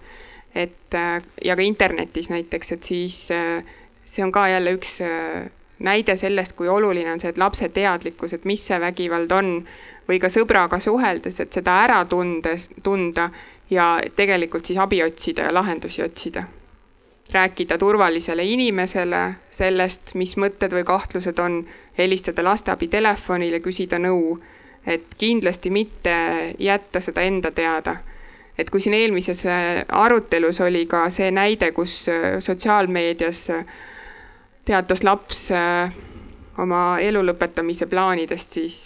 et 0.55 0.93
äh, 0.93 1.23
ja 1.45 1.55
ka 1.55 1.63
internetis 1.63 2.29
näiteks, 2.29 2.71
et 2.71 2.83
siis 2.83 3.23
see 4.05 4.23
on 4.23 4.31
ka 4.35 4.49
jälle 4.51 4.75
üks 4.75 4.99
näide 5.83 6.15
sellest, 6.17 6.53
kui 6.55 6.69
oluline 6.69 7.11
on 7.11 7.19
see, 7.19 7.31
et 7.33 7.37
lapse 7.41 7.69
teadlikkus, 7.69 8.33
et 8.33 8.45
mis 8.45 8.63
see 8.67 8.79
vägivald 8.79 9.31
on 9.31 9.51
või 10.09 10.19
ka 10.19 10.29
sõbraga 10.29 10.79
suheldes, 10.79 11.39
et 11.39 11.53
seda 11.53 11.77
ära 11.83 12.01
tundes, 12.05 12.69
tunda 12.83 13.29
ja 13.71 13.93
tegelikult 14.15 14.65
siis 14.65 14.79
abi 14.79 15.03
otsida 15.03 15.49
ja 15.49 15.53
lahendusi 15.53 16.03
otsida. 16.03 16.43
rääkida 17.31 17.77
turvalisele 17.77 18.43
inimesele 18.43 19.19
sellest, 19.49 20.15
mis 20.19 20.35
mõtted 20.37 20.73
või 20.75 20.83
kahtlused 20.83 21.39
on, 21.39 21.61
helistada 21.97 22.43
lasteabi 22.43 22.87
telefonile, 22.87 23.59
küsida 23.59 23.99
nõu, 23.99 24.35
et 24.85 25.05
kindlasti 25.17 25.69
mitte 25.69 26.15
jätta 26.59 26.99
seda 26.99 27.21
enda 27.21 27.51
teada 27.51 27.95
et 28.57 28.69
kui 28.69 28.81
siin 28.81 28.93
eelmises 28.93 29.45
arutelus 29.87 30.59
oli 30.61 30.85
ka 30.85 31.05
see 31.09 31.31
näide, 31.31 31.71
kus 31.71 32.05
sotsiaalmeedias 32.39 33.47
teatas 34.65 35.03
laps 35.03 35.49
oma 36.61 36.81
elu 37.01 37.23
lõpetamise 37.25 37.87
plaanidest, 37.89 38.57
siis 38.57 38.77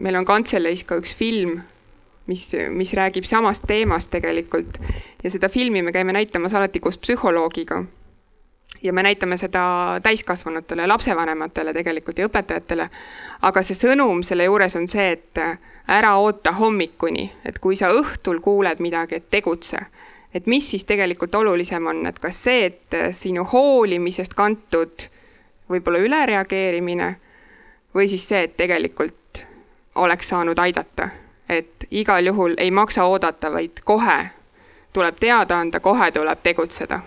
meil 0.00 0.18
on 0.18 0.26
kantseleis 0.28 0.84
ka 0.86 0.98
üks 1.00 1.14
film, 1.16 1.56
mis, 2.30 2.48
mis 2.70 2.92
räägib 2.94 3.26
samast 3.26 3.66
teemast 3.66 4.10
tegelikult 4.14 4.78
ja 5.22 5.30
seda 5.30 5.48
filmi 5.48 5.82
me 5.82 5.92
käime 5.92 6.12
näitamas 6.12 6.54
alati 6.54 6.80
koos 6.80 6.98
psühholoogiga. 6.98 7.84
ja 8.82 8.92
me 8.92 9.02
näitame 9.02 9.38
seda 9.38 10.00
täiskasvanutele, 10.02 10.86
lapsevanematele 10.86 11.72
tegelikult 11.74 12.18
ja 12.18 12.28
õpetajatele. 12.28 12.88
aga 13.42 13.62
see 13.62 13.74
sõnum 13.74 14.22
selle 14.22 14.44
juures 14.44 14.76
on 14.76 14.88
see, 14.88 15.12
et 15.12 15.40
ära 15.88 16.16
oota 16.18 16.52
hommikuni, 16.52 17.32
et 17.44 17.58
kui 17.58 17.76
sa 17.76 17.88
õhtul 17.88 18.40
kuuled 18.40 18.80
midagi, 18.80 19.14
et 19.14 19.30
tegutse. 19.30 19.78
Et 20.36 20.46
mis 20.46 20.70
siis 20.70 20.84
tegelikult 20.84 21.34
olulisem 21.34 21.86
on, 21.86 22.06
et 22.06 22.18
kas 22.20 22.38
see, 22.44 22.64
et 22.66 22.96
sinu 23.16 23.44
hoolimisest 23.52 24.34
kantud 24.36 25.06
võib-olla 25.70 26.02
ülereageerimine 26.04 27.14
või 27.96 28.08
siis 28.10 28.26
see, 28.28 28.42
et 28.44 28.56
tegelikult 28.56 29.46
oleks 29.96 30.28
saanud 30.28 30.58
aidata. 30.58 31.08
et 31.48 31.86
igal 31.90 32.26
juhul 32.26 32.54
ei 32.58 32.70
maksa 32.70 33.04
oodata, 33.04 33.52
vaid 33.52 33.80
kohe 33.84 34.26
tuleb 34.92 35.16
teada 35.20 35.60
anda, 35.60 35.80
kohe 35.80 36.10
tuleb 36.12 36.42
tegutseda. 36.42 37.00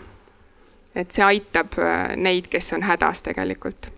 et 0.95 1.11
see 1.11 1.23
aitab 1.23 1.77
äh, 1.77 2.15
neid, 2.15 2.47
kes 2.47 2.73
on 2.73 2.83
hädas 2.83 3.21
tegelikult. 3.23 3.91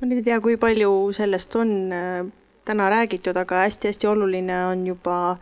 ma 0.00 0.06
nüüd 0.06 0.18
ei 0.18 0.26
tea, 0.30 0.40
kui 0.40 0.56
palju 0.56 1.12
sellest 1.12 1.56
on 1.56 1.72
äh, 1.92 2.26
täna 2.68 2.90
räägitud, 2.92 3.36
aga 3.36 3.62
hästi-hästi 3.64 4.06
oluline 4.06 4.58
on 4.66 4.86
juba 4.86 5.36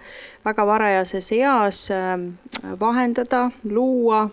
väga 0.44 0.66
varajases 0.66 1.32
eas 1.34 1.88
äh, 1.90 2.14
vahendada, 2.80 3.50
luua, 3.64 4.28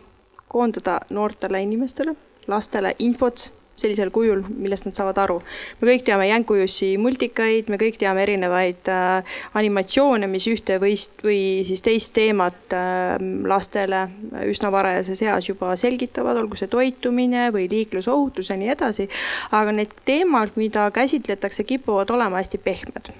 koondada 0.47 0.99
noortele 1.09 1.61
inimestele 1.65 2.15
lastele 2.47 2.95
infot 2.99 3.62
sellisel 3.83 4.11
kujul, 4.13 4.43
millest 4.49 4.87
nad 4.87 4.95
saavad 4.97 5.19
aru. 5.23 5.39
me 5.79 5.89
kõik 5.89 6.05
teame 6.07 6.27
Jänku-Jussi 6.29 6.93
multikaid, 7.01 7.69
me 7.71 7.79
kõik 7.81 7.99
teame 8.01 8.23
erinevaid 8.25 8.91
äh, 8.91 9.35
animatsioone, 9.59 10.29
mis 10.31 10.47
ühte 10.51 10.79
või, 10.81 10.95
või 11.23 11.41
siis 11.67 11.83
teist 11.85 12.13
teemat 12.17 12.75
äh, 12.77 13.17
lastele 13.49 14.05
üsna 14.49 14.71
varajases 14.73 15.23
eas 15.27 15.49
juba 15.49 15.75
selgitavad, 15.79 16.39
olgu 16.41 16.59
see 16.59 16.71
toitumine 16.71 17.49
või 17.55 17.67
liiklusohutus 17.71 18.53
ja 18.53 18.59
nii 18.59 18.73
edasi. 18.75 19.09
aga 19.51 19.75
need 19.75 19.93
teemad, 20.05 20.55
mida 20.55 20.89
käsitletakse, 20.93 21.67
kipuvad 21.67 22.09
olema 22.15 22.41
hästi 22.41 22.61
pehmed 22.63 23.13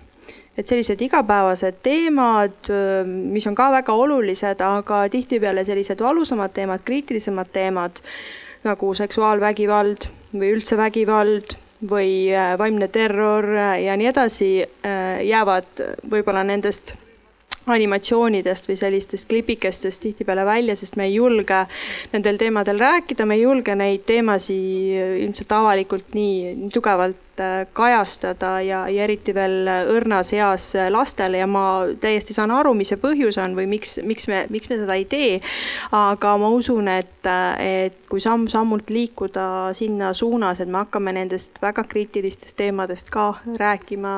et 0.58 0.70
sellised 0.70 1.02
igapäevased 1.02 1.80
teemad, 1.86 2.70
mis 3.08 3.48
on 3.50 3.56
ka 3.58 3.72
väga 3.74 3.96
olulised, 3.98 4.62
aga 4.62 5.00
tihtipeale 5.10 5.64
sellised 5.66 6.02
valusamad 6.06 6.54
teemad, 6.54 6.84
kriitilisemad 6.86 7.50
teemad 7.54 8.04
nagu 8.64 8.94
seksuaalvägivald 8.94 10.08
või 10.34 10.54
üldse 10.58 10.78
vägivald 10.80 11.56
või 11.90 12.32
äh, 12.34 12.54
vaimne 12.60 12.88
terror 12.88 13.48
ja 13.80 13.96
nii 14.00 14.10
edasi, 14.12 14.52
äh, 14.64 15.24
jäävad 15.28 15.84
võib-olla 16.10 16.44
nendest 16.48 16.96
animatsioonidest 17.72 18.68
või 18.68 18.76
sellistest 18.80 19.30
klipikestest 19.30 20.02
tihtipeale 20.04 20.46
välja, 20.46 20.76
sest 20.76 20.98
me 21.00 21.08
ei 21.08 21.16
julge 21.16 21.64
nendel 22.14 22.40
teemadel 22.42 22.80
rääkida, 22.80 23.26
me 23.26 23.38
ei 23.38 23.46
julge 23.46 23.76
neid 23.80 24.04
teemasid 24.08 25.22
ilmselt 25.24 25.52
avalikult 25.56 26.16
nii, 26.18 26.56
nii 26.60 26.72
tugevalt 26.74 27.40
äh, 27.40 27.64
kajastada 27.74 28.58
ja, 28.66 28.84
ja 28.92 29.08
eriti 29.08 29.36
veel 29.36 29.70
õrnas 29.96 30.34
eas 30.36 30.74
lastele 30.92 31.40
ja 31.40 31.48
ma 31.48 31.66
täiesti 32.02 32.36
saan 32.36 32.52
aru, 32.52 32.76
mis 32.78 32.92
see 32.92 33.00
põhjus 33.02 33.40
on 33.42 33.56
või 33.58 33.70
miks, 33.78 33.98
miks 34.04 34.28
me, 34.32 34.44
miks 34.54 34.70
me 34.72 34.82
seda 34.82 35.00
ei 35.00 35.08
tee. 35.10 35.40
aga 35.96 36.36
ma 36.42 36.52
usun, 36.52 36.92
et, 36.92 37.32
et 37.64 38.12
kui 38.12 38.22
samm-sammult 38.24 38.92
liikuda 38.92 39.72
sinna 39.78 40.12
suunas, 40.18 40.60
et 40.60 40.68
me 40.68 40.84
hakkame 40.84 41.16
nendest 41.16 41.62
väga 41.64 41.88
kriitilistest 41.88 42.58
teemadest 42.60 43.14
ka 43.14 43.32
rääkima 43.60 44.14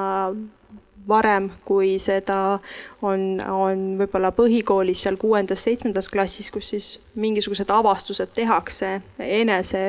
varem, 1.08 1.50
kui 1.66 1.96
seda 2.02 2.58
on, 3.06 3.40
on 3.40 3.84
võib-olla 4.00 4.32
põhikoolis 4.36 5.04
seal 5.06 5.18
kuuendas-seitsmendas 5.22 6.10
klassis, 6.14 6.50
kus 6.54 6.72
siis 6.74 6.88
mingisugused 7.20 7.70
avastused 7.72 8.34
tehakse 8.36 8.90
enese 9.22 9.84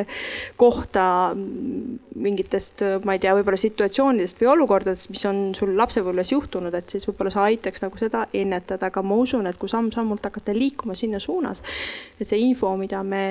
kohta 0.60 1.06
mingitest, 1.34 2.84
ma 3.04 3.16
ei 3.16 3.22
tea, 3.22 3.34
võib-olla 3.38 3.60
situatsioonidest 3.60 4.40
või 4.42 4.52
olukordadest, 4.54 5.10
mis 5.14 5.24
on 5.28 5.42
sul 5.56 5.74
lapsepõlves 5.78 6.32
juhtunud, 6.36 6.76
et 6.76 6.96
siis 6.96 7.08
võib-olla 7.08 7.34
see 7.34 7.44
aitaks 7.52 7.84
nagu 7.86 8.00
seda 8.00 8.26
ennetada, 8.36 8.90
aga 8.90 9.04
ma 9.06 9.18
usun, 9.22 9.48
et 9.48 9.60
kui 9.60 9.72
samm-sammult 9.72 10.28
hakata 10.28 10.56
liikuma 10.56 10.96
sinna 10.98 11.22
suunas, 11.22 11.64
et 12.20 12.28
see 12.28 12.42
info, 12.44 12.74
mida 12.80 13.02
me 13.06 13.24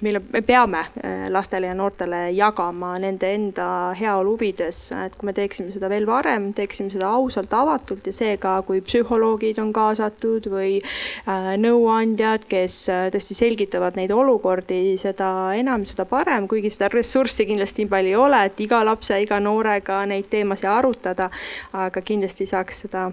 mille 0.00 0.20
me 0.32 0.42
peame 0.42 0.78
äh, 0.78 1.28
lastele 1.28 1.66
ja 1.66 1.74
noortele 1.74 2.30
jagama 2.32 2.94
nende 3.02 3.28
enda 3.34 3.66
heaolu 3.98 4.34
huvides, 4.36 4.78
et 5.04 5.16
kui 5.18 5.28
me 5.28 5.34
teeksime 5.36 5.72
seda 5.74 5.90
veel 5.92 6.06
varem, 6.08 6.50
teeksime 6.56 6.92
seda 6.92 7.10
ausalt, 7.18 7.52
avatult 7.52 8.06
ja 8.08 8.14
seega, 8.14 8.54
kui 8.66 8.80
psühholoogid 8.86 9.60
on 9.62 9.72
kaasatud 9.76 10.48
või 10.52 10.78
äh, 10.80 11.52
nõuandjad, 11.60 12.46
kes 12.50 12.76
äh, 12.92 13.06
tõesti 13.14 13.36
selgitavad 13.38 13.98
neid 14.00 14.14
olukordi, 14.14 14.96
seda 15.00 15.30
enam, 15.58 15.86
seda 15.88 16.06
parem, 16.08 16.48
kuigi 16.50 16.72
seda 16.72 16.90
ressurssi 16.94 17.48
kindlasti 17.50 17.84
nii 17.84 17.94
palju 17.94 18.14
ei 18.14 18.20
ole, 18.20 18.44
et 18.48 18.60
iga 18.64 18.84
lapse, 18.86 19.18
iga 19.22 19.40
noorega 19.42 20.04
neid 20.10 20.30
teemasid 20.32 20.70
arutada, 20.70 21.30
aga 21.76 22.02
kindlasti 22.04 22.48
saaks 22.48 22.86
seda 22.86 23.10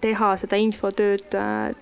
teha 0.00 0.32
seda 0.40 0.58
infotööd, 0.60 1.32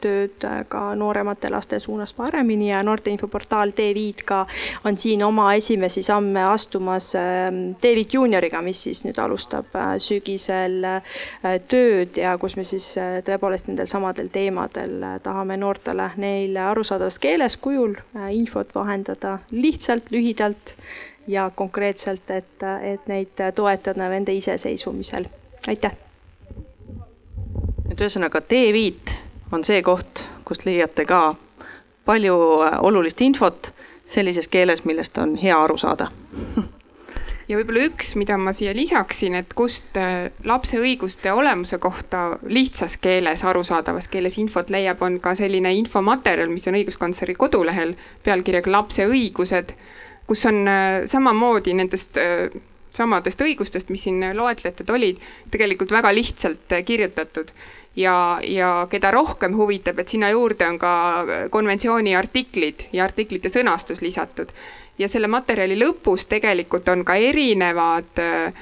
tööd 0.02 0.46
ka 0.70 0.82
nooremate 0.98 1.50
laste 1.50 1.80
suunas 1.82 2.12
paremini 2.14 2.70
ja 2.70 2.82
noorte 2.86 3.10
infoportaal 3.10 3.72
T-Viit 3.76 4.22
ka 4.26 4.44
on 4.84 4.98
siin 5.00 5.24
oma 5.26 5.48
esimesi 5.58 6.02
samme 6.06 6.44
astumas 6.50 7.12
ähm, 7.18 7.60
T-Viit 7.80 8.14
juunioriga, 8.14 8.62
mis 8.62 8.82
siis 8.86 9.04
nüüd 9.06 9.18
alustab 9.22 9.74
äh, 9.78 9.94
sügisel 10.02 10.84
äh, 10.86 11.56
tööd 11.70 12.20
ja 12.20 12.36
kus 12.40 12.56
me 12.58 12.66
siis 12.68 12.92
äh, 13.00 13.20
tõepoolest 13.26 13.70
nendel 13.70 13.90
samadel 13.90 14.30
teemadel 14.32 15.06
tahame 15.24 15.58
noortele 15.60 16.10
neile 16.20 16.62
arusaadavas 16.70 17.18
keeles, 17.22 17.56
kujul 17.60 17.96
infot 18.30 18.74
vahendada 18.74 19.38
lihtsalt, 19.50 20.12
lühidalt 20.14 20.76
ja 21.30 21.50
konkreetselt, 21.54 22.30
et, 22.30 22.68
et 22.82 23.10
neid 23.10 23.42
toetada 23.54 24.08
nende 24.08 24.34
iseseisvumisel. 24.36 25.28
aitäh 25.68 26.09
et 28.00 28.06
ühesõnaga 28.06 28.40
T5 28.40 29.16
on 29.52 29.64
see 29.66 29.82
koht, 29.84 30.24
kust 30.48 30.64
leiate 30.64 31.04
ka 31.04 31.34
palju 32.08 32.36
äh, 32.64 32.78
olulist 32.86 33.20
infot 33.20 33.72
sellises 34.08 34.48
keeles, 34.48 34.86
millest 34.88 35.18
on 35.20 35.36
hea 35.36 35.56
aru 35.56 35.78
saada. 35.80 36.10
Ja 37.50 37.56
võib-olla 37.58 37.80
üks, 37.88 38.12
mida 38.14 38.36
ma 38.38 38.52
siia 38.54 38.70
lisaksin, 38.70 39.34
et 39.34 39.56
kust 39.58 39.96
äh, 39.98 40.28
lapse 40.46 40.78
õiguste 40.78 41.32
olemuse 41.34 41.80
kohta 41.82 42.36
lihtsas 42.46 42.94
keeles, 43.02 43.42
arusaadavas 43.42 44.06
keeles 44.06 44.36
infot 44.38 44.70
leiab, 44.70 45.02
on 45.02 45.16
ka 45.18 45.32
selline 45.34 45.72
infomaterjal, 45.80 46.46
mis 46.46 46.68
on 46.70 46.78
õiguskantsleri 46.78 47.34
kodulehel 47.34 47.96
pealkirjaga 48.22 48.70
Lapse 48.70 49.08
õigused, 49.10 49.74
kus 50.30 50.46
on 50.46 50.62
äh, 50.70 50.86
samamoodi 51.10 51.74
nendest 51.74 52.22
samadest 52.94 53.40
õigustest, 53.40 53.90
mis 53.90 54.02
siin 54.06 54.22
loetletud 54.36 54.90
olid, 54.90 55.20
tegelikult 55.50 55.92
väga 55.94 56.10
lihtsalt 56.14 56.74
kirjutatud 56.86 57.52
ja, 57.96 58.40
ja 58.42 58.86
keda 58.90 59.10
rohkem 59.10 59.56
huvitab, 59.56 59.98
et 59.98 60.08
sinna 60.08 60.30
juurde 60.30 60.68
on 60.68 60.78
ka 60.78 60.92
konventsiooni 61.50 62.14
artiklid 62.16 62.88
ja 62.92 63.04
artiklite 63.04 63.50
sõnastus 63.50 64.02
lisatud. 64.02 64.52
ja 64.98 65.08
selle 65.08 65.28
materjali 65.32 65.78
lõpus 65.80 66.26
tegelikult 66.28 66.88
on 66.88 67.04
ka 67.04 67.14
erinevad 67.16 68.20
äh, 68.20 68.52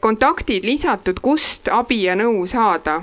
kontaktid 0.00 0.64
lisatud, 0.64 1.20
kust 1.20 1.68
abi 1.68 2.02
ja 2.04 2.14
nõu 2.16 2.46
saada. 2.46 3.02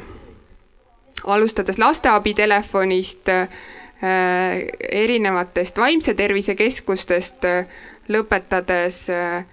alustades 1.26 1.78
lasteabitelefonist, 1.78 3.30
äh, 3.30 3.50
erinevatest 4.92 5.78
vaimse 5.78 6.14
tervise 6.14 6.56
keskustest, 6.56 7.46
lõpetades 8.10 9.06
äh, 9.10 9.46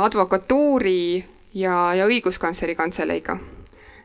advokatuuri 0.00 1.24
ja, 1.54 1.94
ja 1.94 2.06
õiguskantsleri 2.06 2.74
kantseleiga 2.74 3.38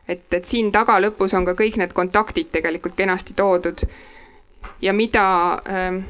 et, 0.08 0.26
et 0.34 0.44
siin 0.44 0.72
taga 0.72 0.98
lõpus 1.02 1.34
on 1.36 1.46
ka 1.46 1.54
kõik 1.58 1.78
need 1.80 1.94
kontaktid 1.96 2.50
tegelikult 2.52 2.96
kenasti 2.98 3.34
toodud. 3.38 3.84
ja 4.82 4.92
mida 4.92 5.26
äh, 5.54 6.02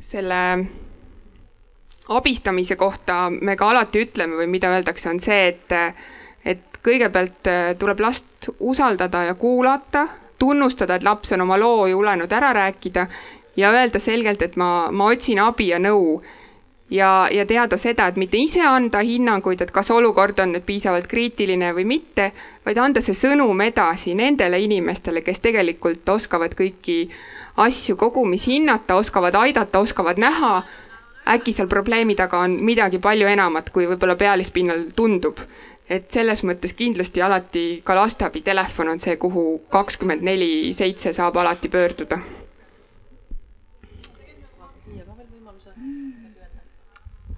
selle 0.00 0.40
abistamise 2.08 2.76
kohta 2.76 3.30
me 3.30 3.56
ka 3.56 3.70
alati 3.70 4.02
ütleme 4.04 4.36
või 4.36 4.46
mida 4.46 4.72
öeldakse, 4.74 5.08
on 5.08 5.20
see, 5.20 5.46
et, 5.48 5.72
et 6.44 6.80
kõigepealt 6.84 7.48
äh, 7.48 7.70
tuleb 7.78 8.00
last 8.00 8.50
usaldada 8.60 9.24
ja 9.30 9.34
kuulata, 9.34 10.08
tunnustada, 10.38 10.96
et 10.96 11.02
laps 11.02 11.32
on 11.32 11.46
oma 11.46 11.58
loo 11.58 11.86
julenud 11.86 12.32
ära 12.32 12.52
rääkida 12.52 13.06
ja 13.56 13.70
öelda 13.72 14.00
selgelt, 14.00 14.42
et 14.42 14.56
ma, 14.56 14.90
ma 14.90 15.08
otsin 15.12 15.40
abi 15.40 15.70
ja 15.70 15.78
nõu 15.78 16.20
ja, 16.90 17.28
ja 17.32 17.46
teada 17.46 17.76
seda, 17.76 18.06
et 18.08 18.16
mitte 18.16 18.38
ise 18.38 18.62
anda 18.66 19.00
hinnanguid, 19.04 19.60
et 19.64 19.72
kas 19.74 19.90
olukord 19.90 20.38
on 20.42 20.54
nüüd 20.54 20.66
piisavalt 20.66 21.08
kriitiline 21.10 21.72
või 21.76 21.86
mitte, 21.88 22.30
vaid 22.66 22.78
anda 22.78 23.02
see 23.04 23.16
sõnum 23.18 23.60
edasi 23.64 24.14
nendele 24.14 24.60
inimestele, 24.64 25.24
kes 25.24 25.40
tegelikult 25.44 26.08
oskavad 26.08 26.54
kõiki 26.58 26.98
asju 27.64 27.96
kogumis 27.96 28.46
hinnata, 28.50 28.98
oskavad 29.00 29.34
aidata, 29.34 29.80
oskavad 29.80 30.18
näha. 30.18 30.62
äkki 31.24 31.52
seal 31.56 31.68
probleemi 31.68 32.14
taga 32.14 32.38
on 32.44 32.58
midagi 32.60 32.98
palju 32.98 33.26
enamat, 33.26 33.70
kui 33.70 33.86
võib-olla 33.86 34.16
pealispinnal 34.16 34.90
tundub. 34.96 35.38
et 35.88 36.10
selles 36.10 36.40
mõttes 36.44 36.72
kindlasti 36.72 37.22
alati 37.22 37.82
ka 37.84 37.94
lasteabitelefon 37.94 38.88
on 38.88 39.00
see, 39.00 39.16
kuhu 39.16 39.60
kakskümmend 39.68 40.22
neli 40.22 40.72
seitse 40.74 41.12
saab 41.12 41.36
alati 41.36 41.68
pöörduda 41.68 42.43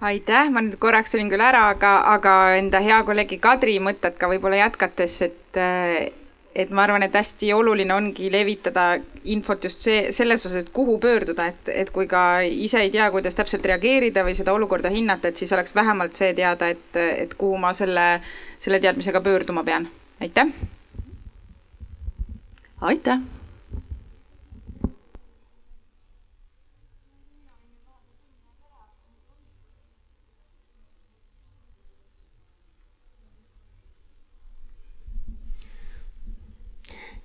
aitäh, 0.01 0.49
ma 0.53 0.61
nüüd 0.61 0.77
korraks 0.81 1.15
olin 1.17 1.29
küll 1.31 1.41
ära, 1.43 1.67
aga, 1.73 1.93
aga 2.13 2.33
enda 2.59 2.81
hea 2.85 2.99
kolleegi 3.07 3.39
Kadri 3.41 3.77
mõtet 3.83 4.17
ka 4.19 4.29
võib-olla 4.29 4.59
jätkates, 4.61 5.15
et, 5.25 5.59
et 6.53 6.73
ma 6.73 6.83
arvan, 6.85 7.05
et 7.07 7.15
hästi 7.17 7.49
oluline 7.55 7.95
ongi 7.95 8.29
levitada 8.33 8.87
infot 9.33 9.63
just 9.65 9.81
see, 9.87 10.11
selles 10.15 10.45
osas, 10.45 10.65
et 10.67 10.73
kuhu 10.75 10.97
pöörduda, 11.03 11.49
et, 11.53 11.71
et 11.73 11.91
kui 11.93 12.07
ka 12.11 12.41
ise 12.45 12.83
ei 12.85 12.93
tea, 12.93 13.09
kuidas 13.13 13.37
täpselt 13.37 13.65
reageerida 13.65 14.25
või 14.27 14.37
seda 14.37 14.53
olukorda 14.55 14.93
hinnata, 14.93 15.31
et 15.33 15.41
siis 15.41 15.53
oleks 15.57 15.75
vähemalt 15.77 16.17
see 16.17 16.33
teada, 16.37 16.69
et, 16.75 17.01
et 17.25 17.33
kuhu 17.39 17.57
ma 17.61 17.73
selle, 17.77 18.09
selle 18.61 18.81
teadmisega 18.83 19.21
pöörduma 19.25 19.65
pean. 19.67 19.89
aitäh. 20.21 20.53
aitäh 22.81 23.36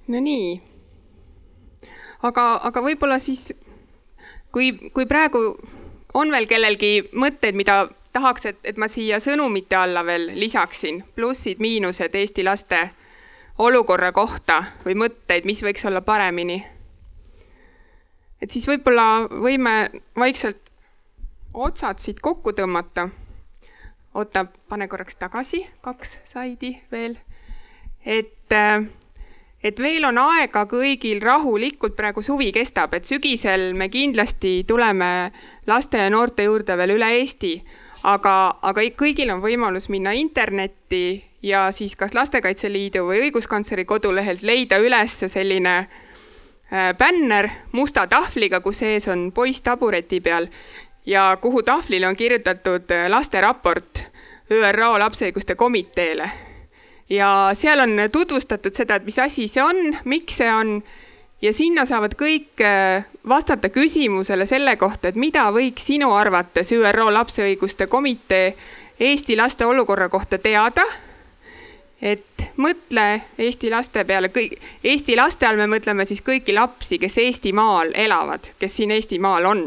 no 0.09 0.21
nii. 0.21 0.61
aga, 2.23 2.45
aga 2.69 2.83
võib-olla 2.83 3.19
siis, 3.19 3.53
kui, 4.53 4.73
kui 4.95 5.07
praegu 5.07 5.43
on 6.15 6.31
veel 6.31 6.47
kellelgi 6.47 7.11
mõtteid, 7.13 7.57
mida 7.57 7.87
tahaks, 8.13 8.47
et, 8.47 8.59
et 8.65 8.77
ma 8.77 8.89
siia 8.93 9.21
sõnumite 9.23 9.77
alla 9.79 10.05
veel 10.05 10.31
lisaksin, 10.37 11.03
plussid-miinused 11.17 12.15
Eesti 12.15 12.45
laste 12.45 12.83
olukorra 13.59 14.13
kohta 14.13 14.63
või 14.85 14.97
mõtteid, 15.05 15.47
mis 15.49 15.63
võiks 15.65 15.85
olla 15.89 16.01
paremini. 16.01 16.63
et 18.43 18.51
siis 18.51 18.67
võib-olla 18.69 19.29
võime 19.31 19.91
vaikselt 20.19 20.73
otsad 21.55 21.99
siit 21.99 22.21
kokku 22.21 22.53
tõmmata. 22.53 23.09
oota, 24.15 24.47
pane 24.69 24.89
korraks 24.89 25.17
tagasi, 25.17 25.67
kaks 25.81 26.19
slaidi 26.25 26.81
veel. 26.93 27.17
et, 28.05 28.53
äh, 28.53 28.85
et 29.63 29.79
veel 29.79 30.05
on 30.05 30.19
aega 30.19 30.65
kõigil 30.67 31.23
rahulikult, 31.23 31.97
praegu 31.97 32.23
suvi 32.23 32.51
kestab, 32.53 32.95
et 32.95 33.07
sügisel 33.07 33.73
me 33.79 33.89
kindlasti 33.89 34.65
tuleme 34.67 35.33
laste 35.67 36.03
ja 36.03 36.11
noorte 36.11 36.49
juurde 36.49 36.77
veel 36.77 36.97
üle 36.97 37.11
Eesti, 37.21 37.55
aga, 38.03 38.59
aga 38.63 38.87
kõigil 38.99 39.31
on 39.31 39.43
võimalus 39.43 39.89
minna 39.89 40.13
internetti 40.19 41.23
ja 41.43 41.71
siis 41.73 41.97
kas 41.97 42.15
Lastekaitse 42.15 42.71
Liidu 42.73 43.07
või 43.07 43.27
õiguskantsleri 43.27 43.85
kodulehelt 43.85 44.43
leida 44.43 44.79
üles 44.83 45.19
selline 45.27 45.77
äh, 45.79 46.93
bänner 46.99 47.51
musta 47.73 48.07
tahvliga, 48.07 48.61
kus 48.61 48.83
sees 48.83 49.09
on 49.09 49.31
poiss 49.33 49.63
tabureti 49.63 50.21
peal 50.21 50.49
ja 51.07 51.37
kuhu 51.41 51.63
tahvlile 51.63 52.09
on 52.09 52.17
kirjutatud 52.17 52.91
äh, 52.91 53.09
lasteraport 53.11 54.07
ÜRO 54.53 54.99
lapse 54.99 55.27
õiguste 55.31 55.55
komiteele. 55.57 56.31
Ja 57.13 57.31
seal 57.59 57.85
on 57.85 57.99
tutvustatud 58.13 58.75
seda, 58.75 58.97
et 58.97 59.05
mis 59.05 59.19
asi 59.21 59.49
see 59.51 59.63
on, 59.63 59.97
miks 60.09 60.41
see 60.41 60.51
on 60.53 60.79
ja 61.43 61.53
sinna 61.53 61.85
saavad 61.89 62.17
kõik 62.19 62.63
äh, 62.65 63.05
vastata 63.29 63.69
küsimusele 63.69 64.47
selle 64.49 64.77
kohta, 64.81 65.11
et 65.11 65.21
mida 65.21 65.49
võiks 65.53 65.87
sinu 65.93 66.13
arvates 66.17 66.73
ÜRO 66.73 67.11
lapse 67.13 67.45
õiguste 67.45 67.87
komitee 67.87 68.55
Eesti 69.03 69.35
laste 69.37 69.67
olukorra 69.67 70.09
kohta 70.09 70.39
teada 70.39 70.85
et 72.03 72.45
mõtle 72.59 73.07
Eesti 73.39 73.71
laste 73.71 74.05
peale, 74.05 74.33
kõik, 74.35 74.59
Eesti 74.85 75.17
laste 75.17 75.47
all 75.47 75.61
me 75.61 75.69
mõtleme 75.71 76.07
siis 76.07 76.23
kõiki 76.25 76.55
lapsi, 76.55 76.99
kes 76.99 77.19
Eestimaal 77.23 77.95
elavad, 77.95 78.53
kes 78.59 78.77
siin 78.77 78.91
Eestimaal 78.91 79.47
on. 79.47 79.65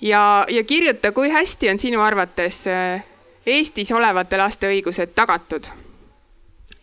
ja, 0.00 0.44
ja 0.48 0.64
kirjuta, 0.64 1.12
kui 1.12 1.30
hästi 1.30 1.70
on 1.70 1.78
sinu 1.78 2.00
arvates 2.00 2.66
äh, 2.66 3.04
Eestis 3.46 3.92
olevate 3.92 4.38
laste 4.40 4.68
õigused 4.68 5.14
tagatud. 5.14 5.66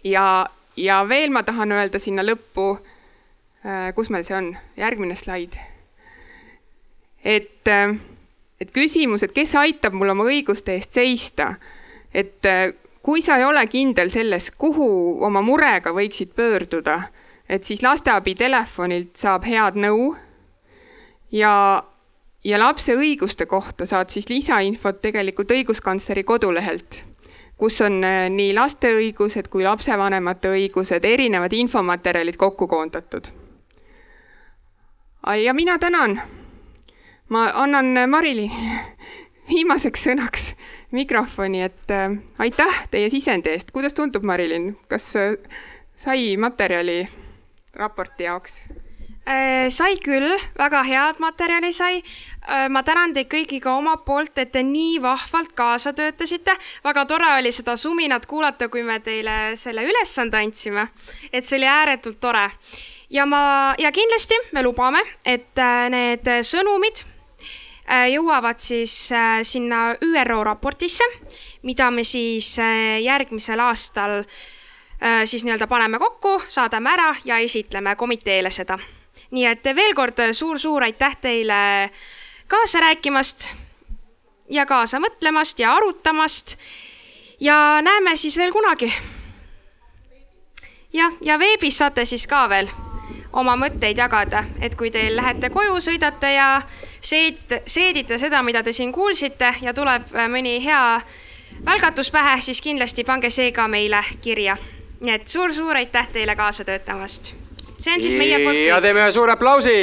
ja, 0.03 0.47
ja 0.78 1.03
veel 1.09 1.32
ma 1.32 1.43
tahan 1.43 1.72
öelda 1.72 1.99
sinna 1.99 2.24
lõppu, 2.24 2.78
äh, 3.66 3.93
kus 3.95 4.09
meil 4.09 4.24
see 4.24 4.38
on, 4.38 4.55
järgmine 4.78 5.16
slaid. 5.16 5.57
et, 7.24 7.68
äh, 7.68 7.95
et 8.59 8.72
küsimus, 8.72 9.24
et 9.24 9.32
kes 9.32 9.55
aitab 9.55 9.93
mul 9.93 10.09
oma 10.09 10.24
õiguste 10.24 10.76
eest 10.78 10.91
seista, 10.91 11.55
et 12.14 12.45
kui 13.01 13.22
sa 13.22 13.38
ei 13.38 13.45
ole 13.45 13.66
kindel 13.68 14.12
selles, 14.14 14.51
kuhu 14.51 15.18
oma 15.26 15.41
murega 15.41 15.93
võiksid 15.93 16.34
pöörduda, 16.36 17.01
et 17.49 17.64
siis 17.66 17.82
lasteabi 17.84 18.36
telefonilt 18.36 19.18
saab 19.18 19.45
head 19.45 19.76
nõu 19.76 20.14
ja, 21.32 21.84
ja 22.44 22.60
lapse 22.60 22.96
õiguste 22.98 23.46
kohta 23.46 23.86
saad 23.86 24.10
siis 24.10 24.30
lisainfot 24.30 25.02
tegelikult 25.02 25.52
õiguskantsleri 25.52 26.24
kodulehelt, 26.24 27.04
kus 27.58 27.82
on 27.86 28.04
äh, 28.04 28.26
nii 28.30 28.54
laste 28.58 28.94
õigused 28.98 29.50
kui 29.50 29.64
lapsevanemate 29.64 30.54
õigused, 30.56 31.06
erinevad 31.06 31.54
infomaterjalid 31.54 32.38
kokku 32.38 32.68
koondatud. 32.68 33.32
ja 35.44 35.54
mina 35.54 35.78
tänan. 35.80 36.22
ma 37.30 37.52
annan 37.54 38.10
Marilini 38.10 38.52
viimaseks 39.54 40.04
sõnaks 40.04 40.54
mikrofoni, 40.92 41.62
et 41.62 41.92
äh, 41.92 42.18
aitäh 42.39 42.88
teie 42.92 43.10
sisendi 43.10 43.50
eest. 43.50 43.72
kuidas 43.72 43.94
tundub, 43.94 44.24
Marilyn, 44.24 44.78
kas 44.88 45.16
äh, 45.16 45.36
sai 45.96 46.38
materjali 46.38 47.08
raporti 47.74 48.24
jaoks? 48.24 48.62
Äh, 49.32 49.70
sai 49.72 49.96
küll, 50.04 50.28
väga 50.58 50.84
head 50.84 51.22
materjali 51.24 51.72
sai. 51.74 52.04
ma 52.74 52.82
tänan 52.84 53.14
teid 53.14 53.28
kõiki 53.30 53.60
ka 53.62 53.76
omalt 53.78 54.02
poolt, 54.02 54.34
et 54.42 54.50
te 54.52 54.64
nii 54.66 54.98
vahvalt 55.02 55.52
kaasa 55.56 55.94
töötasite. 55.94 56.56
väga 56.84 57.06
tore 57.06 57.30
oli 57.38 57.52
seda 57.52 57.76
suminat 57.78 58.26
kuulata, 58.26 58.68
kui 58.68 58.84
me 58.84 59.00
teile 59.00 59.56
selle 59.56 59.86
ülesande 59.86 60.38
andsime. 60.38 60.88
et 61.32 61.46
see 61.46 61.58
oli 61.60 61.68
ääretult 61.68 62.20
tore. 62.20 62.50
ja 63.10 63.26
ma, 63.26 63.76
ja 63.78 63.92
kindlasti 63.92 64.36
me 64.52 64.64
lubame, 64.64 65.00
et 65.26 65.56
need 65.90 66.28
sõnumid 66.42 67.06
Äh, 67.92 68.08
jõuavad 68.14 68.62
siis 68.64 68.94
äh, 69.12 69.42
sinna 69.44 69.96
ÜRO 70.00 70.44
raportisse, 70.48 71.04
mida 71.68 71.90
me 71.92 72.06
siis 72.08 72.54
äh, 72.60 73.02
järgmisel 73.04 73.60
aastal 73.60 74.24
siis 75.26 75.42
nii-öelda 75.42 75.66
paneme 75.66 75.98
kokku, 75.98 76.44
saadame 76.46 76.92
ära 76.94 77.08
ja 77.26 77.40
esitleme 77.42 77.96
komiteele 77.98 78.52
seda. 78.54 78.76
Nii 79.32 79.46
et 79.46 79.64
veel 79.76 79.96
kord 79.96 80.20
suur-suur 80.34 80.84
aitäh 80.84 81.18
teile 81.22 81.90
kaasa 82.48 82.80
rääkimast 82.80 83.50
ja 84.50 84.66
kaasa 84.66 85.00
mõtlemast 85.00 85.60
ja 85.60 85.76
arutamast. 85.76 86.58
ja 87.40 87.82
näeme 87.82 88.16
siis 88.16 88.38
veel 88.38 88.52
kunagi. 88.52 88.94
jah, 90.94 91.14
ja 91.22 91.40
veebis 91.40 91.78
saate 91.78 92.06
siis 92.06 92.28
ka 92.28 92.50
veel 92.50 92.70
oma 93.34 93.56
mõtteid 93.56 93.98
jagada, 93.98 94.44
et 94.62 94.76
kui 94.76 94.92
teil 94.92 95.16
lähete 95.16 95.50
koju, 95.50 95.80
sõidate 95.80 96.34
ja 96.34 96.62
seedite, 97.02 97.62
seedite 97.66 98.18
seda, 98.18 98.42
mida 98.44 98.64
te 98.64 98.74
siin 98.74 98.92
kuulsite 98.92 99.54
ja 99.62 99.74
tuleb 99.74 100.12
äh, 100.16 100.28
mõni 100.28 100.60
hea 100.64 101.02
välgatus 101.66 102.12
pähe, 102.12 102.42
siis 102.42 102.62
kindlasti 102.62 103.04
pange 103.04 103.30
see 103.30 103.52
ka 103.52 103.68
meile 103.68 104.04
kirja. 104.22 104.58
nii 105.02 105.14
et 105.14 105.28
suur-suur 105.28 105.76
aitäh 105.76 106.08
teile 106.14 106.36
kaasa 106.36 106.64
töötamast. 106.66 107.41
See 107.82 107.94
on 107.94 108.02
siis 108.02 108.16
meie 108.16 108.40
poolt. 108.44 108.58
ja 108.68 108.82
teeme 108.82 109.02
ühe 109.02 109.12
suure 109.12 109.34
aplausi 109.34 109.76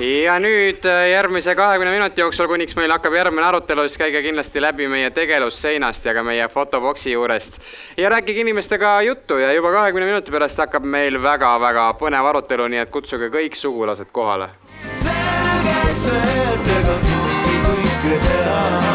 ja 0.00 0.36
nüüd 0.42 0.86
äh, 0.90 1.08
järgmise 1.12 1.54
kahekümne 1.54 1.92
minuti 1.94 2.20
jooksul, 2.20 2.48
kuniks 2.50 2.76
meil 2.76 2.90
hakkab 2.94 3.14
järgmine 3.14 3.46
arutelu, 3.46 3.86
siis 3.88 3.98
käige 3.98 4.22
kindlasti 4.22 4.62
läbi 4.62 4.88
meie 4.90 5.10
tegelevusseinast 5.14 6.06
ja 6.06 6.14
ka 6.14 6.22
meie 6.26 6.48
fotoboksi 6.48 7.12
juurest. 7.12 7.60
ja 7.96 8.10
rääkige 8.10 8.40
inimestega 8.40 9.02
juttu 9.02 9.38
ja 9.38 9.52
juba 9.52 9.72
kahekümne 9.72 10.06
minuti 10.06 10.30
pärast 10.34 10.58
hakkab 10.58 10.84
meil 10.84 11.22
väga-väga 11.22 11.92
põnev 12.00 12.30
arutelu, 12.32 12.68
nii 12.68 12.82
et 12.86 12.90
kutsuge 12.90 13.30
kõik 13.34 13.54
sugulased 13.58 14.10
kohale. 14.12 14.48
selge 15.02 15.94
see, 15.94 16.18
et 16.54 16.68
ega 18.12 18.93